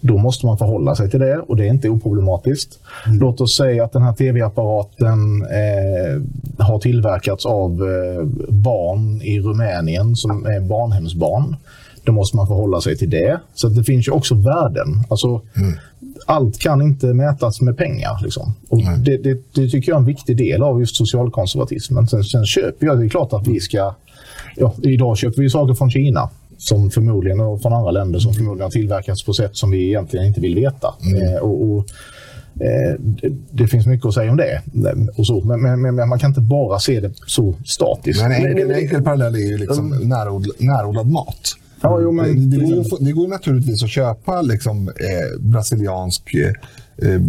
[0.00, 2.78] Då måste man förhålla sig till det och det är inte oproblematiskt.
[3.06, 3.18] Mm.
[3.18, 10.16] Låt oss säga att den här tv-apparaten eh, har tillverkats av eh, barn i Rumänien
[10.16, 11.56] som är barnhemsbarn.
[12.04, 13.40] Då måste man förhålla sig till det.
[13.54, 15.04] Så det finns ju också värden.
[15.08, 15.72] Alltså, mm.
[16.26, 18.22] Allt kan inte mätas med pengar.
[18.22, 18.54] Liksom.
[18.68, 19.04] Och mm.
[19.04, 22.08] det, det, det, tycker jag är en viktig del av just socialkonservatismen.
[22.08, 23.94] Sen, sen köper jag, det är klart att vi ska...
[24.56, 28.64] Ja, idag köper vi saker från Kina som förmodligen, och från andra länder som förmodligen
[28.64, 30.94] har tillverkats på sätt som vi egentligen inte vill veta.
[31.02, 31.22] Mm.
[31.22, 31.78] Eh, och, och
[32.60, 34.62] eh, det, det, finns mycket att säga om det.
[35.16, 35.40] Och så.
[35.40, 38.22] Men, men, men, man kan inte bara se det så statiskt.
[38.22, 40.08] Men en enkel, en enkel parallell är ju liksom mm.
[40.08, 41.54] närodlad, närodlad mat.
[41.80, 42.50] Ja, jo, men...
[42.50, 47.20] det, går det går naturligtvis att köpa liksom, eh, brasiliansk eh, eh,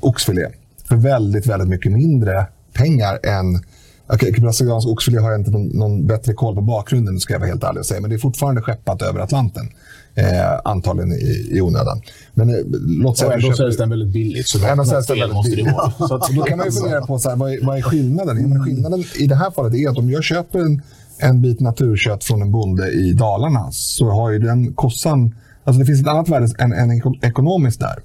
[0.00, 0.46] oxfilé
[0.88, 3.60] för väldigt, väldigt mycket mindre pengar än
[4.08, 7.48] Okay, brasiliansk oxfilé har jag inte någon, någon, bättre koll på bakgrunden, ska jag vara
[7.48, 8.00] helt ärlig och säga.
[8.00, 9.68] Men det är fortfarande skeppat över Atlanten.
[10.14, 12.02] Eh, antagligen i, i onödan.
[12.34, 12.54] Men eh,
[13.02, 14.48] låt säga och ändå säljs den väldigt billigt.
[14.48, 15.74] Så ändå säljs den väldigt billigt.
[16.08, 18.38] så att, då kan man ju fundera på så här, vad, är, vad är skillnaden?
[18.38, 18.64] Mm.
[18.64, 20.82] Skillnaden i det här fallet är att om jag köper en,
[21.18, 25.34] en bit naturkött från en bonde i Dalarna så har ju den kossan...
[25.64, 26.90] Alltså det finns ett annat värde än, än
[27.22, 28.02] ekonomiskt där.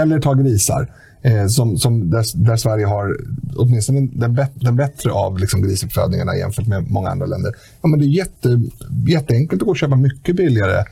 [0.00, 0.88] Eller ta grisar.
[1.22, 3.16] Eh, som, som där, där, Sverige har
[3.56, 7.52] åtminstone den, bet, den bättre av liksom grisuppfödningarna jämfört med många andra länder.
[7.82, 8.62] Ja, men det är jätte,
[9.08, 10.84] jätteenkelt att gå och köpa mycket billigare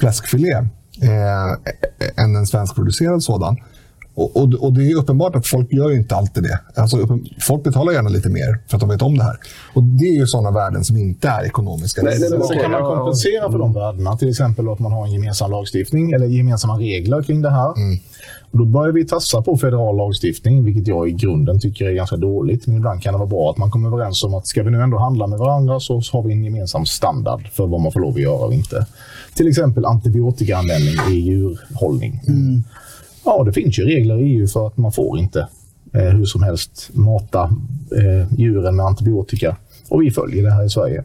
[0.00, 0.52] fläskfilé
[1.02, 3.56] eh, än en svenskproducerad sådan.
[4.18, 6.60] Och, och, och, det är uppenbart att folk gör inte alltid det.
[6.74, 6.96] Alltså,
[7.40, 9.36] folk betalar gärna lite mer för att de vet om det här.
[9.74, 12.02] Och Det är ju sådana värden som inte är ekonomiska.
[12.02, 14.16] Nej, nej, men kan man kompensera för de värdena?
[14.16, 17.76] Till exempel att man har en gemensam lagstiftning eller gemensamma regler kring det här.
[17.76, 17.98] Mm.
[18.50, 22.66] Då börjar vi tassa på federal lagstiftning, vilket jag i grunden tycker är ganska dåligt.
[22.66, 24.82] Men ibland kan det vara bra att man kommer överens om att ska vi nu
[24.82, 28.14] ändå handla med varandra så har vi en gemensam standard för vad man får lov
[28.14, 28.86] att göra och inte.
[29.34, 32.20] Till exempel antibiotikaanvändning i djurhållning.
[32.28, 32.62] Mm.
[33.24, 35.48] Ja, det finns ju regler i EU för att man får inte
[35.94, 37.42] eh, hur som helst mata
[37.96, 39.56] eh, djuren med antibiotika.
[39.88, 41.04] Och vi följer det här i Sverige.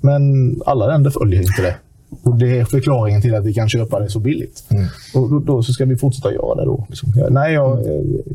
[0.00, 0.22] Men
[0.66, 1.74] alla länder följer inte det.
[2.22, 4.64] Och Det är förklaringen till att vi kan köpa det så billigt.
[4.70, 4.86] Mm.
[5.14, 6.86] Och då, då, så ska vi fortsätta göra det då.
[6.88, 7.12] Liksom.
[7.30, 7.78] Nej, jag,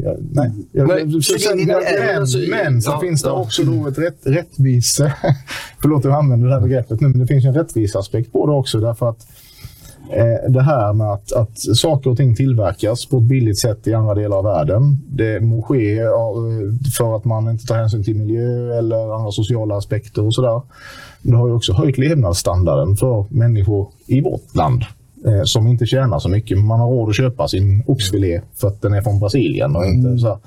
[0.04, 0.52] jag, nej.
[0.72, 3.34] Jag, Nej, så, sen, det- men, så ja, finns det ja.
[3.34, 5.14] också då ett rätt, rättvise...
[5.82, 8.54] Förlåt att jag använder det här begreppet nu, men det finns en rättviseaspekt på det
[8.54, 8.80] också.
[8.80, 9.28] Därför att
[10.14, 13.94] eh, det här med att, att saker och ting tillverkas på ett billigt sätt i
[13.94, 14.98] andra delar av världen.
[15.10, 16.34] Det må ske ja,
[16.98, 20.62] för att man inte tar hänsyn till miljö eller andra sociala aspekter och sådär.
[21.22, 24.84] Det har ju också höjt levnadsstandarden för människor i vårt land
[25.26, 26.58] eh, som inte tjänar så mycket.
[26.58, 29.76] Man har råd att köpa sin oxfilé för att den är från Brasilien.
[29.76, 30.38] Och inte så här.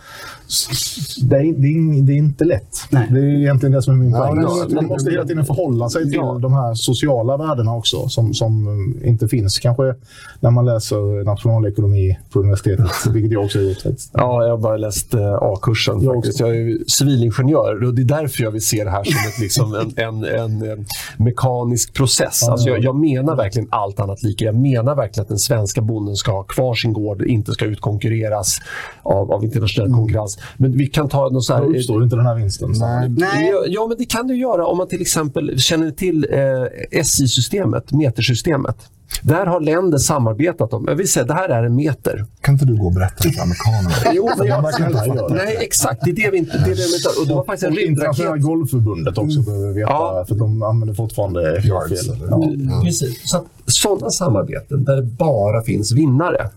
[0.49, 2.77] S- s- Det, är, det, är, det är inte lätt.
[2.91, 3.07] Nej.
[3.11, 4.35] Det är egentligen det som är min Ja, poäng.
[4.35, 6.39] men- man måste hela tiden förhålla sig till Ja.
[6.43, 8.67] de här sociala värdena också som, som
[9.03, 9.95] eh, inte finns kanske
[10.41, 13.79] när man läser nationalekonomi på universitetet, vilket jag också har gjort.
[14.13, 16.03] Ja, jag har bara läst eh, A-kursen.
[16.03, 16.41] Jag faktiskt.
[16.41, 19.75] Jag är civilingenjör och det är därför jag vill se det här som ett, liksom,
[19.75, 20.87] en, en, en, en
[21.19, 22.49] mekanisk process.
[22.49, 24.45] Alltså, jag, jag menar verkligen allt annat lika.
[24.45, 28.59] Jag menar verkligen att den svenska bonden ska ha kvar sin gård, inte ska utkonkurreras
[29.03, 30.39] av, av internationell konkurrens.
[30.57, 31.61] Men vi kan ta någon så här...
[31.61, 32.73] Då uppstår inte den här vinsten.
[32.81, 33.09] Nej.
[33.09, 33.51] Nej.
[33.51, 37.93] Ja, ja, men det kan du göra om man till exempel känner till eh, SI-systemet,
[37.93, 38.77] metersystemet.
[39.23, 42.25] Där har länder samarbetat om, jag vill säga det här är en meter.
[42.41, 43.91] Kan inte du gå och berätta för amerikanerna?
[44.15, 45.35] Jo, men jag, det.
[45.35, 46.01] nej, exakt.
[46.05, 46.53] Det är det vi inte...
[46.59, 49.75] Det är det vi inte och det var faktiskt en internationella golfförbundet också behöver vi
[49.75, 50.25] veta, Ja.
[50.29, 52.07] för de använder fortfarande Yards?
[52.31, 52.53] Ja.
[52.85, 53.31] Precis.
[53.31, 56.49] Så att, sådana samarbeten där det bara finns vinnare.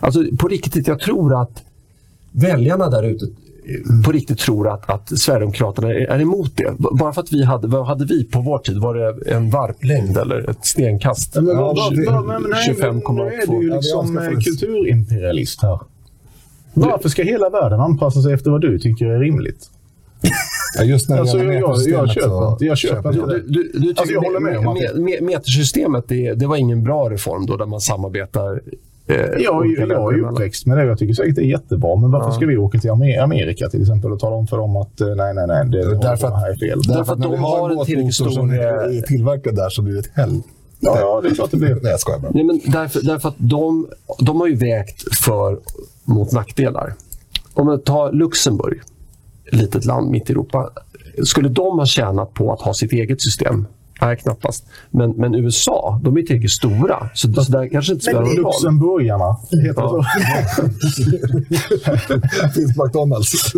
[0.00, 1.62] Alltså på riktigt, jag tror att
[2.32, 3.26] väljarna där ute
[4.04, 6.74] på riktigt tror att, att Sverigedemokraterna är emot det.
[6.78, 8.78] Bara för att vi hade, vad hade vi på vår tid?
[8.78, 11.34] Var det en varplängd eller ett stenkast?
[11.34, 13.68] Men, Ja, vad- det- vad- men, nej, men nu är du 25,2.
[13.68, 15.78] Ja, liksom eh, kulturimperialist här.
[16.74, 19.70] Varför ska hela världen anpassa sig efter vad du tycker är rimligt?
[20.78, 23.80] Ja, just när Alltså, jag- jag- jag köper inte- jag köper inte Du, du, du
[23.80, 27.10] tycker Alltså, jag håller med om att- me- me- metersystemet, det, det var ingen bra
[27.10, 28.60] reform då där man samarbetar
[29.08, 31.96] Jag, olika jag, jag är uppväxt med det och jag tycker säkert det är jättebra.
[31.96, 34.76] Men varför ska vi åka till Amer- Amerika till exempel och tala om för dem
[34.76, 36.80] att eh, nej, nej, nej, det, det Därför här är fel?
[36.82, 39.82] Därför därför att de vi har en tillräckligt båtmotor som stor, är tillverkad där så
[39.82, 40.48] blir det ett helvete.
[40.80, 41.68] Ja, ja, det är klart det blir.
[41.74, 42.30] Nej, jag skojar bara.
[42.34, 45.58] Nej, men därför, därför att de, de har ju vägt för
[46.04, 46.94] mot nackdelar.
[47.54, 48.80] Om man tar Luxemburg,
[49.52, 50.70] litet land mitt i Europa.
[51.24, 53.66] Skulle de ha tjänat på att ha sitt eget system?
[54.00, 54.64] Nej, knappast.
[54.90, 57.10] Men, men USA, de är tillräckligt stora.
[57.14, 58.52] Så det så där kanske inte spelar Men någon roll.
[58.52, 60.04] Luxemburgarna, heter det så?
[62.42, 63.52] Det finns McDonalds.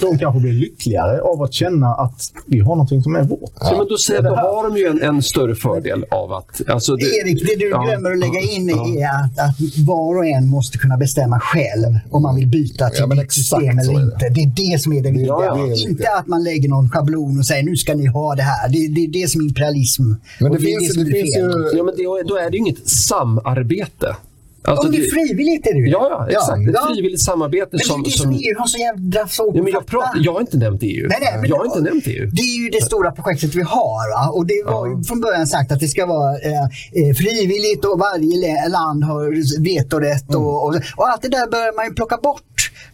[0.00, 3.52] De kanske blir lyckligare av att känna att vi har någonting som är vårt.
[3.60, 6.60] Ja, men då, säger, då har de ju en, en större fördel av att...
[6.68, 7.82] Alltså det, Erik, det du Ja.
[7.82, 12.22] glömmer att lägga in är att, att var och en måste kunna bestämma själv om
[12.22, 14.28] man vill byta till Ja, exakt system eller inte.
[14.28, 15.26] Det är det som är det viktiga.
[15.28, 18.06] ja, det är det inte att man lägger någon schablon och säger nu ska ni
[18.06, 18.68] ha det här.
[18.68, 20.02] Det, det är det som är imperialism.
[20.40, 21.44] Men det är finns, som det finns fel.
[21.44, 21.78] ju...
[21.78, 24.16] ja, men det, då är det ju inget samarbete.
[24.64, 26.68] Alltså, Om det är frivilligt är det ju Ja, ja, exakt.
[26.68, 26.88] Ett Ja.
[26.94, 28.02] frivilligt samarbete Men det är som...
[28.02, 30.56] det som som EU har så jävla svårt ja, men jag, pratar, jag har inte
[30.56, 31.06] nämnt EU.
[31.08, 32.26] Nej, nej, jag har det- inte nämnt EU.
[32.32, 34.02] Det är ju det stora projektet vi har.
[34.16, 34.24] Va?
[34.36, 36.62] Och det var ju från början sagt att det ska vara eh,
[37.00, 39.22] eh, frivilligt och varje land har
[39.70, 40.28] vetorätt.
[40.28, 40.42] Mm.
[40.42, 42.42] Och, och, och allt det där börjar man ju plocka bort.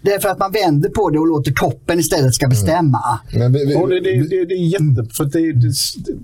[0.01, 3.20] Därför att man vänder på det och låter toppen istället ska bestämma.
[3.33, 5.15] Men vi, vi, Och det, det, det, det är jätte...
[5.15, 5.73] För det, det,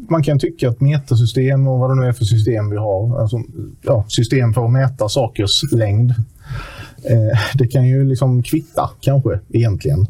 [0.09, 3.43] man kan tycka att metersystem och vad det nu är för system vi har, alltså,
[3.83, 6.11] ja, system för att mäta sakers längd,
[7.03, 10.07] eh, det kan ju liksom kvitta kanske egentligen.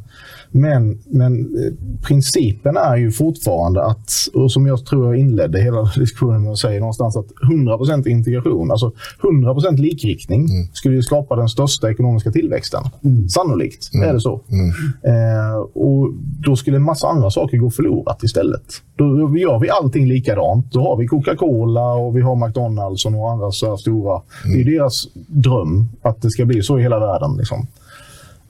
[0.56, 1.72] Men, men eh,
[2.06, 6.58] principen är ju fortfarande att, och som jag tror jag inledde hela diskussionen med att
[6.58, 12.82] säga någonstans att 100% integration, alltså 100% likriktning skulle ju skapa den största ekonomiska tillväxten.
[13.28, 14.40] Sannolikt är det så.
[15.02, 16.12] Eh, och
[16.44, 18.64] då skulle en massa andra saker gå förlorat istället.
[18.96, 20.72] Då gör vi allting likadant.
[20.72, 24.22] Då har vi Coca-Cola och vi har McDonalds och några andra så stora.
[24.44, 27.36] Det är deras dröm att det ska bli så i hela världen.
[27.36, 27.66] Liksom.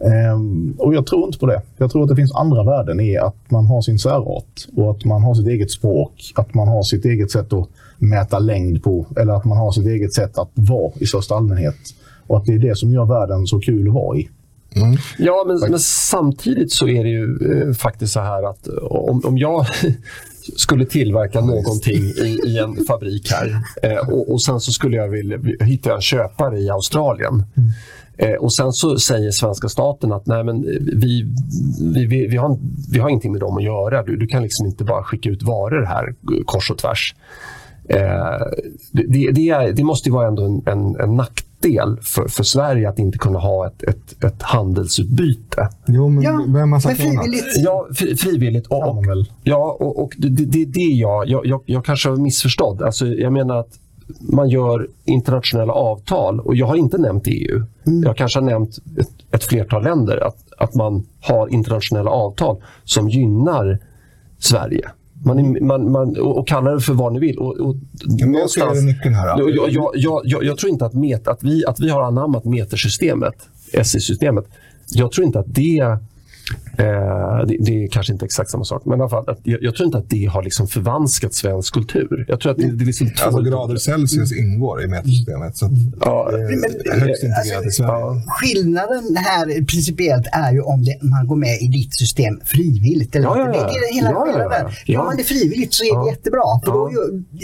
[0.00, 1.62] Ehm, och jag tror inte på det.
[1.78, 5.04] Jag tror att det finns andra värden i att man har sin särart och att
[5.04, 7.68] man har sitt eget språk, att man har sitt eget sätt att
[7.98, 11.76] mäta längd på eller att man har sitt eget sätt att vara i största allmänhet.
[12.26, 14.28] Och att det är det som gör världen så kul att vara i.
[15.18, 19.22] Ja, men, men samtidigt så är det ju eh, faktiskt så här att eh, om,
[19.24, 19.66] om jag
[20.56, 25.08] skulle tillverka någonting i, i en fabrik här eh, och, och sen så skulle jag
[25.08, 27.44] vilja hitta en köpare i Australien.
[27.56, 27.62] Eh,
[28.40, 31.26] och sen så säger svenska staten att nej men eh, vi,
[31.94, 32.58] vi, vi, vi, har,
[32.92, 34.02] vi har ingenting med dem att göra.
[34.02, 37.14] Du, du kan liksom inte bara skicka ut varor här eh, kors och tvärs.
[37.88, 37.98] Eh,
[38.92, 42.88] det, det, är, det måste ju vara ändå en, en, en nackdel för, för Sverige
[42.88, 45.68] att inte kunna ha ett, ett, ett handelsutbyte.
[45.86, 47.44] jo, men Ja, vem har sagt frivilligt.
[47.56, 48.66] Ja, fri, frivilligt.
[48.66, 49.04] Och,
[49.42, 52.82] ja, och, och det är det, det jag, jag, jag, jag kanske har missförstådd.
[52.82, 53.78] Alltså, jag menar att
[54.20, 56.40] man gör internationella avtal.
[56.40, 57.62] Och Jag har inte nämnt EU.
[57.86, 58.02] Mm.
[58.02, 60.26] Jag kanske har nämnt ett, ett flertal länder.
[60.26, 63.78] Att, att man har internationella avtal som gynnar
[64.38, 64.90] Sverige.
[65.24, 67.38] Man, är, man, man och kallar det för vad ni vill.
[67.38, 69.38] Och, och jag ser nyckeln här.
[69.38, 69.90] Jag, jag,
[70.24, 73.34] jag, jag, tror inte att, met, att, vi, att vi har anammat metersystemet,
[73.84, 74.44] SI-systemet.
[74.88, 75.98] Jag tror inte att det
[76.78, 79.74] Eh, det, det, är kanske inte exakt samma sak, men i alla fall, jag, jag,
[79.74, 82.24] tror inte att det har liksom förvanskat svensk kultur.
[82.28, 86.30] Jag tror att det, det är liksom alltså, grader Celsius ingår i metersystemet, så ja,
[86.32, 87.90] det är högst integrerat i Sverige.
[87.90, 88.22] Ja.
[88.26, 93.16] Skillnaden här principiellt är ju om det, man går med i ditt system frivilligt.
[93.16, 93.52] Eller ja, ja, ja.
[93.52, 94.66] Det, det är hela ja, skillnaden.
[94.86, 96.90] Ja, Gör man det frivilligt så är det jättebra, för då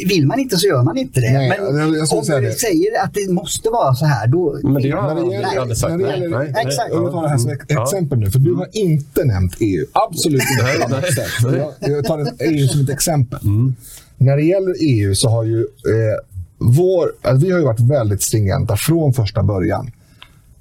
[0.09, 1.33] vill man inte så gör man inte det.
[1.33, 4.59] Nej, men jag, jag om du säger att det måste vara så här, då...
[4.63, 5.95] Men det har jag aldrig sagt.
[5.97, 6.89] Nej, nej, nej, exakt.
[6.93, 9.87] Jag vill ta det här som exempel nu, för du har inte nämnt EU.
[9.93, 11.57] Absolut inte.
[11.81, 13.41] Jag, jag tar EU som ett exempel.
[13.43, 13.75] Mm.
[14.19, 16.19] När det gäller EU så har ju eh,
[16.59, 19.91] vår, alltså vi har ju varit väldigt stringenta från första början.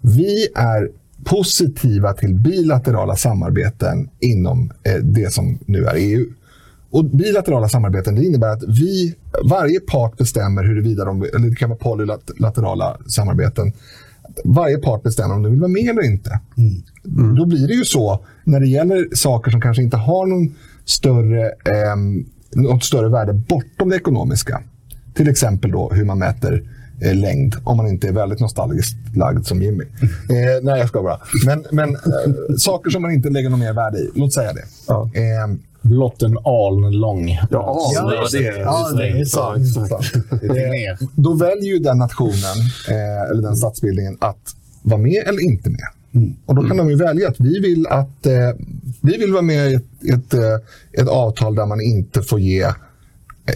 [0.01, 0.89] Vi är
[1.23, 6.25] positiva till bilaterala samarbeten inom eh, det som nu är EU.
[6.91, 11.69] Och Bilaterala samarbeten det innebär att vi, varje part bestämmer huruvida de, eller det kan
[11.69, 13.73] vara polylaterala samarbeten,
[14.43, 16.39] varje part bestämmer om de vill vara med eller inte.
[16.57, 17.35] Mm.
[17.35, 21.45] Då blir det ju så när det gäller saker som kanske inte har någon större,
[21.45, 21.95] eh,
[22.55, 24.63] något större värde bortom det ekonomiska.
[25.13, 26.63] Till exempel då hur man mäter
[27.01, 29.83] eh, längd, om man inte är väldigt nostalgiskt lagd som Jimmy.
[30.03, 31.19] Eh, nej, jag ska bara.
[31.45, 34.63] Men, men eh, saker som man inte lägger något mer värde i, låt säga det.
[34.87, 35.09] Ja.
[35.81, 37.29] Blott en aln lång.
[37.51, 39.89] Ja, ja, det, är, ja, det är sant.
[40.41, 42.57] Ja, Då väljer ju den nationen,
[42.89, 45.87] eh, eller den statsbildningen, att vara med eller inte med.
[46.13, 46.35] Mm.
[46.45, 48.51] Och Då kan de ju välja att vi vill, att, eh,
[49.01, 49.83] vi vill vara med i ett,
[50.13, 52.67] ett, eh, ett, avtal där man inte får ge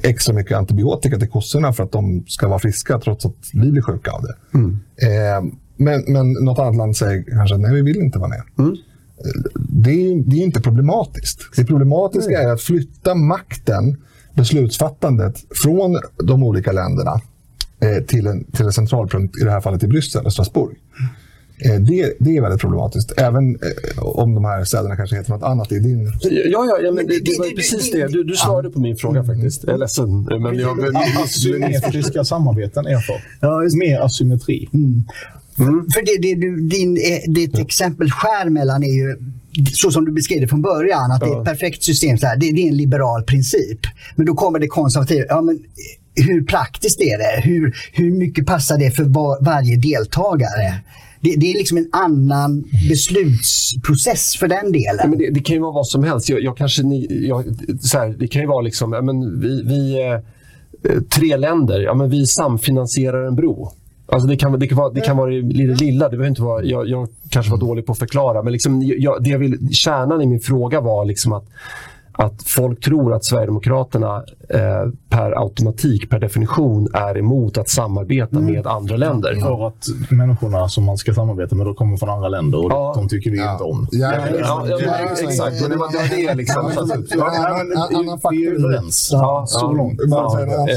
[0.02, 3.82] extra mycket antibiotika till kossorna för att de ska vara friska trots att vi blir
[3.82, 4.58] sjuka av det.
[4.58, 4.80] Mm.
[4.98, 8.42] Eh, men, men något annat land säger kanske att nej, vi vill inte vara med.
[9.20, 9.54] Mm
[9.84, 11.40] det är, det är inte problematiskt.
[11.56, 13.98] Det problematiska är att flytta makten,
[14.34, 17.22] beslutsfattandet, från de olika länderna
[17.80, 20.76] eh, till, en, till en centralpunkt, i det här fallet i Bryssel och Strasbourg.
[21.66, 25.44] Eh, det, det är väldigt problematiskt, även eh, om de här städerna kanske heter något
[25.44, 26.12] annat i din...
[26.22, 28.08] Ja, ja, ja men det, det var precis det.
[28.08, 29.64] Du, du svarade på min fråga faktiskt.
[29.64, 30.24] Jag är ledsen.
[30.24, 33.24] Men jag, Asymmetriska samarbeten, erfar.
[33.40, 34.70] Ja, Mer asymmetri.
[34.74, 35.04] Mm.
[35.60, 35.90] Mm.
[35.90, 39.18] För det, det, din, eh, ditt exempel skär mellan är ju
[39.74, 41.28] så som du beskrev det från början, att ja.
[41.28, 42.18] det är ett perfekt system.
[42.18, 43.80] Så här, det, det, är en liberal princip.
[44.16, 45.26] Men då kommer det konservativa.
[45.30, 45.60] Ja, men
[46.16, 47.42] hur praktiskt är det?
[47.42, 50.82] Hur, hur mycket passar det för var, varje deltagare?
[51.22, 55.00] Det, det, är liksom en annan beslutsprocess för den delen.
[55.00, 56.30] Ja, men det, det, kan ju vara vad som helst.
[56.30, 57.46] Jag, jag kanske, ni, jag,
[57.82, 60.02] så här, det kan ju vara liksom, men vi, vi
[60.90, 63.72] eh, tre länder, ja, men vi samfinansierar en bro.
[64.14, 65.42] Alltså det, kan, det, kan vara, det kan vara det
[65.82, 66.10] lilla.
[66.10, 68.44] Det inte vara, jag, jag kanske var dålig på att förklara.
[68.44, 71.46] Men liksom, jag, det jag vill, kärnan i min fråga var liksom att,
[72.16, 78.54] att folk tror att Sverigedemokraterna eh, per automatik, per definition, är emot att samarbeta mm.
[78.54, 79.36] med andra länder.
[79.36, 82.94] För att människorna som man ska samarbeta med då kommer från andra länder och ja.
[82.96, 83.52] de tycker vi ja.
[83.52, 83.88] inte om.
[83.92, 85.70] Ja, ja, ja exakt.
[85.70, 86.66] det var det liksom.
[86.66, 90.00] En annan faktor så långt.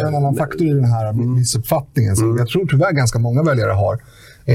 [0.02, 2.38] En annan faktor i den här missuppfattningen som mm.
[2.38, 3.94] jag tror tyvärr ganska många väljare har.
[4.44, 4.54] Eh,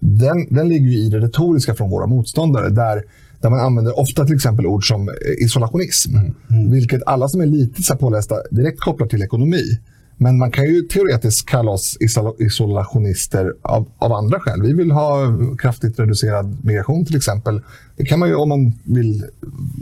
[0.00, 2.68] den, den ligger i det retoriska från våra motståndare.
[2.68, 3.04] Där
[3.40, 5.14] där man använder ofta till exempel ord som eh,
[5.44, 6.16] isolationism.
[6.16, 6.34] Mm.
[6.50, 6.70] Mm.
[6.70, 9.78] Vilket alla som är lite så pålästa direkt kopplar till ekonomi.
[10.22, 11.96] Men man kan ju teoretiskt kalla oss
[12.38, 14.62] isolationister av, av, andra skäl.
[14.62, 17.62] Vi vill ha kraftigt reducerad migration till exempel.
[17.96, 19.24] Det kan man ju om man vill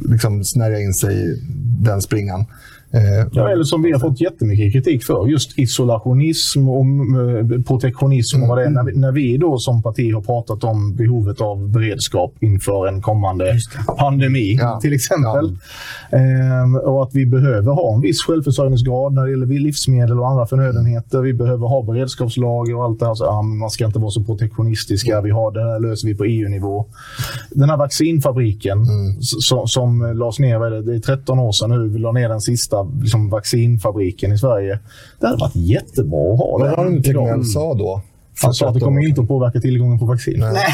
[0.09, 1.43] liksom snärja in sig i
[1.81, 2.45] den springan.
[2.91, 6.87] Eh, ja, eller som vi har fått jättemycket kritik för, just isolationism och
[7.67, 8.43] protektionism.
[8.43, 8.71] Och vad det är.
[8.71, 13.03] När, vi, när vi då som parti har pratat om behovet av beredskap inför en
[13.03, 13.55] kommande
[13.99, 14.81] pandemi ja.
[14.81, 15.57] till exempel.
[16.11, 16.19] Ja.
[16.19, 20.47] Ehm, och att vi behöver ha en viss självförsörjningsgrad när det gäller livsmedel och andra
[20.47, 21.21] förnödenheter.
[21.21, 23.15] Vi behöver ha beredskapslager och allt det här.
[23.15, 25.21] Så, ja, man ska inte vara så protektionistiska.
[25.21, 26.87] Vi har, det här löser vi på EU-nivå.
[27.51, 29.23] Den här vaccinfabriken mm.
[29.23, 32.78] som, som lades ner, det är 13 år sedan nu, vi la ner den sista
[32.85, 34.79] största liksom, vaccinfabriken i Sverige.
[35.21, 36.77] Det hade varit jättebra att ha det.
[36.77, 38.03] Vad var det Tegnell sa då?
[38.43, 40.41] Han sa att det kommer inte att påverka tillgången på vaccin.
[40.41, 40.67] Nej.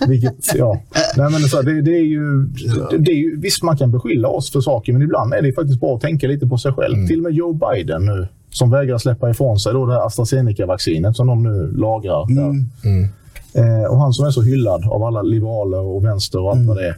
[0.08, 0.80] Vilket, ja.
[1.16, 2.44] Nej, men så, det, det, är ju,
[2.90, 5.52] det, det, är ju, visst, man kan beskylla oss för saker, men ibland är det
[5.52, 6.94] faktiskt bra att tänka lite på sig själv.
[6.94, 7.08] Mm.
[7.08, 11.16] Till och med Joe Biden nu, som vägrar släppa ifrån sig då det här AstraZeneca-vaccinet
[11.16, 12.30] som de nu lagrar.
[12.30, 12.66] Mm.
[12.84, 13.08] Mm.
[13.54, 16.66] Eh, och han som är så hyllad av alla liberaler och vänster och allt mm.
[16.66, 16.96] vad det är.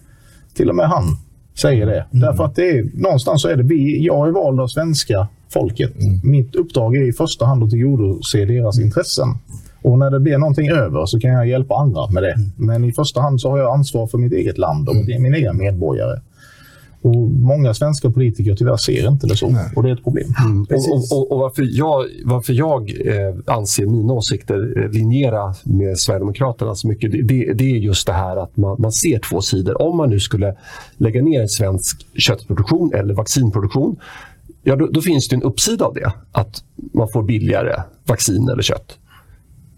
[0.55, 1.17] Till och med han
[1.55, 2.07] säger det.
[2.13, 2.21] Mm.
[2.21, 6.01] Därför att det är, någonstans så är det vi, jag är vald av svenska folket.
[6.01, 6.21] Mm.
[6.25, 9.29] Mitt uppdrag är i första hand att tillgodose deras intressen.
[9.83, 12.33] Och när det blir någonting över så kan jag hjälpa andra med det.
[12.33, 12.51] Mm.
[12.57, 15.23] Men i första hand så har jag ansvar för mitt eget land och mm.
[15.23, 16.21] mina egna medborgare.
[17.03, 19.73] Och Många svenska politiker tyvärr ser inte det så Nej.
[19.77, 20.35] och det är ett problem.
[20.45, 20.63] Mm.
[20.63, 26.75] Och, och, och, varför jag, varför jag eh, anser mina åsikter eh, linjera med Sverigedemokraterna
[26.75, 29.83] så mycket, det, det, är just det här att man, man ser två sidor.
[29.83, 30.57] Om man nu skulle
[30.97, 33.97] lägga ner svensk köttproduktion eller vaccinproduktion
[34.63, 36.13] ja, då, då, finns det en uppsida av det.
[36.33, 36.65] Att
[36.95, 38.99] man får billigare vaccin eller kött.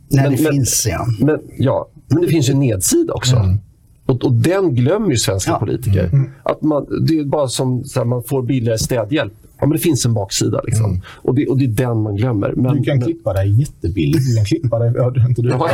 [0.09, 1.07] Nej, men, det men, finns ja.
[1.21, 1.89] Men, ja.
[2.09, 3.37] Men det finns en nedsida också.
[3.37, 3.59] Mm.
[4.07, 5.59] Och, och, den glömmer ju svenska ja.
[5.59, 6.05] politiker.
[6.05, 6.31] Mm.
[6.43, 9.33] Att man, det är bara som att man får billigare städhjälp.
[9.59, 10.61] Ja, men det finns en baksida.
[10.65, 10.85] Liksom.
[10.85, 11.01] Mm.
[11.23, 12.53] Och, det, och det är den man glömmer.
[12.57, 13.07] Men, du kan men...
[13.07, 14.25] klippa dig jättebilligt.
[14.27, 14.93] Du kan klippa dig...
[14.97, 15.49] Ja, inte du.
[15.49, 15.69] Ja.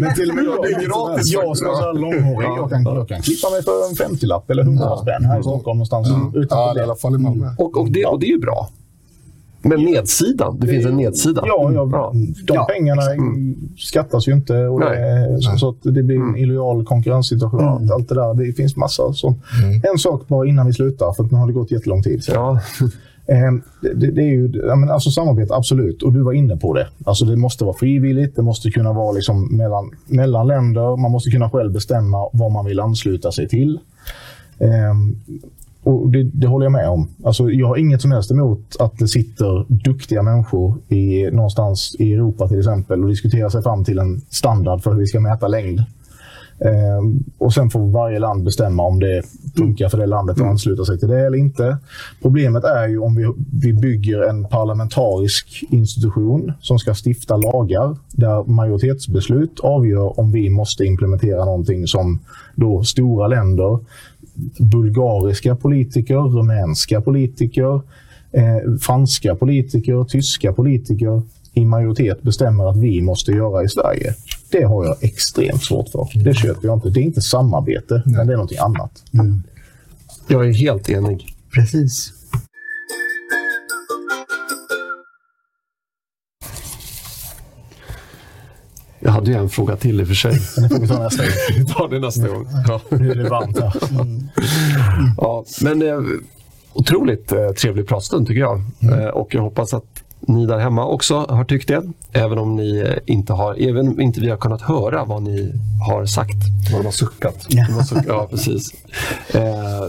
[0.00, 2.82] men till och med jag, det är gratis, jag som är så långhårig, jag, kan,
[2.82, 4.98] jag kan klippa mig för en 50-lapp eller 100 ja.
[5.02, 6.08] spänn här i Stockholm någonstans.
[6.08, 6.34] Mm.
[6.34, 7.46] Utan ja, i alla fall i Malmö.
[7.58, 8.68] Och, och, det, och det är ju bra.
[9.68, 11.42] Men nedsidan, det finns en nedsida.
[11.46, 12.12] Ja, ja, ja.
[12.46, 12.64] de ja.
[12.64, 13.56] pengarna mm.
[13.78, 16.36] skattas ju inte och det, så, så, att det blir en mm.
[16.36, 17.60] illojal konkurrenssituation.
[17.60, 17.92] Mm.
[17.92, 19.12] Allt det där, det finns massa.
[19.12, 19.28] Så.
[19.28, 19.80] Mm.
[19.92, 22.24] En sak bara innan vi slutar, för nu har det gått jättelång tid.
[22.24, 22.32] Så.
[22.32, 22.60] Ja.
[23.28, 26.02] Eh, det, det, är ju, alltså samarbete, absolut.
[26.02, 26.86] Och du var inne på det.
[27.04, 30.96] Alltså det måste vara frivilligt, det måste kunna vara liksom mellan, mellan länder.
[30.96, 33.78] Man måste kunna själv bestämma vad man vill ansluta sig till.
[35.86, 37.08] Och det, det, håller jag med om.
[37.24, 42.12] Alltså, jag har inget som helst emot att det sitter duktiga människor i, någonstans i
[42.12, 45.48] Europa till exempel och diskuterar sig fram till en standard för hur vi ska mäta
[45.48, 45.80] längd.
[46.60, 49.22] Ehm, och sen får varje land bestämma om det
[49.56, 51.78] funkar för det landet att ansluta sig till det eller inte.
[52.22, 53.32] Problemet är ju om vi,
[53.62, 60.84] vi bygger en parlamentarisk institution som ska stifta lagar där majoritetsbeslut avgör om vi måste
[60.84, 62.20] implementera någonting som
[62.54, 63.78] då stora länder
[64.58, 67.80] bulgariska politiker, rumänska politiker,
[68.32, 71.22] eh, franska politiker, tyska politiker
[71.54, 74.14] i majoritet bestämmer att vi måste göra i Sverige.
[74.50, 76.08] Det har jag extremt svårt för.
[76.24, 76.90] Det köper jag inte.
[76.90, 78.16] Det är inte samarbete, Nej.
[78.16, 79.02] men det är någonting annat.
[79.14, 79.42] Mm.
[80.28, 81.34] Jag är helt enig.
[81.54, 82.12] Precis.
[89.26, 90.32] Hade ju en fråga till i och för sig.
[90.56, 91.32] Den får vi ta nästa gång.
[91.56, 92.46] Vi tar det nästa gång.
[92.68, 92.80] Ja.
[92.90, 93.72] Nu är det varmt här.
[94.00, 94.28] Mm.
[95.16, 95.98] Ja, men eh,
[96.72, 98.62] otroligt eh, trevlig pratstund tycker jag.
[98.80, 99.00] Mm.
[99.00, 101.82] Eh, och jag hoppas att ni där hemma också har tyckt det.
[102.12, 105.52] Även om ni inte har, även inte vi har kunnat höra vad ni
[105.88, 106.36] har sagt.
[106.72, 107.46] Vad de har suckat.
[107.48, 108.04] Ja, har suckat.
[108.08, 108.74] ja precis.
[109.34, 109.42] Eh,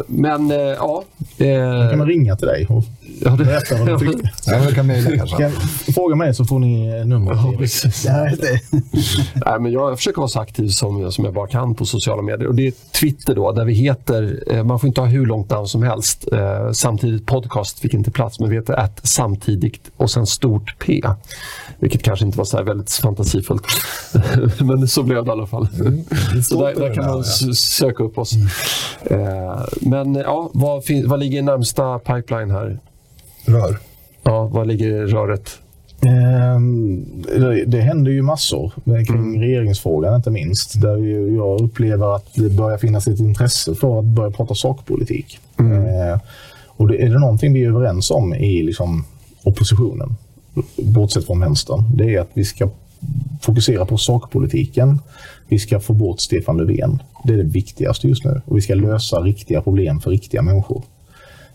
[0.07, 1.03] men eh, ja.
[1.37, 2.83] Eh, kan man ringa till dig och
[3.21, 4.31] ja, det, berätta vad du tyckte.
[4.45, 5.51] Ja, jag kan mejla kanske.
[5.93, 7.37] Fråga mig så får ni numret.
[8.05, 8.29] Ja,
[9.45, 12.47] Nej, men jag försöker vara så aktiv som, som jag bara kan på sociala medier.
[12.47, 15.49] Och Det är Twitter då, där vi heter, eh, man får inte ha hur långt
[15.49, 16.27] namn som helst.
[16.31, 21.01] Eh, samtidigt podcast fick inte plats, men vi heter att samtidigt och sen stort P.
[21.79, 23.63] Vilket kanske inte var så väldigt fantasifullt.
[24.59, 25.67] men så blev det i alla fall.
[25.79, 26.03] Mm.
[26.43, 27.53] Så där, där, kan man ja.
[27.53, 28.33] söka upp oss.
[28.33, 29.27] Mm.
[29.27, 32.79] Eh, men ja, vad, vad ligger i närmsta pipeline här?
[33.47, 33.77] Rör.
[34.23, 35.59] Ja, var ligger röret?
[36.01, 37.05] Ehm,
[37.67, 39.41] det händer ju massor kring mm.
[39.41, 40.81] regeringsfrågan inte minst.
[40.81, 40.97] Där
[41.35, 45.39] jag upplever att det börjar finnas ett intresse för att börja prata sakpolitik.
[45.59, 45.85] Mm.
[45.85, 46.19] Ehm,
[46.67, 49.05] och det, är det någonting vi är överens om i liksom
[49.43, 50.15] oppositionen,
[50.77, 52.69] bortsett från vänstern, det är att vi ska
[53.41, 54.99] fokusera på sakpolitiken.
[55.47, 57.01] Vi ska få bort Stefan Löfven.
[57.23, 58.41] Det är det viktigaste just nu.
[58.45, 60.83] Och vi ska lösa riktiga problem för riktiga människor.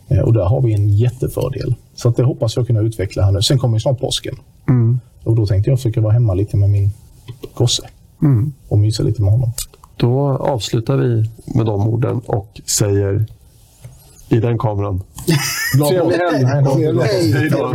[0.07, 1.75] Eh, och där har vi en jättefördel.
[1.95, 3.41] Så att det hoppas jag kunna utveckla här nu.
[3.41, 4.35] Sen kommer ju snart påsken.
[4.69, 4.99] Mm.
[5.23, 6.91] Och då tänkte jag försöka vara hemma lite med min
[7.53, 7.83] gosse
[8.21, 8.53] mm.
[8.67, 9.51] och mysa lite med honom.
[9.97, 13.25] Då avslutar vi med de orden och säger
[14.29, 15.01] i den kameran.
[15.89, 16.45] Trevlig helg!
[17.33, 17.73] Hej då!